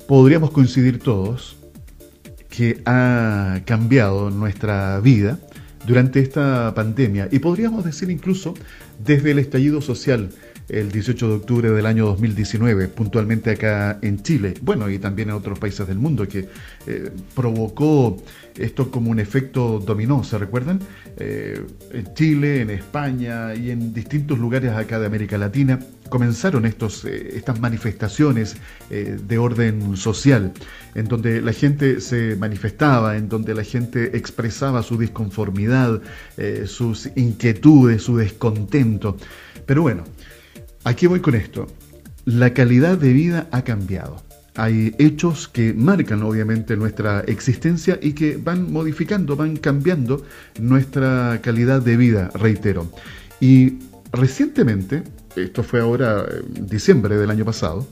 podríamos 0.07 0.51
coincidir 0.51 0.99
todos, 1.01 1.57
que 2.49 2.81
ha 2.87 3.61
cambiado 3.67 4.31
nuestra 4.31 4.99
vida 5.01 5.39
durante 5.87 6.21
esta 6.21 6.73
pandemia. 6.75 7.29
Y 7.31 7.39
podríamos 7.39 7.85
decir 7.85 8.11
incluso 8.11 8.55
desde 9.05 9.31
el 9.31 9.39
estallido 9.39 9.81
social 9.81 10.31
el 10.69 10.93
18 10.93 11.29
de 11.29 11.35
octubre 11.35 11.71
del 11.71 11.87
año 11.87 12.07
2019, 12.07 12.89
puntualmente 12.89 13.51
acá 13.51 13.99
en 14.03 14.23
Chile, 14.23 14.55
bueno, 14.61 14.91
y 14.91 14.99
también 14.99 15.31
en 15.31 15.35
otros 15.35 15.59
países 15.59 15.87
del 15.87 15.99
mundo, 15.99 16.29
que 16.29 16.47
eh, 16.87 17.11
provocó 17.35 18.19
esto 18.55 18.91
como 18.91 19.11
un 19.11 19.19
efecto 19.19 19.79
dominó, 19.79 20.23
¿se 20.25 20.37
recuerdan? 20.37 20.81
Eh, 21.17 21.61
en 21.93 22.15
Chile, 22.15 22.61
en 22.61 22.71
España 22.71 23.55
y 23.55 23.71
en 23.71 23.95
distintos 23.95 24.39
lugares 24.39 24.73
acá 24.73 24.99
de 24.99 25.07
América 25.07 25.39
Latina 25.39 25.79
comenzaron 26.09 26.67
estos, 26.67 27.05
eh, 27.05 27.37
estas 27.37 27.61
manifestaciones 27.61 28.57
de 28.91 29.39
orden 29.39 29.97
social, 29.97 30.53
en 30.95 31.07
donde 31.07 31.43
la 31.43 31.53
gente 31.53 32.01
se 32.01 32.37
manifestaba, 32.37 33.17
en 33.17 33.29
donde 33.29 33.55
la 33.55 33.65
gente 33.65 34.17
expresaba 34.17 34.83
su 34.83 34.97
disconformidad, 34.97 36.01
sus 36.65 37.11
inquietudes, 37.17 38.03
su 38.03 38.17
descontento. 38.17 39.17
Pero 39.67 39.83
bueno, 39.83 40.05
Aquí 40.89 41.07
voy 41.07 41.21
con 41.21 41.35
esto? 41.35 41.67
La 42.25 42.55
calidad 42.55 42.97
de 42.97 43.13
vida 43.13 43.47
ha 43.51 43.63
cambiado. 43.63 44.23
Hay 44.55 44.95
hechos 44.99 45.47
que 45.47 45.75
marcan 45.75 46.23
obviamente 46.23 46.79
nuestra 46.79 47.21
existencia 47.27 47.99
y 48.01 48.13
que 48.13 48.39
van 48.39 48.73
modificando, 48.73 49.37
van 49.37 49.57
cambiando 49.57 50.25
nuestra 50.59 51.41
calidad 51.43 51.83
de 51.83 51.99
vida, 51.99 52.31
reitero. 52.35 52.91
Y 53.39 53.81
recientemente, 54.13 55.03
esto 55.43 55.63
fue 55.63 55.81
ahora 55.81 56.27
en 56.57 56.67
diciembre 56.67 57.17
del 57.17 57.31
año 57.31 57.45
pasado, 57.45 57.87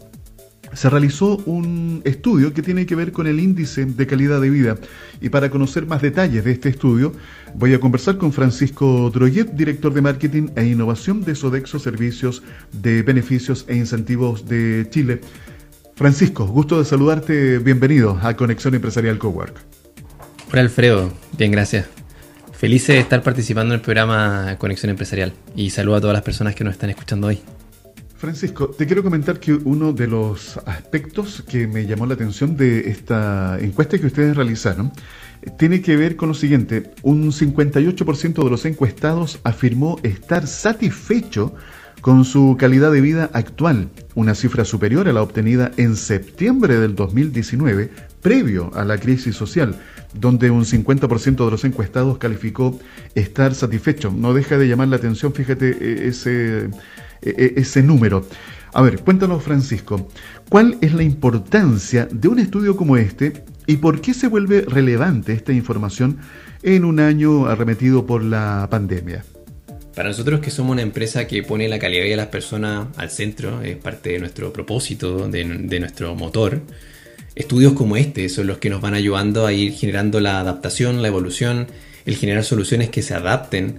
se 0.72 0.90
realizó 0.90 1.38
un 1.46 2.02
estudio 2.04 2.52
que 2.52 2.62
tiene 2.62 2.86
que 2.86 2.94
ver 2.94 3.12
con 3.12 3.26
el 3.26 3.40
índice 3.40 3.86
de 3.86 4.06
calidad 4.06 4.40
de 4.40 4.50
vida. 4.50 4.76
Y 5.20 5.30
para 5.30 5.50
conocer 5.50 5.86
más 5.86 6.02
detalles 6.02 6.44
de 6.44 6.52
este 6.52 6.68
estudio, 6.68 7.12
voy 7.54 7.72
a 7.72 7.80
conversar 7.80 8.18
con 8.18 8.32
Francisco 8.32 9.10
Droyet, 9.10 9.52
director 9.52 9.94
de 9.94 10.02
Marketing 10.02 10.48
e 10.54 10.64
Innovación 10.66 11.24
de 11.24 11.34
Sodexo 11.34 11.78
Servicios 11.78 12.42
de 12.72 13.02
Beneficios 13.02 13.64
e 13.68 13.76
Incentivos 13.76 14.46
de 14.46 14.86
Chile. 14.90 15.20
Francisco, 15.94 16.46
gusto 16.46 16.78
de 16.78 16.84
saludarte. 16.84 17.58
Bienvenido 17.58 18.18
a 18.22 18.36
Conexión 18.36 18.74
Empresarial 18.74 19.18
Cowork. 19.18 19.56
Hola 20.52 20.60
Alfredo, 20.60 21.12
bien, 21.38 21.52
gracias. 21.52 22.05
Feliz 22.58 22.86
de 22.86 22.98
estar 22.98 23.22
participando 23.22 23.74
en 23.74 23.80
el 23.80 23.84
programa 23.84 24.56
Conexión 24.58 24.88
Empresarial 24.88 25.34
y 25.54 25.68
saludo 25.68 25.96
a 25.96 26.00
todas 26.00 26.14
las 26.14 26.22
personas 26.22 26.54
que 26.54 26.64
nos 26.64 26.72
están 26.72 26.88
escuchando 26.88 27.26
hoy. 27.26 27.38
Francisco, 28.16 28.68
te 28.68 28.86
quiero 28.86 29.02
comentar 29.02 29.38
que 29.38 29.52
uno 29.52 29.92
de 29.92 30.06
los 30.06 30.56
aspectos 30.64 31.44
que 31.46 31.66
me 31.66 31.84
llamó 31.84 32.06
la 32.06 32.14
atención 32.14 32.56
de 32.56 32.88
esta 32.88 33.58
encuesta 33.60 33.98
que 33.98 34.06
ustedes 34.06 34.34
realizaron 34.34 34.90
tiene 35.58 35.82
que 35.82 35.98
ver 35.98 36.16
con 36.16 36.30
lo 36.30 36.34
siguiente. 36.34 36.92
Un 37.02 37.30
58% 37.30 38.42
de 38.42 38.50
los 38.50 38.64
encuestados 38.64 39.38
afirmó 39.44 39.98
estar 40.02 40.46
satisfecho 40.46 41.54
con 42.00 42.24
su 42.24 42.56
calidad 42.58 42.90
de 42.90 43.02
vida 43.02 43.30
actual, 43.34 43.90
una 44.14 44.34
cifra 44.34 44.64
superior 44.64 45.08
a 45.08 45.12
la 45.12 45.22
obtenida 45.22 45.72
en 45.76 45.94
septiembre 45.94 46.78
del 46.78 46.94
2019, 46.94 47.90
previo 48.22 48.70
a 48.74 48.84
la 48.84 48.96
crisis 48.96 49.36
social, 49.36 49.78
donde 50.18 50.50
un 50.50 50.64
50% 50.64 51.44
de 51.44 51.50
los 51.50 51.64
encuestados 51.64 52.18
calificó 52.18 52.78
estar 53.14 53.54
satisfecho. 53.54 54.10
No 54.10 54.34
deja 54.34 54.58
de 54.58 54.68
llamar 54.68 54.88
la 54.88 54.96
atención, 54.96 55.32
fíjate, 55.32 55.76
e, 55.80 56.08
ese 56.08 56.70
e, 57.22 57.54
ese 57.56 57.82
número. 57.82 58.24
A 58.72 58.82
ver, 58.82 59.00
cuéntanos 59.00 59.42
Francisco, 59.42 60.08
¿cuál 60.48 60.76
es 60.80 60.92
la 60.92 61.02
importancia 61.02 62.06
de 62.10 62.28
un 62.28 62.38
estudio 62.38 62.76
como 62.76 62.96
este 62.96 63.44
y 63.66 63.78
por 63.78 64.00
qué 64.00 64.14
se 64.14 64.28
vuelve 64.28 64.62
relevante 64.62 65.32
esta 65.32 65.52
información 65.52 66.18
en 66.62 66.84
un 66.84 67.00
año 67.00 67.46
arremetido 67.46 68.06
por 68.06 68.22
la 68.22 68.68
pandemia? 68.70 69.24
Para 69.94 70.10
nosotros 70.10 70.40
que 70.40 70.50
somos 70.50 70.72
una 70.72 70.82
empresa 70.82 71.26
que 71.26 71.42
pone 71.42 71.68
la 71.68 71.78
calidad 71.78 72.04
de 72.04 72.16
las 72.16 72.26
personas 72.26 72.88
al 72.98 73.10
centro, 73.10 73.62
es 73.62 73.76
parte 73.76 74.10
de 74.10 74.18
nuestro 74.18 74.52
propósito, 74.52 75.26
de, 75.28 75.44
de 75.44 75.80
nuestro 75.80 76.14
motor, 76.14 76.60
estudios 77.36 77.74
como 77.74 77.96
este 77.96 78.28
son 78.28 78.48
los 78.48 78.58
que 78.58 78.70
nos 78.70 78.80
van 78.80 78.94
ayudando 78.94 79.46
a 79.46 79.52
ir 79.52 79.72
generando 79.72 80.20
la 80.20 80.40
adaptación, 80.40 81.02
la 81.02 81.08
evolución, 81.08 81.68
el 82.06 82.16
generar 82.16 82.42
soluciones 82.42 82.88
que 82.88 83.02
se 83.02 83.14
adapten 83.14 83.78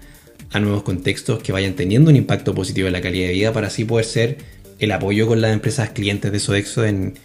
a 0.51 0.60
nuevos 0.60 0.84
contextos 0.84 1.41
que 1.43 1.51
vayan 1.51 1.74
teniendo 1.74 2.10
un 2.10 2.16
impacto 2.16 2.55
positivo 2.55 2.88
en 2.88 2.93
la 2.93 3.01
calidad 3.01 3.28
de 3.28 3.34
vida 3.34 3.53
para 3.53 3.68
así 3.68 3.84
poder 3.84 4.05
ser 4.05 4.38
el 4.80 4.91
apoyo 4.91 5.28
con 5.28 5.41
las 5.41 5.51
empresas 5.51 5.89
clientes 5.89 6.32
de 6.32 6.39
Sodexo 6.39 6.86
en, 6.86 7.16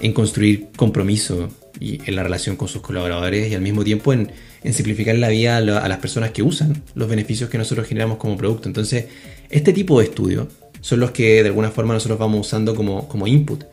en 0.00 0.12
construir 0.12 0.68
compromiso 0.76 1.50
y 1.78 2.00
en 2.06 2.16
la 2.16 2.22
relación 2.22 2.56
con 2.56 2.68
sus 2.68 2.80
colaboradores 2.80 3.50
y 3.50 3.54
al 3.54 3.60
mismo 3.60 3.84
tiempo 3.84 4.12
en, 4.12 4.32
simplificar 4.72 5.16
la 5.16 5.28
vida 5.28 5.58
a, 5.58 5.60
las 5.60 5.98
personas 5.98 6.30
que 6.30 6.42
usan 6.42 6.82
los 6.94 7.08
beneficios 7.08 7.50
que 7.50 7.58
nosotros 7.58 7.86
generamos 7.86 8.18
como 8.18 8.36
producto. 8.36 8.68
Entonces, 8.68 9.06
este 9.50 9.72
tipo 9.72 9.98
de 9.98 10.06
estudios 10.06 10.46
son 10.80 11.00
los 11.00 11.10
que 11.10 11.42
de 11.42 11.48
alguna 11.48 11.70
forma 11.70 11.94
nosotros 11.94 12.18
vamos 12.18 12.46
usando 12.46 12.74
como, 12.74 13.08
como 13.08 13.26
input 13.26 13.64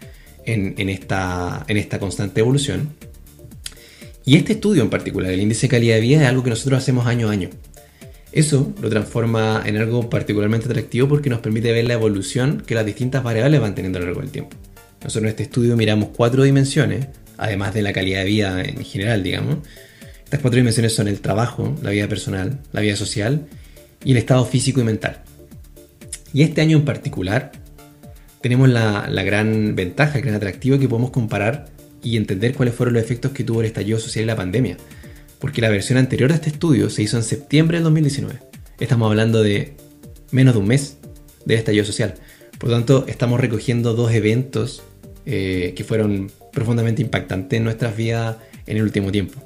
en, 0.45 0.89
esta, 0.89 1.65
esta 1.67 1.99
constante 1.99 2.41
evolución. 2.41 2.89
Y 4.25 4.35
este 4.35 4.53
estudio 4.53 4.83
en 4.83 4.89
particular, 4.89 5.31
el 5.31 5.39
índice 5.39 5.67
de 5.67 5.71
calidad 5.71 5.95
de 5.95 6.01
vida, 6.01 6.21
es 6.21 6.27
algo 6.27 6.43
que 6.43 6.51
nosotros 6.51 6.77
hacemos 6.77 7.07
año 7.07 7.29
a 7.29 7.31
año. 7.31 7.49
Eso 8.31 8.73
lo 8.79 8.89
transforma 8.89 9.63
en 9.65 9.77
algo 9.77 10.09
particularmente 10.09 10.67
atractivo 10.67 11.07
porque 11.07 11.29
nos 11.29 11.39
permite 11.39 11.71
ver 11.71 11.85
la 11.85 11.93
evolución 11.93 12.63
que 12.65 12.75
las 12.75 12.85
distintas 12.85 13.23
variables 13.23 13.59
van 13.59 13.73
teniendo 13.73 13.97
a 13.97 14.01
lo 14.01 14.07
largo 14.07 14.21
del 14.21 14.29
tiempo. 14.29 14.55
Nosotros 15.01 15.23
en 15.23 15.29
este 15.29 15.43
estudio 15.43 15.75
miramos 15.75 16.09
cuatro 16.15 16.43
dimensiones, 16.43 17.07
además 17.37 17.73
de 17.73 17.81
la 17.81 17.93
calidad 17.93 18.19
de 18.19 18.25
vida 18.25 18.61
en 18.63 18.83
general, 18.83 19.23
digamos. 19.23 19.57
Estas 20.25 20.41
cuatro 20.41 20.57
dimensiones 20.57 20.93
son 20.93 21.07
el 21.07 21.21
trabajo, 21.21 21.75
la 21.81 21.89
vida 21.89 22.07
personal, 22.07 22.59
la 22.71 22.81
vida 22.81 22.95
social 22.95 23.47
y 24.03 24.11
el 24.11 24.17
estado 24.17 24.45
físico 24.45 24.79
y 24.79 24.83
mental. 24.83 25.23
Y 26.33 26.43
este 26.43 26.61
año 26.61 26.77
en 26.77 26.85
particular 26.85 27.51
tenemos 28.41 28.69
la, 28.69 29.07
gran 29.23 29.75
ventaja, 29.75 30.17
el 30.17 30.23
gran 30.23 30.35
atractivo 30.35 30.79
que 30.79 30.87
podemos 30.87 31.11
comparar 31.11 31.67
y 32.01 32.17
entender 32.17 32.53
cuáles 32.53 32.75
fueron 32.75 32.93
los 32.93 33.03
efectos 33.03 33.31
que 33.31 33.43
tuvo 33.43 33.61
el 33.61 33.67
estallido 33.67 33.99
social 33.99 34.23
y 34.23 34.27
la 34.27 34.35
pandemia 34.35 34.77
porque 35.39 35.61
la 35.61 35.69
versión 35.69 35.97
anterior 35.97 36.29
de 36.29 36.35
este 36.35 36.49
estudio 36.49 36.89
se 36.89 37.01
hizo 37.01 37.17
en 37.17 37.23
septiembre 37.23 37.77
del 37.77 37.85
2019. 37.85 38.39
Estamos 38.79 39.09
hablando 39.09 39.41
de 39.41 39.75
menos 40.31 40.53
de 40.53 40.59
un 40.59 40.67
mes 40.67 40.97
de 41.45 41.55
estallido 41.55 41.85
social. 41.85 42.15
Por 42.57 42.69
lo 42.69 42.75
tanto, 42.75 43.05
estamos 43.07 43.39
recogiendo 43.39 43.93
dos 43.93 44.11
eventos 44.11 44.83
eh, 45.25 45.73
que 45.75 45.83
fueron 45.83 46.29
profundamente 46.51 47.01
impactantes 47.01 47.57
en 47.57 47.63
nuestras 47.63 47.95
vidas 47.95 48.37
en 48.67 48.77
el 48.77 48.83
último 48.83 49.11
tiempo. 49.11 49.39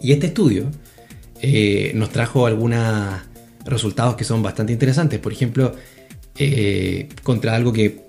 Y 0.00 0.12
este 0.12 0.28
estudio 0.28 0.70
eh, 1.42 1.92
nos 1.94 2.10
trajo 2.10 2.46
algunos 2.46 3.20
resultados 3.66 4.16
que 4.16 4.24
son 4.24 4.42
bastante 4.42 4.72
interesantes. 4.72 5.18
Por 5.18 5.32
ejemplo, 5.32 5.74
eh, 6.38 7.08
contra 7.22 7.54
algo 7.54 7.72
que 7.72 8.06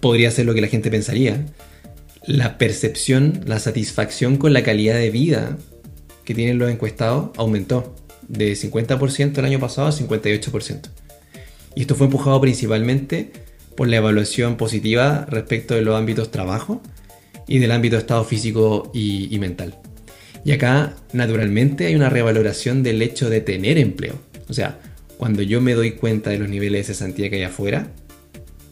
podría 0.00 0.30
ser 0.30 0.46
lo 0.46 0.54
que 0.54 0.60
la 0.60 0.68
gente 0.68 0.90
pensaría, 0.90 1.44
la 2.24 2.58
percepción, 2.58 3.40
la 3.46 3.58
satisfacción 3.58 4.36
con 4.36 4.52
la 4.52 4.62
calidad 4.62 4.94
de 4.94 5.10
vida 5.10 5.58
que 6.24 6.34
tienen 6.34 6.58
los 6.58 6.70
encuestados 6.70 7.30
aumentó 7.36 7.94
de 8.28 8.52
50% 8.52 9.38
el 9.38 9.44
año 9.44 9.58
pasado 9.58 9.88
a 9.88 9.92
58%. 9.92 10.88
Y 11.74 11.82
esto 11.82 11.94
fue 11.94 12.06
empujado 12.06 12.40
principalmente 12.40 13.32
por 13.76 13.88
la 13.88 13.96
evaluación 13.96 14.56
positiva 14.56 15.26
respecto 15.28 15.74
de 15.74 15.82
los 15.82 15.96
ámbitos 15.96 16.30
trabajo 16.30 16.82
y 17.46 17.58
del 17.58 17.72
ámbito 17.72 17.96
estado 17.96 18.24
físico 18.24 18.90
y, 18.94 19.36
mental. 19.38 19.78
Y 20.44 20.52
acá, 20.52 20.94
naturalmente, 21.12 21.86
hay 21.86 21.94
una 21.94 22.08
revaloración 22.08 22.82
del 22.82 23.02
hecho 23.02 23.28
de 23.28 23.40
tener 23.40 23.78
empleo. 23.78 24.14
O 24.48 24.52
sea, 24.52 24.78
cuando 25.20 25.42
yo 25.42 25.60
me 25.60 25.74
doy 25.74 25.90
cuenta 25.90 26.30
de 26.30 26.38
los 26.38 26.48
niveles 26.48 26.86
de 26.86 26.94
cesantía 26.94 27.28
que 27.28 27.36
hay 27.36 27.42
afuera, 27.42 27.92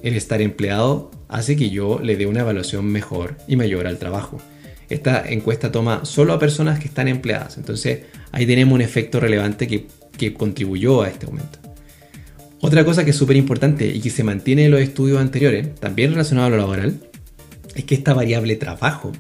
el 0.03 0.15
estar 0.15 0.41
empleado 0.41 1.11
hace 1.29 1.57
que 1.57 1.69
yo 1.69 2.01
le 2.03 2.17
dé 2.17 2.25
una 2.25 2.41
evaluación 2.41 2.87
mejor 2.87 3.37
y 3.47 3.57
mayor 3.57 3.87
al 3.87 3.99
trabajo. 3.99 4.41
Esta 4.89 5.29
encuesta 5.29 5.71
toma 5.71 6.07
solo 6.07 6.33
a 6.33 6.39
personas 6.39 6.81
que 6.81 6.89
están 6.89 7.07
empleadas. 7.07 7.59
Entonces 7.59 8.05
ahí 8.33 8.47
tenemos 8.47 8.75
un 8.75 8.81
efecto 8.81 9.21
relevante 9.21 9.69
que, 9.69 10.33
contribuyó 10.33 11.03
a 11.03 11.11
este 11.11 11.27
aumento. 11.27 11.59
Otra 12.63 12.83
cosa 12.83 13.05
que 13.05 13.11
es 13.11 13.17
súper 13.17 13.37
importante 13.37 13.87
y 13.87 14.01
que 14.01 14.09
se 14.09 14.25
mantiene 14.25 14.65
en 14.65 14.71
los 14.71 14.81
estudios 14.81 15.21
anteriores, 15.21 15.75
también 15.75 16.13
relacionado 16.13 16.47
a 16.47 16.51
lo 16.51 16.57
laboral, 16.57 16.99
es 17.75 17.85
que 17.85 17.95
esta 17.95 18.15
variable 18.15 18.57
trabajo 18.57 19.13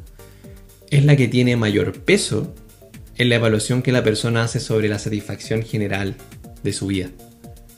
es 0.88 1.04
la 1.04 1.14
que 1.14 1.28
tiene 1.28 1.56
mayor 1.56 1.92
peso 1.92 2.54
en 3.18 3.28
la 3.28 3.34
evaluación 3.34 3.82
que 3.82 3.92
la 3.92 4.02
persona 4.02 4.44
hace 4.44 4.60
sobre 4.60 4.88
la 4.88 4.98
satisfacción 4.98 5.62
general 5.62 6.16
de 6.68 6.72
su 6.74 6.86
vida. 6.86 7.10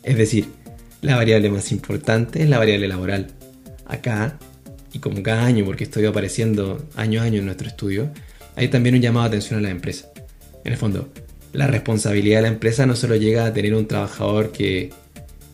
Es 0.03 0.17
decir, 0.17 0.47
la 1.03 1.17
variable 1.17 1.51
más 1.51 1.73
importante 1.73 2.43
es 2.43 2.49
la 2.49 2.59
variable 2.59 2.89
laboral. 2.89 3.29
Acá 3.87 4.39
y 4.93 4.99
como 4.99 5.23
cada 5.23 5.45
año, 5.45 5.65
porque 5.65 5.85
estoy 5.85 6.05
apareciendo 6.07 6.87
año 6.97 7.21
a 7.21 7.25
año 7.25 7.39
en 7.39 7.47
nuestro 7.47 7.69
estudio, 7.69 8.11
hay 8.57 8.69
también 8.69 8.95
un 8.95 9.01
llamado 9.01 9.25
de 9.25 9.29
atención 9.37 9.59
a 9.59 9.63
la 9.63 9.71
empresa. 9.71 10.11
En 10.65 10.73
el 10.73 10.79
fondo, 10.79 11.09
la 11.53 11.67
responsabilidad 11.67 12.39
de 12.39 12.43
la 12.43 12.49
empresa 12.49 12.87
no 12.87 12.97
solo 12.97 13.17
llega 13.17 13.47
a 13.47 13.53
tener 13.53 13.75
un 13.75 13.87
trabajador 13.87 14.53
que, 14.53 14.91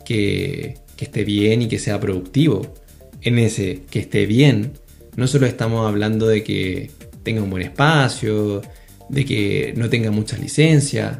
que, 0.05 0.75
que 0.95 1.05
esté 1.05 1.23
bien 1.23 1.61
y 1.61 1.67
que 1.67 1.79
sea 1.79 1.99
productivo. 1.99 2.73
En 3.21 3.39
ese 3.39 3.83
que 3.89 3.99
esté 3.99 4.25
bien, 4.25 4.73
no 5.15 5.27
solo 5.27 5.45
estamos 5.45 5.87
hablando 5.87 6.27
de 6.27 6.43
que 6.43 6.91
tenga 7.23 7.41
un 7.41 7.49
buen 7.49 7.63
espacio, 7.63 8.61
de 9.09 9.25
que 9.25 9.73
no 9.75 9.89
tenga 9.89 10.11
muchas 10.11 10.39
licencias, 10.39 11.19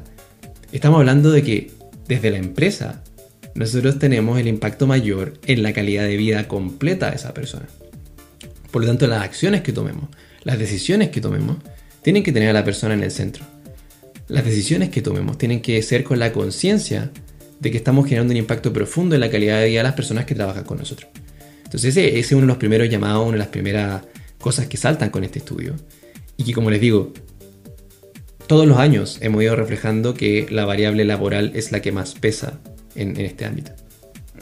estamos 0.72 1.00
hablando 1.00 1.32
de 1.32 1.44
que 1.44 1.72
desde 2.08 2.32
la 2.32 2.38
empresa 2.38 3.04
nosotros 3.58 3.98
tenemos 3.98 4.40
el 4.40 4.48
impacto 4.48 4.86
mayor 4.86 5.34
en 5.48 5.64
la 5.64 5.74
calidad 5.74 6.04
de 6.04 6.16
vida 6.16 6.48
completa 6.48 7.10
de 7.10 7.16
esa 7.16 7.34
persona. 7.34 7.66
Por 8.72 8.84
lo 8.84 8.88
tanto, 8.88 9.08
las 9.08 9.24
acciones 9.24 9.62
que 9.62 9.74
tomemos, 9.74 10.10
las 10.44 10.60
decisiones 10.60 11.10
que 11.10 11.22
tomemos, 11.22 11.58
tienen 12.04 12.22
que 12.22 12.32
tener 12.32 12.50
a 12.50 12.54
la 12.54 12.64
persona 12.64 12.94
en 12.94 13.02
el 13.02 13.10
centro. 13.12 13.44
Las 14.28 14.46
decisiones 14.46 14.90
que 14.90 15.02
tomemos 15.02 15.38
tienen 15.40 15.62
que 15.62 15.82
ser 15.82 16.04
con 16.04 16.20
la 16.20 16.34
conciencia 16.34 17.12
de 17.60 17.72
que 17.72 17.78
estamos 17.78 18.06
generando 18.06 18.32
un 18.32 18.38
impacto 18.38 18.72
profundo 18.72 19.16
en 19.16 19.22
la 19.22 19.32
calidad 19.32 19.60
de 19.60 19.70
vida 19.70 19.80
de 19.80 19.84
las 19.84 19.96
personas 19.96 20.26
que 20.26 20.36
trabajan 20.36 20.64
con 20.64 20.78
nosotros. 20.78 21.10
Entonces 21.64 21.98
ese, 21.98 22.20
es 22.20 22.32
uno 22.32 22.42
de 22.42 22.48
los 22.48 22.58
primeros 22.58 22.90
llamados, 22.90 23.24
una 23.24 23.34
de 23.34 23.40
las 23.40 23.48
primeras 23.48 24.04
cosas 24.38 24.68
que 24.68 24.78
saltan 24.78 25.10
con 25.10 25.24
este 25.24 25.40
estudio. 25.40 25.74
Y 26.38 26.44
que 26.44 26.54
como 26.54 26.70
les 26.70 26.80
digo, 26.80 27.12
todos 28.48 28.66
los 28.66 28.78
años 28.78 29.18
hemos 29.22 29.44
ido 29.44 29.56
reflejando 29.56 30.14
que 30.14 30.48
la 30.50 30.66
variable 30.66 31.06
laboral 31.06 31.52
es 31.54 31.72
la 31.72 31.82
que 31.82 31.92
más 31.92 32.16
pesa 32.16 32.60
en 32.96 33.20
este 33.20 33.46
ámbito. 33.46 33.72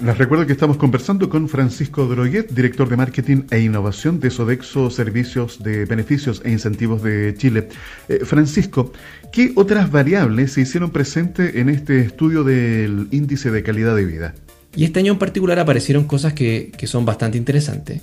Les 0.04 0.18
recuerdo 0.18 0.46
que 0.46 0.52
estamos 0.52 0.76
conversando 0.76 1.30
con 1.30 1.48
Francisco 1.48 2.06
Droguet, 2.06 2.50
director 2.52 2.90
de 2.90 2.98
Marketing 2.98 3.44
e 3.50 3.62
Innovación 3.62 4.20
de 4.20 4.30
Sodexo 4.30 4.90
Servicios 4.90 5.64
de 5.64 5.86
Beneficios 5.86 6.42
e 6.44 6.52
Incentivos 6.52 7.02
de 7.02 7.34
Chile. 7.38 7.70
Eh, 8.10 8.20
Francisco, 8.26 8.92
¿qué 9.32 9.54
otras 9.56 9.92
variables 9.92 10.52
se 10.52 10.62
hicieron 10.62 10.92
presentes 10.92 11.56
en 11.56 11.70
este 11.70 12.02
estudio 12.02 12.44
del 12.44 13.08
índice 13.12 13.52
de 13.52 13.64
calidad 13.64 13.96
de 13.96 14.06
vida? 14.06 14.36
Y 14.76 14.84
este 14.84 15.00
año 15.00 15.14
en 15.14 15.20
particular 15.20 15.60
aparecieron 15.60 16.04
cosas 16.04 16.34
que, 16.34 16.74
son 16.84 17.06
bastante 17.06 17.38
interesantes. 17.38 18.02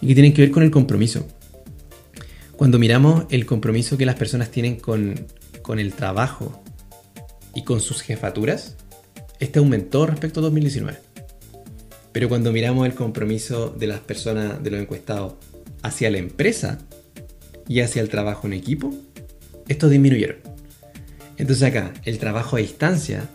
y 0.00 0.08
que 0.08 0.14
tienen 0.14 0.32
que 0.32 0.42
ver 0.42 0.50
con 0.50 0.62
el 0.64 0.70
compromiso. 0.70 1.26
Cuando 2.58 2.80
miramos 2.80 3.24
el 3.30 3.46
compromiso 3.46 3.96
que 3.96 4.04
las 4.04 4.16
personas 4.16 4.50
tienen 4.50 4.80
con, 4.80 5.14
con 5.62 5.78
el 5.78 5.92
trabajo 5.92 6.60
y 7.54 7.62
con 7.62 7.80
sus 7.80 8.00
jefaturas, 8.02 8.74
este 9.38 9.60
aumentó 9.60 10.06
respecto 10.06 10.40
a 10.40 10.42
2019. 10.42 10.98
Pero 12.10 12.28
cuando 12.28 12.50
miramos 12.50 12.84
el 12.84 12.94
compromiso 12.94 13.68
de 13.68 13.86
las 13.86 14.00
personas, 14.00 14.60
de 14.60 14.72
los 14.72 14.80
encuestados, 14.80 15.34
hacia 15.82 16.10
la 16.10 16.18
empresa 16.18 16.80
y 17.68 17.78
hacia 17.78 18.02
el 18.02 18.08
trabajo 18.08 18.48
en 18.48 18.54
equipo, 18.54 18.92
estos 19.68 19.92
disminuyeron. 19.92 20.38
Entonces 21.36 21.62
acá, 21.62 21.94
el 22.04 22.18
trabajo 22.18 22.56
a 22.56 22.58
distancia 22.58 23.28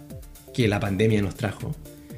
que 0.53 0.67
la 0.67 0.81
pandemia 0.81 1.21
nos 1.21 1.35
trajo, 1.35 1.73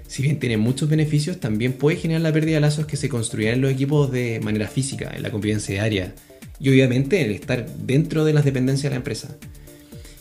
si 0.08 0.24
bien 0.24 0.40
tiene 0.40 0.58
muchos 0.58 0.90
beneficios, 0.90 1.40
también 1.40 1.74
puede 1.74 1.98
generar 1.98 2.24
la 2.24 2.34
pérdida 2.34 2.56
de 2.56 2.62
lazos 2.62 2.88
que 2.88 2.98
se 2.98 3.10
construían 3.10 3.54
en 3.54 3.62
los 3.62 3.72
equipos 3.72 4.12
de 4.12 4.40
manera 4.40 4.68
física, 4.68 5.12
en 5.16 5.22
la 5.22 5.30
convivencia 5.30 5.76
diaria 5.76 6.16
y 6.60 6.70
obviamente 6.70 7.22
el 7.22 7.32
estar 7.32 7.66
dentro 7.78 8.26
de 8.26 8.34
las 8.34 8.46
dependencias 8.46 8.84
de 8.84 8.90
la 8.92 8.96
empresa. 8.98 9.36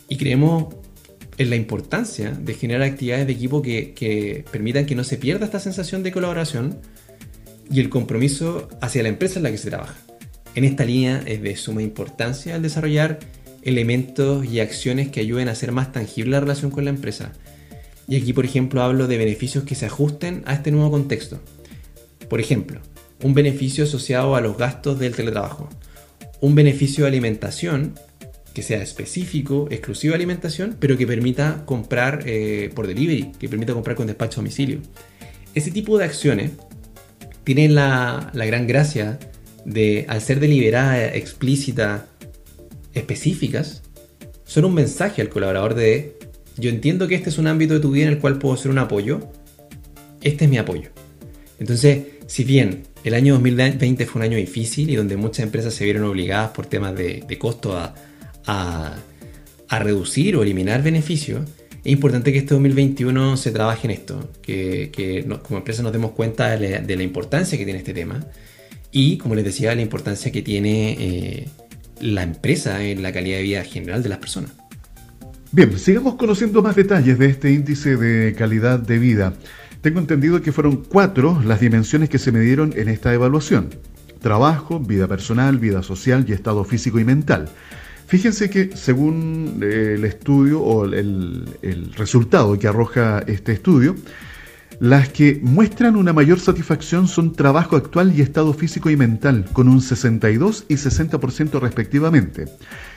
Y 0.09 0.17
creemos 0.17 0.75
en 1.39 1.51
la 1.51 1.57
importancia 1.57 2.31
de 2.31 2.55
generar 2.55 2.83
actividades 2.83 3.27
de 3.27 3.33
equipo 3.33 3.63
que, 3.63 4.45
permitan 4.51 4.87
que 4.87 4.95
no 4.95 5.05
se 5.05 5.17
pierda 5.17 5.47
esta 5.47 5.61
sensación 5.61 6.03
de 6.03 6.13
colaboración 6.13 6.79
y 7.71 7.81
el 7.81 7.89
compromiso 7.89 8.69
hacia 8.81 9.03
la 9.03 9.09
empresa 9.09 9.39
en 9.39 9.45
la 9.45 9.51
que 9.51 9.59
se 9.59 9.71
trabaja. 9.71 9.97
En 10.55 10.65
esta 10.65 10.85
línea 10.85 11.23
es 11.27 11.43
de 11.43 11.57
suma 11.57 11.83
importancia 11.83 12.55
el 12.55 12.63
desarrollar 12.63 13.19
elementos 13.63 14.45
y 14.45 14.61
acciones 14.61 15.09
que 15.09 15.21
ayuden 15.21 15.49
a 15.49 15.53
hacer 15.53 15.73
más 15.73 15.91
tangible 15.91 16.33
la 16.33 16.41
relación 16.41 16.71
con 16.71 16.85
la 16.85 16.91
empresa. 16.91 17.33
Y 18.07 18.17
aquí, 18.17 18.33
por 18.33 18.45
ejemplo, 18.45 18.83
hablo 18.83 19.07
de 19.09 19.17
beneficios 19.17 19.65
que 19.65 19.75
se 19.75 19.87
ajusten 19.87 20.43
a 20.45 20.55
este 20.55 20.71
nuevo 20.71 20.91
contexto. 20.91 21.41
Por 22.29 22.41
ejemplo, 22.41 22.81
un 23.23 23.35
beneficio 23.35 23.85
asociado 23.85 24.37
a 24.37 24.41
los 24.41 24.59
gastos 24.59 24.99
del 24.99 25.17
teletrabajo. 25.17 25.69
Un 26.45 26.55
beneficio 26.55 27.05
de 27.05 27.09
alimentación 27.09 27.95
que 28.53 28.61
sea 28.61 28.83
específico, 28.83 29.67
exclusivo 29.71 30.13
de 30.13 30.17
alimentación, 30.17 30.77
pero 30.79 30.99
que 30.99 31.07
permita 31.07 31.63
comprar 31.65 32.25
eh, 32.27 32.71
por 32.75 32.87
delivery, 32.87 33.33
que 33.39 33.49
permita 33.49 33.73
comprar 33.73 33.97
con 33.97 34.07
despacho 34.07 34.41
a 34.41 34.43
domicilio. 34.43 34.81
Ese 35.55 35.71
tipo 35.71 35.97
de 35.97 36.05
acciones 36.05 36.51
tienen 37.45 37.75
la, 37.75 38.31
gran 38.35 38.67
gracia 38.67 39.19
de, 39.65 40.05
al 40.07 40.21
ser 40.21 40.39
deliberadas, 40.39 41.15
explícitas, 41.15 42.03
específicas, 42.93 43.81
son 44.45 44.67
un 44.67 44.75
mensaje 44.75 45.23
al 45.23 45.31
colaborador 45.31 45.75
de, 45.75 46.19
yo 46.59 46.69
entiendo 46.69 47.09
que 47.09 47.15
este 47.15 47.31
es 47.31 47.39
un 47.39 47.47
ámbito 47.47 47.73
de 47.73 47.81
tu 47.81 47.91
vida 47.91 48.05
en 48.05 48.13
el 48.13 48.19
cual 48.19 48.39
puedo 48.39 48.55
ser 48.59 48.71
un 48.71 48.81
apoyo, 48.81 49.31
este 50.21 50.45
es 50.45 50.51
mi 50.51 50.59
apoyo. 50.59 50.91
Entonces, 51.59 52.05
si 52.27 52.45
bien 52.45 52.83
el 53.05 53.15
año 53.15 53.35
2020 53.35 54.07
fue 54.07 54.21
un 54.21 54.25
año 54.25 54.39
difícil 54.39 54.91
y 54.91 54.97
donde 54.97 55.17
muchas 55.17 55.45
empresas 55.45 55.75
se 55.75 55.85
vieron 55.85 56.05
obligadas 56.05 56.51
por 56.51 56.67
temas 56.67 56.97
de, 56.97 57.23
de 57.29 57.39
costo 57.39 57.77
a, 57.77 57.95
a, 58.47 59.79
reducir 59.79 60.37
o 60.37 60.43
eliminar 60.43 60.83
beneficios, 60.83 61.43
es 61.85 61.93
importante 61.93 62.33
que 62.33 62.39
este 62.39 62.55
2021 62.55 63.37
se 63.37 63.51
trabaje 63.51 63.87
en 63.87 63.91
esto, 63.91 64.31
que, 64.41 65.27
como 65.43 65.59
empresa 65.59 65.83
nos 65.83 65.93
demos 65.93 66.13
cuenta 66.13 66.57
de 66.57 66.97
la, 66.97 67.03
importancia 67.03 67.59
que 67.59 67.65
tiene 67.65 67.81
este 67.81 67.93
tema 67.93 68.25
y, 68.93 69.19
como 69.19 69.35
les 69.35 69.45
decía, 69.45 69.75
la 69.75 69.83
importancia 69.83 70.31
que 70.31 70.43
tiene 70.43 70.97
eh, 70.99 71.49
la 72.01 72.23
empresa 72.23 72.83
en 72.85 73.03
la 73.03 73.13
calidad 73.13 73.39
de 73.39 73.43
vida 73.43 73.65
general 73.65 74.03
de 74.03 74.09
las 74.09 74.19
personas. 74.19 74.53
Bien, 75.51 75.77
sigamos 75.79 76.15
conociendo 76.15 76.63
más 76.63 76.77
detalles 76.77 77.19
de 77.19 77.27
este 77.27 77.53
índice 77.53 77.97
de 77.97 78.35
calidad 78.35 78.79
de 78.79 78.99
vida. 78.99 79.35
Tengo 79.85 80.01
entendido 80.01 80.41
que 80.41 80.51
fueron 80.51 80.77
cuatro 80.77 81.43
las 81.45 81.61
dimensiones 81.61 82.09
que 82.09 82.19
se 82.19 82.33
midieron 82.33 82.73
en 82.75 82.89
esta 82.89 83.13
evaluación. 83.13 83.69
Trabajo, 84.23 84.81
vida 84.81 85.07
personal, 85.07 85.59
vida 85.59 85.83
social 85.83 86.25
y 86.27 86.33
estado 86.33 86.65
físico 86.65 86.99
y 87.01 87.05
mental. 87.05 87.51
Fíjense 88.07 88.49
que 88.49 88.75
según 88.79 89.61
eh, 89.63 89.97
el 89.99 90.07
estudio 90.07 90.63
o 90.63 90.87
el, 90.87 91.45
resultado 91.99 92.59
que 92.59 92.67
arroja 92.67 93.25
este 93.27 93.53
estudio, 93.53 93.95
las 94.81 95.11
que 95.11 95.39
muestran 95.43 95.97
una 95.97 96.15
mayor 96.15 96.41
satisfacción 96.41 97.07
son 97.07 97.35
trabajo 97.35 97.77
actual 97.77 98.19
y 98.19 98.23
estado 98.23 98.55
físico 98.55 98.89
y 98.89 98.97
mental, 98.97 99.45
con 99.53 99.69
un 99.69 99.83
62 99.83 100.65
y 100.67 100.77
60% 100.77 101.61
respectivamente. 101.61 102.47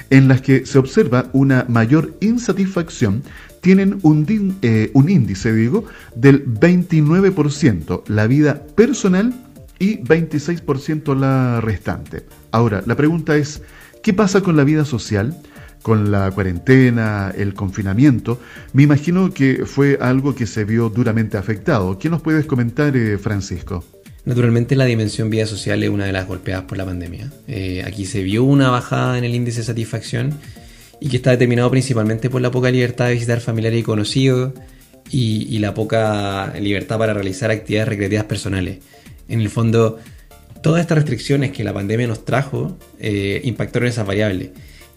En 0.10 0.28
las 0.28 0.41
que 0.41 0.66
se 0.66 0.80
observa 0.80 1.30
una 1.34 1.66
mayor 1.68 2.16
insatisfacción, 2.22 3.24
tienen 3.62 3.99
un, 4.03 4.58
eh, 4.62 4.91
un 4.93 5.10
índice, 5.10 5.53
digo, 5.53 5.86
del 6.16 6.45
29%, 6.45 8.03
la 8.08 8.28
vida 8.28 8.64
personal 8.76 9.34
y 9.80 9.97
26% 9.97 11.16
la 11.16 11.60
restante. 11.62 12.26
Ahora, 12.51 12.82
la 12.86 12.95
pregunta 12.95 13.36
es, 13.36 13.62
¿Qué 14.08 14.14
pasa 14.14 14.39
con 14.39 14.55
la 14.55 14.64
vida 14.64 14.86
social? 14.86 15.36
Con 15.82 16.12
la 16.12 16.32
cuarentena, 16.32 17.30
el 17.36 17.53
confinamiento, 17.53 18.39
me 18.72 18.84
imagino 18.84 19.34
que 19.34 19.66
fue 19.66 19.97
algo 19.99 20.34
que 20.34 20.47
se 20.47 20.64
vio 20.64 20.88
duramente 20.88 21.38
afectado. 21.38 21.99
¿Qué 21.99 22.10
nos 22.10 22.22
puedes 22.22 22.45
comentar, 22.45 22.95
eh, 22.95 23.18
Francisco? 23.18 23.84
Naturalmente 24.28 24.75
la 24.75 24.84
dimensión 24.84 25.30
vida 25.30 25.45
social 25.45 25.82
es 25.84 25.89
una 25.89 26.05
de 26.05 26.11
las 26.11 26.28
golpeadas 26.28 26.65
por 26.65 26.78
la 26.78 26.84
pandemia. 26.84 27.32
Eh, 27.47 27.82
aquí 27.88 28.05
se 28.05 28.23
vio 28.23 28.43
una 28.43 28.69
bajada 28.69 29.17
en 29.17 29.23
el 29.23 29.34
índice 29.34 29.59
de 29.59 29.63
satisfacción 29.63 30.38
y 30.99 31.07
que 31.07 31.15
está 31.15 31.32
determinado 31.32 31.71
principalmente 31.71 32.30
por 32.30 32.41
la 32.41 32.51
poca 32.51 32.69
libertad 32.69 33.07
de 33.07 33.13
visitar 33.13 33.39
familiares 33.39 33.80
y 33.80 33.84
conocidos 33.84 34.51
y, 35.09 35.57
la 35.59 35.73
poca 35.73 36.53
libertad 36.59 36.97
para 36.97 37.13
realizar 37.13 37.51
actividades 37.51 37.88
recreativas 37.88 38.25
personales. 38.25 38.80
En 39.30 39.39
el 39.39 39.49
fondo, 39.49 39.97
todas 40.61 40.82
estas 40.82 40.97
restricciones 40.97 41.53
que 41.53 41.63
la 41.63 41.73
pandemia 41.73 42.07
nos 42.07 42.25
trajo 42.25 42.78
eh, 42.99 43.39
impactaron 43.45 43.88
esas 43.88 44.05
variables. 44.05 44.49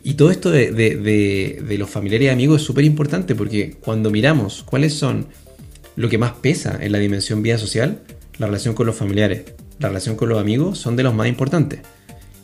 Y 0.02 0.14
todo 0.14 0.32
esto 0.32 0.50
de, 0.50 1.76
los 1.78 1.88
familiares 1.88 2.26
y 2.26 2.30
amigos 2.30 2.62
es 2.62 2.66
súper 2.66 2.84
importante 2.84 3.36
porque 3.36 3.76
cuando 3.80 4.10
miramos 4.10 4.64
cuáles 4.64 4.94
son 4.94 5.28
lo 5.94 6.08
que 6.08 6.18
más 6.18 6.32
pesa 6.32 6.80
en 6.82 6.90
la 6.90 6.98
dimensión 6.98 7.44
vida 7.44 7.58
social, 7.58 8.00
la 8.40 8.46
relación 8.46 8.74
con 8.74 8.86
los 8.86 8.96
familiares, 8.96 9.42
la 9.78 9.88
relación 9.88 10.16
con 10.16 10.30
los 10.30 10.40
amigos 10.40 10.78
son 10.78 10.96
de 10.96 11.02
los 11.02 11.14
más 11.14 11.28
importantes. 11.28 11.80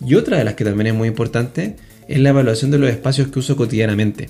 Y 0.05 0.15
otra 0.15 0.37
de 0.37 0.45
las 0.45 0.53
que 0.53 0.63
también 0.63 0.89
es 0.89 0.95
muy 0.95 1.09
importante 1.09 1.77
es 2.07 2.19
la 2.19 2.29
evaluación 2.29 2.71
de 2.71 2.77
los 2.77 2.91
espacios 2.91 3.29
que 3.29 3.39
uso 3.39 3.57
cotidianamente. 3.57 4.29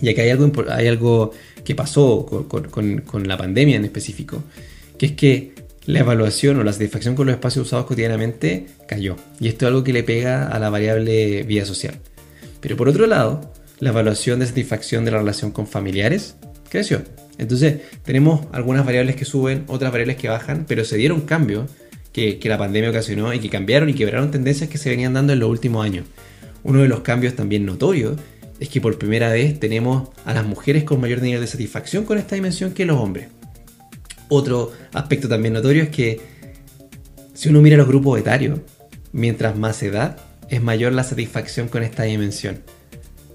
Y 0.00 0.08
aquí 0.08 0.22
hay 0.22 0.30
algo, 0.30 1.32
que 1.62 1.74
pasó 1.74 2.24
con 2.48 3.28
la 3.28 3.36
pandemia 3.36 3.76
en 3.76 3.84
específico, 3.84 4.42
que 4.96 5.06
es 5.06 5.12
que 5.12 5.52
la 5.84 6.00
evaluación 6.00 6.58
o 6.58 6.64
la 6.64 6.72
satisfacción 6.72 7.14
con 7.14 7.26
los 7.26 7.34
espacios 7.34 7.66
usados 7.66 7.84
cotidianamente 7.84 8.66
cayó. 8.86 9.16
Y 9.40 9.48
esto 9.48 9.66
es 9.66 9.68
algo 9.68 9.84
que 9.84 9.92
le 9.92 10.04
pega 10.04 10.48
a 10.48 10.58
la 10.58 10.70
variable 10.70 11.42
vida 11.42 11.66
social. 11.66 11.98
Pero 12.62 12.78
por 12.78 12.88
otro 12.88 13.06
lado, 13.06 13.52
la 13.78 13.90
evaluación 13.90 14.40
de 14.40 14.46
satisfacción 14.46 15.04
de 15.04 15.10
la 15.10 15.18
relación 15.18 15.50
con 15.50 15.66
familiares 15.66 16.36
creció. 16.70 17.02
Entonces, 17.38 17.82
tenemos 18.04 18.46
algunas 18.52 18.84
variables 18.84 19.16
que 19.16 19.24
suben, 19.24 19.64
otras 19.68 19.92
variables 19.92 20.16
que 20.16 20.28
bajan, 20.28 20.64
pero 20.68 20.84
se 20.84 20.96
dieron 20.96 21.22
cambios 21.22 21.70
que, 22.12 22.40
la 22.44 22.58
pandemia 22.58 22.90
ocasionó 22.90 23.32
y 23.32 23.38
que 23.38 23.48
cambiaron 23.48 23.88
y 23.88 23.94
quebraron 23.94 24.30
tendencias 24.30 24.68
que 24.68 24.78
se 24.78 24.90
venían 24.90 25.14
dando 25.14 25.32
en 25.32 25.38
los 25.38 25.48
últimos 25.48 25.84
años. 25.84 26.04
Uno 26.64 26.82
de 26.82 26.88
los 26.88 27.00
cambios 27.00 27.34
también 27.34 27.64
notorios 27.64 28.18
es 28.58 28.68
que 28.68 28.80
por 28.80 28.98
primera 28.98 29.30
vez 29.30 29.60
tenemos 29.60 30.08
a 30.24 30.34
las 30.34 30.44
mujeres 30.44 30.82
con 30.82 31.00
mayor 31.00 31.22
nivel 31.22 31.40
de 31.40 31.46
satisfacción 31.46 32.04
con 32.04 32.18
esta 32.18 32.34
dimensión 32.34 32.72
que 32.72 32.84
los 32.84 32.98
hombres. 32.98 33.28
Otro 34.28 34.72
aspecto 34.92 35.28
también 35.28 35.54
notorio 35.54 35.84
es 35.84 35.90
que 35.90 36.20
si 37.34 37.48
uno 37.48 37.62
mira 37.62 37.76
los 37.76 37.86
grupos 37.86 38.18
etarios, 38.18 38.58
mientras 39.12 39.56
más 39.56 39.80
edad, 39.84 40.18
es 40.48 40.60
mayor 40.60 40.92
la 40.92 41.04
satisfacción 41.04 41.68
con 41.68 41.84
esta 41.84 42.02
dimensión. 42.02 42.62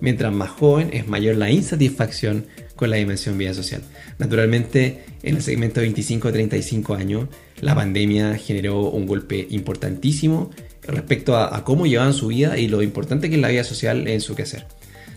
Mientras 0.01 0.33
más 0.33 0.49
joven, 0.49 0.89
es 0.91 1.07
mayor 1.07 1.37
la 1.37 1.49
insatisfacción 1.49 2.45
con 2.75 2.89
la 2.89 2.97
dimensión 2.97 3.37
vida 3.37 3.53
social. 3.53 3.81
Naturalmente, 4.17 5.05
en 5.21 5.35
el 5.35 5.41
segmento 5.41 5.79
de 5.79 5.87
25 5.87 6.27
a 6.27 6.31
35 6.31 6.95
años, 6.95 7.29
la 7.61 7.75
pandemia 7.75 8.37
generó 8.37 8.89
un 8.89 9.05
golpe 9.05 9.47
importantísimo 9.51 10.49
respecto 10.81 11.37
a, 11.37 11.63
cómo 11.63 11.85
llevaban 11.85 12.13
su 12.13 12.27
vida 12.27 12.57
y 12.57 12.67
lo 12.67 12.81
importante 12.81 13.29
que 13.29 13.35
es 13.35 13.41
la 13.41 13.49
vida 13.49 13.63
social 13.63 14.07
en 14.07 14.21
su 14.21 14.35
quehacer. 14.35 14.65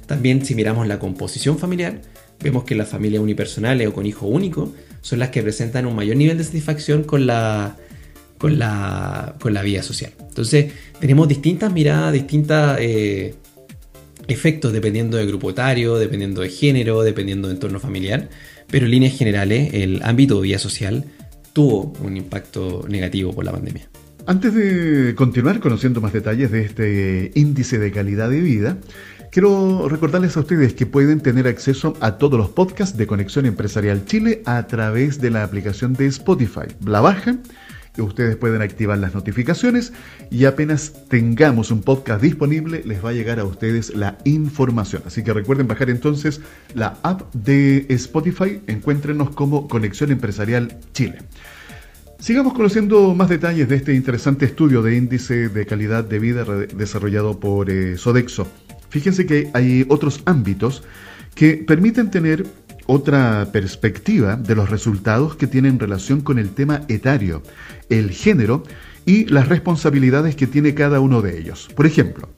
También 0.07 0.45
si 0.45 0.55
miramos 0.55 0.87
la 0.87 0.99
composición 0.99 1.59
familiar, 1.59 2.01
vemos 2.41 2.65
que 2.65 2.75
las 2.75 2.89
familias 2.89 3.23
unipersonales 3.23 3.89
o 3.89 3.93
con 3.93 4.07
hijo 4.07 4.27
único 4.27 4.73
son 5.01 5.19
las 5.19 5.31
que 5.31 5.43
presentan 5.43 5.87
un 5.87 5.97
mayor 5.97 6.17
nivel 6.17 6.39
de 6.39 6.45
satisfacción 6.45 7.03
con 7.03 7.27
la, 7.27 7.77
con 8.39 8.59
la, 8.59 9.35
con 9.41 9.55
la 9.55 9.63
vida 9.63 9.83
social. 9.83 10.13
Entonces, 10.21 10.73
tenemos 11.01 11.27
distintas 11.27 11.73
miradas, 11.73 12.13
distintos 12.13 12.77
eh, 12.79 13.35
efectos 14.29 14.73
dependiendo 14.73 15.17
del 15.17 15.29
grupo 15.29 15.51
etario, 15.51 15.97
dependiendo 15.97 16.41
de 16.41 16.49
género, 16.49 17.03
dependiendo 17.03 17.49
de 17.49 17.55
entorno 17.55 17.81
familiar, 17.81 18.29
pero 18.69 18.87
en 18.87 18.93
líneas 18.93 19.17
generales, 19.17 19.75
el 19.75 20.03
ámbito 20.03 20.37
de 20.37 20.43
vida 20.43 20.59
social 20.59 21.05
tuvo 21.53 21.93
un 22.03 22.17
impacto 22.17 22.85
negativo 22.89 23.33
por 23.33 23.45
la 23.45 23.53
pandemia. 23.53 23.89
Antes 24.27 24.55
de 24.55 25.15
continuar 25.15 25.61
conociendo 25.61 26.01
más 26.01 26.13
detalles 26.13 26.51
de 26.51 26.63
este 26.63 27.31
índice 27.35 27.79
de 27.79 27.93
calidad 27.93 28.29
de 28.29 28.41
vida, 28.41 28.79
Quiero 29.37 29.89
recordarles 29.89 30.35
a 30.39 30.41
ustedes 30.41 30.73
que 30.73 30.87
pueden 30.87 31.21
tener 31.21 31.47
acceso 31.47 31.95
a 32.01 32.13
todos 32.17 32.39
los 32.39 32.49
podcasts 32.49 32.97
de 32.97 33.07
Conexión 33.07 33.45
Empresarial 33.45 34.07
Chile 34.07 34.41
a 34.47 34.67
través 34.67 35.21
de 35.21 35.31
la 35.31 35.43
aplicación 35.43 35.93
de 35.93 36.07
Spotify. 36.07 36.69
La 36.87 37.03
bajan 37.03 37.43
Ustedes 37.99 38.37
pueden 38.37 38.63
activar 38.63 38.99
las 38.99 39.15
notificaciones 39.15 39.93
y 40.31 40.45
apenas 40.45 40.93
tengamos 41.09 41.71
un 41.71 41.83
podcast 41.83 42.23
disponible 42.23 42.83
les 42.85 43.05
va 43.05 43.11
a 43.11 43.13
llegar 43.13 43.41
a 43.41 43.45
ustedes 43.45 43.95
la 43.95 44.19
información. 44.25 45.03
Así 45.07 45.23
que 45.23 45.33
recuerden 45.33 45.69
bajar 45.69 45.91
entonces 45.91 46.41
la 46.75 46.99
app 47.03 47.33
de 47.35 47.87
Spotify, 47.89 48.61
encuéntrenos 48.67 49.31
como 49.31 49.69
Conexión 49.69 50.11
Empresarial 50.11 50.79
Chile. 50.93 51.19
Sigamos 52.19 52.55
conociendo 52.55 53.15
más 53.15 53.29
detalles 53.29 53.69
de 53.69 53.77
este 53.77 53.95
interesante 53.95 54.47
estudio 54.47 54.83
de 54.83 54.97
índice 54.97 55.49
de 55.49 55.67
calidad 55.67 56.03
de 56.05 56.19
vida 56.19 56.45
desarrollado 56.45 57.39
por 57.39 57.71
eh, 57.71 57.99
Sodexo. 57.99 58.47
Fíjense 58.89 59.27
que 59.27 59.51
hay 59.53 59.85
otros 59.89 60.23
ámbitos 60.25 60.83
que 61.35 61.63
permiten 61.67 62.11
tener 62.11 62.47
otra 62.87 63.49
perspectiva 63.53 64.37
de 64.37 64.55
los 64.55 64.71
resultados 64.71 65.37
que 65.37 65.47
tienen 65.47 65.79
relación 65.79 66.21
con 66.21 66.39
el 66.39 66.51
tema 66.51 66.83
etario, 66.89 67.43
el 67.89 68.11
género 68.11 68.63
y 69.05 69.25
las 69.27 69.49
responsabilidades 69.49 70.37
que 70.37 70.47
tiene 70.47 70.75
cada 70.75 71.01
uno 71.01 71.23
de 71.23 71.39
ellos. 71.39 71.69
Por 71.75 71.87
ejemplo, 71.87 72.29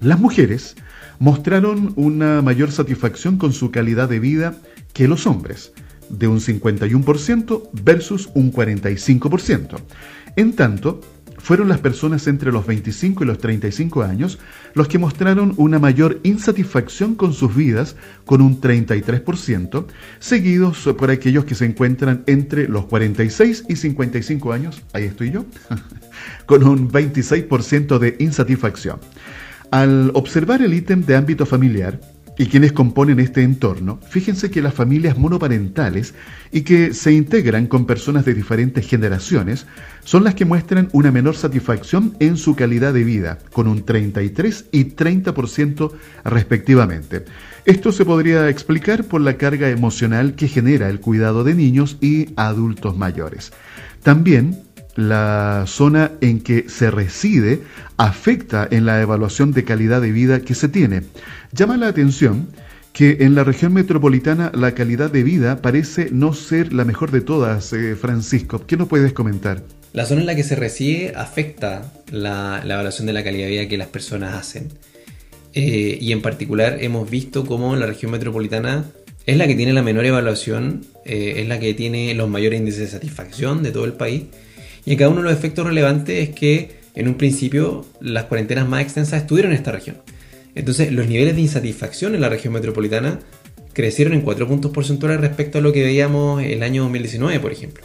las 0.00 0.18
mujeres 0.18 0.76
mostraron 1.18 1.92
una 1.96 2.42
mayor 2.42 2.72
satisfacción 2.72 3.36
con 3.36 3.52
su 3.52 3.70
calidad 3.70 4.08
de 4.08 4.20
vida 4.20 4.56
que 4.92 5.08
los 5.08 5.26
hombres, 5.26 5.72
de 6.08 6.28
un 6.28 6.40
51% 6.40 7.70
versus 7.84 8.28
un 8.34 8.52
45%. 8.52 9.76
En 10.36 10.54
tanto, 10.54 11.00
fueron 11.42 11.68
las 11.68 11.80
personas 11.80 12.26
entre 12.28 12.52
los 12.52 12.66
25 12.66 13.24
y 13.24 13.26
los 13.26 13.38
35 13.38 14.02
años 14.02 14.38
los 14.74 14.88
que 14.88 14.98
mostraron 14.98 15.54
una 15.56 15.78
mayor 15.78 16.20
insatisfacción 16.22 17.16
con 17.16 17.32
sus 17.34 17.54
vidas 17.54 17.96
con 18.24 18.40
un 18.40 18.60
33%, 18.60 19.86
seguidos 20.20 20.88
por 20.96 21.10
aquellos 21.10 21.44
que 21.44 21.56
se 21.56 21.64
encuentran 21.64 22.22
entre 22.26 22.68
los 22.68 22.86
46 22.86 23.64
y 23.68 23.76
55 23.76 24.52
años, 24.52 24.82
ahí 24.92 25.04
estoy 25.04 25.32
yo, 25.32 25.44
con 26.46 26.62
un 26.64 26.90
26% 26.90 27.98
de 27.98 28.16
insatisfacción. 28.20 29.00
Al 29.72 30.10
observar 30.14 30.62
el 30.62 30.74
ítem 30.74 31.04
de 31.04 31.16
ámbito 31.16 31.44
familiar, 31.46 31.98
y 32.38 32.46
quienes 32.46 32.72
componen 32.72 33.20
este 33.20 33.42
entorno, 33.42 33.98
fíjense 34.08 34.50
que 34.50 34.62
las 34.62 34.74
familias 34.74 35.18
monoparentales 35.18 36.14
y 36.50 36.62
que 36.62 36.94
se 36.94 37.12
integran 37.12 37.66
con 37.66 37.86
personas 37.86 38.24
de 38.24 38.34
diferentes 38.34 38.88
generaciones 38.88 39.66
son 40.04 40.24
las 40.24 40.34
que 40.34 40.44
muestran 40.44 40.88
una 40.92 41.10
menor 41.10 41.36
satisfacción 41.36 42.16
en 42.20 42.36
su 42.36 42.56
calidad 42.56 42.94
de 42.94 43.04
vida, 43.04 43.38
con 43.52 43.68
un 43.68 43.84
33 43.84 44.66
y 44.72 44.84
30% 44.84 45.92
respectivamente. 46.24 47.24
Esto 47.64 47.92
se 47.92 48.04
podría 48.04 48.48
explicar 48.48 49.04
por 49.04 49.20
la 49.20 49.36
carga 49.36 49.68
emocional 49.68 50.34
que 50.34 50.48
genera 50.48 50.88
el 50.88 51.00
cuidado 51.00 51.44
de 51.44 51.54
niños 51.54 51.96
y 52.00 52.30
adultos 52.36 52.96
mayores. 52.96 53.52
También 54.02 54.62
la 54.96 55.64
zona 55.66 56.12
en 56.20 56.40
que 56.40 56.68
se 56.68 56.90
reside 56.90 57.60
afecta 57.96 58.68
en 58.70 58.86
la 58.86 59.00
evaluación 59.00 59.52
de 59.52 59.64
calidad 59.64 60.00
de 60.00 60.12
vida 60.12 60.40
que 60.40 60.54
se 60.54 60.68
tiene. 60.68 61.02
Llama 61.52 61.76
la 61.76 61.88
atención 61.88 62.48
que 62.92 63.18
en 63.20 63.34
la 63.34 63.44
región 63.44 63.72
metropolitana 63.72 64.52
la 64.54 64.74
calidad 64.74 65.10
de 65.10 65.22
vida 65.22 65.62
parece 65.62 66.08
no 66.12 66.34
ser 66.34 66.72
la 66.72 66.84
mejor 66.84 67.10
de 67.10 67.22
todas, 67.22 67.72
eh, 67.72 67.96
Francisco. 67.96 68.66
¿Qué 68.66 68.76
nos 68.76 68.88
puedes 68.88 69.12
comentar? 69.12 69.62
La 69.92 70.04
zona 70.04 70.20
en 70.20 70.26
la 70.26 70.34
que 70.34 70.44
se 70.44 70.56
reside 70.56 71.12
afecta 71.16 71.92
la, 72.10 72.60
evaluación 72.64 73.06
de 73.06 73.12
la 73.12 73.24
calidad 73.24 73.46
de 73.46 73.50
vida 73.50 73.68
que 73.68 73.78
las 73.78 73.88
personas 73.88 74.34
hacen. 74.34 74.68
Eh, 75.54 75.98
y 76.00 76.12
en 76.12 76.22
particular 76.22 76.78
hemos 76.80 77.10
visto 77.10 77.44
cómo 77.44 77.76
la 77.76 77.86
región 77.86 78.10
metropolitana 78.10 78.84
es 79.26 79.36
la 79.36 79.46
que 79.46 79.54
tiene 79.54 79.72
la 79.72 79.82
menor 79.82 80.04
evaluación, 80.04 80.84
eh, 81.04 81.34
es 81.38 81.48
la 81.48 81.60
que 81.60 81.74
tiene 81.74 82.14
los 82.14 82.28
mayores 82.28 82.58
índices 82.58 82.80
de 82.80 82.86
satisfacción 82.88 83.62
de 83.62 83.70
todo 83.70 83.84
el 83.84 83.92
país 83.92 84.24
y 84.84 84.96
cada 84.96 85.10
uno 85.10 85.22
de 85.22 85.28
los 85.28 85.38
efectos 85.38 85.66
relevantes 85.66 86.28
es 86.28 86.34
que 86.34 86.82
en 86.94 87.08
un 87.08 87.14
principio 87.14 87.86
las 88.00 88.24
cuarentenas 88.24 88.68
más 88.68 88.82
extensas 88.82 89.22
estuvieron 89.22 89.52
en 89.52 89.58
esta 89.58 89.72
región. 89.72 89.96
Entonces 90.54 90.92
los 90.92 91.06
niveles 91.06 91.34
de 91.34 91.40
insatisfacción 91.40 92.14
en 92.14 92.20
la 92.20 92.28
región 92.28 92.52
metropolitana 92.52 93.20
crecieron 93.72 94.12
en 94.12 94.20
4 94.20 94.46
puntos 94.46 94.70
porcentuales 94.70 95.20
respecto 95.20 95.58
a 95.58 95.60
lo 95.60 95.72
que 95.72 95.82
veíamos 95.82 96.42
el 96.42 96.62
año 96.62 96.82
2019, 96.82 97.40
por 97.40 97.52
ejemplo. 97.52 97.84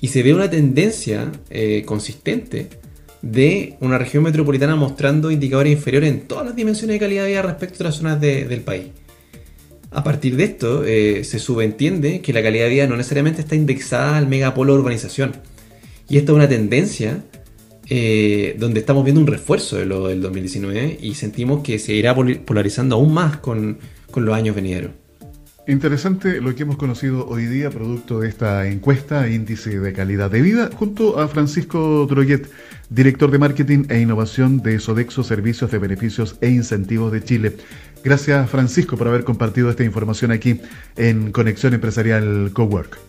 Y 0.00 0.08
se 0.08 0.22
ve 0.22 0.34
una 0.34 0.50
tendencia 0.50 1.30
eh, 1.50 1.82
consistente 1.84 2.68
de 3.22 3.76
una 3.80 3.98
región 3.98 4.22
metropolitana 4.22 4.76
mostrando 4.76 5.30
indicadores 5.30 5.72
inferiores 5.72 6.10
en 6.10 6.20
todas 6.22 6.46
las 6.46 6.56
dimensiones 6.56 6.94
de 6.94 7.00
calidad 7.00 7.24
de 7.24 7.30
vida 7.30 7.42
respecto 7.42 7.74
a 7.74 7.78
otras 7.78 7.96
zonas 7.96 8.20
del 8.20 8.60
país. 8.60 8.86
A 9.90 10.04
partir 10.04 10.36
de 10.36 10.44
esto, 10.44 10.84
eh, 10.84 11.24
se 11.24 11.38
subentiende 11.38 12.20
que 12.20 12.32
la 12.32 12.42
calidad 12.42 12.64
de 12.64 12.70
vida 12.70 12.86
no 12.86 12.96
necesariamente 12.96 13.40
está 13.40 13.56
indexada 13.56 14.18
al 14.18 14.28
megapolo 14.28 14.74
urbanización, 14.74 15.32
y 16.08 16.16
esta 16.16 16.32
es 16.32 16.36
una 16.36 16.48
tendencia 16.48 17.22
eh, 17.90 18.54
donde 18.58 18.80
estamos 18.80 19.02
viendo 19.04 19.20
un 19.20 19.26
refuerzo 19.26 19.76
de 19.76 19.86
lo 19.86 20.08
del 20.08 20.20
2019 20.20 20.98
y 21.00 21.14
sentimos 21.14 21.62
que 21.62 21.78
se 21.78 21.94
irá 21.94 22.14
polarizando 22.14 22.96
aún 22.96 23.14
más 23.14 23.38
con, 23.38 23.78
los 24.14 24.34
años 24.34 24.56
venideros. 24.56 24.90
Interesante 25.66 26.40
lo 26.40 26.54
que 26.54 26.64
hemos 26.64 26.76
conocido 26.76 27.28
hoy 27.28 27.46
día, 27.46 27.70
producto 27.70 28.20
de 28.20 28.28
esta 28.28 28.66
encuesta 28.66 29.28
Índice 29.28 29.78
de 29.78 29.92
Calidad 29.92 30.30
de 30.30 30.42
Vida, 30.42 30.70
junto 30.74 31.20
a 31.20 31.28
Francisco 31.28 32.06
Droguet, 32.06 32.48
director 32.90 33.30
de 33.30 33.38
Marketing 33.38 33.84
e 33.88 34.00
Innovación 34.00 34.58
de 34.62 34.80
Sodexo 34.80 35.22
Servicios 35.22 35.70
de 35.70 35.78
Beneficios 35.78 36.36
e 36.40 36.48
Incentivos 36.48 37.12
de 37.12 37.22
Chile. 37.22 37.56
Gracias, 38.02 38.50
Francisco, 38.50 38.96
por 38.96 39.08
haber 39.08 39.24
compartido 39.24 39.70
esta 39.70 39.84
información 39.84 40.30
aquí 40.30 40.60
en 40.96 41.32
Conexión 41.32 41.74
Empresarial 41.74 42.50
Cowork. 42.52 43.07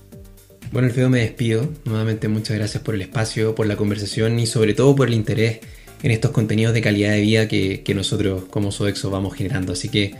Bueno, 0.71 0.87
Alfredo, 0.87 1.09
me 1.09 1.19
despido. 1.19 1.67
Nuevamente 1.85 2.27
muchas 2.27 2.55
gracias 2.55 2.83
por 2.83 2.93
el 2.93 3.01
espacio, 3.01 3.55
por 3.55 3.65
la 3.65 3.75
conversación 3.75 4.39
y 4.39 4.45
sobre 4.45 4.75
todo 4.75 4.95
por 4.95 5.07
el 5.07 5.15
interés 5.15 5.61
en 6.03 6.11
estos 6.11 6.29
contenidos 6.29 6.75
de 6.75 6.81
calidad 6.81 7.11
de 7.11 7.21
vida 7.21 7.47
que, 7.47 7.93
nosotros 7.95 8.43
como 8.51 8.71
Sodexo 8.71 9.09
vamos 9.09 9.33
generando. 9.33 9.73
Así 9.73 9.89
que 9.89 10.13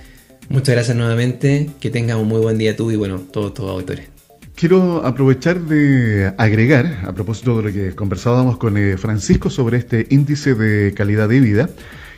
muchas 0.50 0.74
gracias 0.74 0.98
nuevamente, 0.98 1.70
que 1.80 1.92
tengan 1.92 2.18
un 2.18 2.28
muy 2.28 2.42
buen 2.42 2.58
día 2.58 2.76
tú 2.76 2.90
y 2.90 2.96
bueno, 2.96 3.20
todos 3.20 3.54
tus 3.54 3.66
auditores. 3.66 4.08
Quiero 4.56 5.06
aprovechar 5.06 5.62
de 5.62 6.34
agregar, 6.38 7.00
a 7.06 7.14
propósito 7.14 7.58
de 7.58 7.64
lo 7.64 7.74
que 7.74 7.96
conversábamos 7.96 8.58
con 8.58 8.76
eh, 8.76 8.98
Francisco 8.98 9.52
sobre 9.52 9.78
este 9.78 10.08
índice 10.10 10.56
de 10.56 10.94
calidad 10.96 11.30
de 11.30 11.40
vida, 11.40 11.70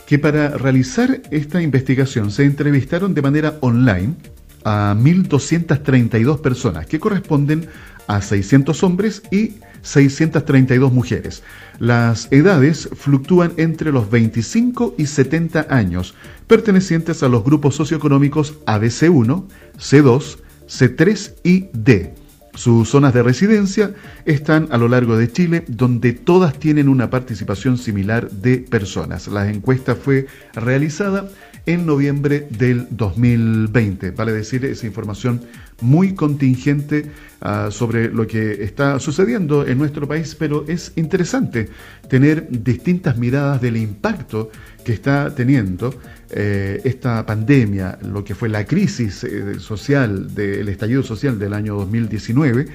que 0.08 0.18
para 0.18 0.50
realizar 0.58 1.22
esta 1.32 1.62
investigación 1.62 2.32
se 2.32 2.46
entrevistaron 2.46 3.14
de 3.14 3.22
manera 3.22 3.58
online 3.60 4.16
a 4.64 4.96
1.232 4.98 6.42
personas, 6.42 6.86
que 6.86 7.00
corresponden 7.00 7.68
a 8.08 8.22
600 8.22 8.84
hombres 8.84 9.24
y 9.32 9.56
632 9.82 10.92
mujeres. 10.92 11.44
Las 11.80 12.28
edades 12.32 12.90
fluctúan 12.94 13.54
entre 13.58 13.92
los 13.92 14.10
25 14.10 14.96
y 14.98 15.08
70 15.08 15.68
años, 15.70 16.14
pertenecientes 16.48 17.24
a 17.24 17.30
los 17.30 17.44
grupos 17.44 17.76
socioeconómicos 17.76 18.60
ABC1, 18.66 19.46
C2, 19.78 20.38
C3 20.68 21.34
y 21.44 21.66
D. 21.74 22.14
Sus 22.54 22.90
zonas 22.90 23.14
de 23.14 23.24
residencia 23.24 23.94
están 24.26 24.68
a 24.72 24.78
lo 24.78 24.90
largo 24.90 25.18
de 25.18 25.32
Chile, 25.32 25.64
donde 25.68 26.12
todas 26.12 26.60
tienen 26.60 26.90
una 26.90 27.10
participación 27.10 27.78
similar 27.78 28.30
de 28.30 28.58
personas. 28.58 29.28
La 29.30 29.50
encuesta 29.50 29.96
fue 29.96 30.28
realizada 30.54 31.30
en 31.66 31.86
noviembre 31.86 32.48
del 32.50 32.88
2020. 32.90 34.12
Vale 34.12 34.34
decir, 34.34 34.66
esa 34.66 34.86
información 34.86 35.42
muy 35.82 36.14
contingente 36.14 37.12
ah, 37.42 37.70
sobre 37.72 38.10
lo 38.10 38.26
que 38.28 38.64
está 38.64 39.00
sucediendo 39.00 39.66
en 39.66 39.78
nuestro 39.78 40.08
país, 40.08 40.36
pero 40.36 40.66
es 40.68 40.94
interesante 40.96 41.70
tener 42.08 42.48
distintas 42.50 43.18
miradas 43.18 43.62
del 43.62 43.78
impacto 43.78 44.52
que 44.84 44.94
está 44.94 45.34
teniendo 45.36 45.94
eh, 46.30 46.82
esta 46.84 47.26
pandemia, 47.26 48.00
lo 48.02 48.24
que 48.24 48.36
fue 48.36 48.50
la 48.50 48.66
crisis 48.66 49.24
eh, 49.24 49.60
social, 49.60 50.34
del 50.34 50.70
estallido 50.70 51.04
social 51.04 51.38
del 51.38 51.54
año 51.54 51.76
2019 51.76 52.68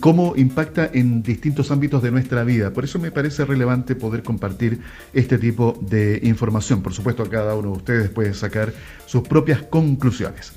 cómo 0.00 0.34
impacta 0.36 0.90
en 0.92 1.22
distintos 1.22 1.70
ámbitos 1.70 2.02
de 2.02 2.10
nuestra 2.10 2.44
vida. 2.44 2.72
Por 2.72 2.84
eso 2.84 2.98
me 2.98 3.10
parece 3.10 3.44
relevante 3.44 3.94
poder 3.94 4.22
compartir 4.22 4.80
este 5.12 5.38
tipo 5.38 5.78
de 5.80 6.20
información. 6.22 6.82
Por 6.82 6.92
supuesto, 6.92 7.28
cada 7.28 7.54
uno 7.54 7.72
de 7.72 7.76
ustedes 7.76 8.10
puede 8.10 8.34
sacar 8.34 8.72
sus 9.06 9.26
propias 9.26 9.62
conclusiones. 9.62 10.52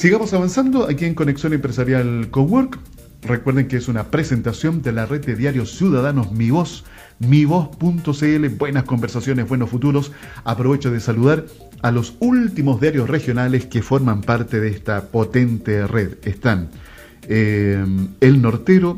Sigamos 0.00 0.32
avanzando 0.32 0.88
aquí 0.88 1.04
en 1.04 1.14
Conexión 1.14 1.52
Empresarial 1.52 2.28
Cowork. 2.30 2.78
Recuerden 3.20 3.68
que 3.68 3.76
es 3.76 3.86
una 3.86 4.10
presentación 4.10 4.80
de 4.80 4.92
la 4.92 5.04
red 5.04 5.22
de 5.22 5.36
diarios 5.36 5.76
ciudadanos 5.76 6.32
Mi 6.32 6.48
Voz, 6.48 6.84
mivoz.cl, 7.18 8.48
buenas 8.56 8.84
conversaciones, 8.84 9.46
buenos 9.46 9.68
futuros. 9.68 10.10
Aprovecho 10.44 10.90
de 10.90 11.00
saludar 11.00 11.44
a 11.82 11.90
los 11.90 12.14
últimos 12.20 12.80
diarios 12.80 13.10
regionales 13.10 13.66
que 13.66 13.82
forman 13.82 14.22
parte 14.22 14.58
de 14.58 14.68
esta 14.68 15.02
potente 15.08 15.86
red. 15.86 16.14
Están 16.22 16.70
eh, 17.28 17.84
el 18.20 18.40
Nortero, 18.40 18.96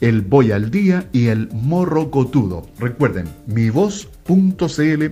El 0.00 0.20
Voy 0.22 0.52
al 0.52 0.70
Día 0.70 1.08
y 1.10 1.26
El 1.26 1.48
Morro 1.54 2.12
Cotudo. 2.12 2.68
Recuerden, 2.78 3.26
mivoz.cl, 3.48 5.06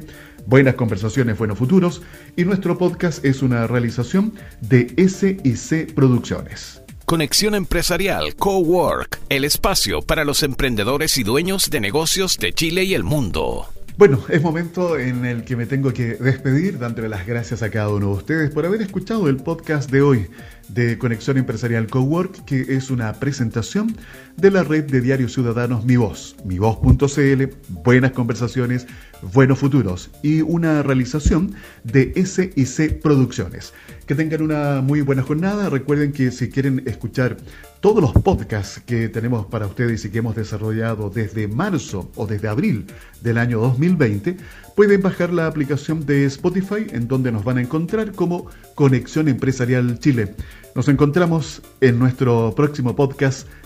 buenas 0.46 0.74
conversaciones, 0.74 1.38
buenos 1.38 1.58
futuros 1.58 2.02
y 2.36 2.44
nuestro 2.44 2.78
podcast 2.78 3.24
es 3.24 3.42
una 3.42 3.66
realización 3.66 4.34
de 4.60 4.94
SIC 5.08 5.94
Producciones. 5.94 6.82
Conexión 7.06 7.54
Empresarial 7.54 8.34
Cowork, 8.34 9.20
el 9.28 9.44
espacio 9.44 10.00
para 10.00 10.24
los 10.24 10.42
emprendedores 10.42 11.18
y 11.18 11.22
dueños 11.22 11.68
de 11.68 11.80
negocios 11.80 12.38
de 12.38 12.52
Chile 12.52 12.84
y 12.84 12.94
el 12.94 13.04
mundo. 13.04 13.68
Bueno, 13.96 14.20
es 14.28 14.42
momento 14.42 14.98
en 14.98 15.24
el 15.24 15.44
que 15.44 15.54
me 15.54 15.66
tengo 15.66 15.92
que 15.92 16.14
despedir 16.14 16.80
dándole 16.80 17.08
las 17.08 17.26
gracias 17.26 17.62
a 17.62 17.70
cada 17.70 17.90
uno 17.90 18.08
de 18.08 18.12
ustedes 18.14 18.50
por 18.50 18.66
haber 18.66 18.82
escuchado 18.82 19.28
el 19.28 19.36
podcast 19.36 19.88
de 19.88 20.02
hoy 20.02 20.26
de 20.68 20.98
Conexión 20.98 21.38
Empresarial 21.38 21.86
Cowork, 21.86 22.44
que 22.44 22.74
es 22.74 22.90
una 22.90 23.12
presentación 23.12 23.96
de 24.36 24.50
la 24.50 24.64
red 24.64 24.84
de 24.84 25.00
diarios 25.00 25.32
ciudadanos 25.32 25.84
Mi 25.84 25.96
Voz, 25.96 26.36
mivoz.cl, 26.44 27.44
buenas 27.68 28.12
conversaciones, 28.12 28.86
buenos 29.32 29.58
futuros 29.58 30.10
y 30.22 30.42
una 30.42 30.82
realización 30.82 31.54
de 31.84 32.12
SIC 32.24 33.00
Producciones. 33.00 33.72
Que 34.06 34.14
tengan 34.14 34.42
una 34.42 34.82
muy 34.82 35.00
buena 35.00 35.22
jornada. 35.22 35.70
Recuerden 35.70 36.12
que 36.12 36.30
si 36.30 36.50
quieren 36.50 36.82
escuchar 36.86 37.36
todos 37.80 38.02
los 38.02 38.12
podcasts 38.12 38.82
que 38.84 39.08
tenemos 39.08 39.46
para 39.46 39.66
ustedes 39.66 40.04
y 40.04 40.10
que 40.10 40.18
hemos 40.18 40.36
desarrollado 40.36 41.10
desde 41.10 41.48
marzo 41.48 42.10
o 42.16 42.26
desde 42.26 42.48
abril 42.48 42.86
del 43.22 43.38
año 43.38 43.60
2020, 43.60 44.36
pueden 44.74 45.00
bajar 45.00 45.32
la 45.32 45.46
aplicación 45.46 46.04
de 46.04 46.26
Spotify 46.26 46.86
en 46.90 47.08
donde 47.08 47.32
nos 47.32 47.44
van 47.44 47.58
a 47.58 47.62
encontrar 47.62 48.12
como 48.12 48.46
Conexión 48.74 49.28
Empresarial 49.28 49.98
Chile. 50.00 50.34
Nos 50.74 50.88
encontramos 50.88 51.62
en 51.80 51.98
nuestro 51.98 52.52
próximo 52.54 52.96
podcast 52.96 53.46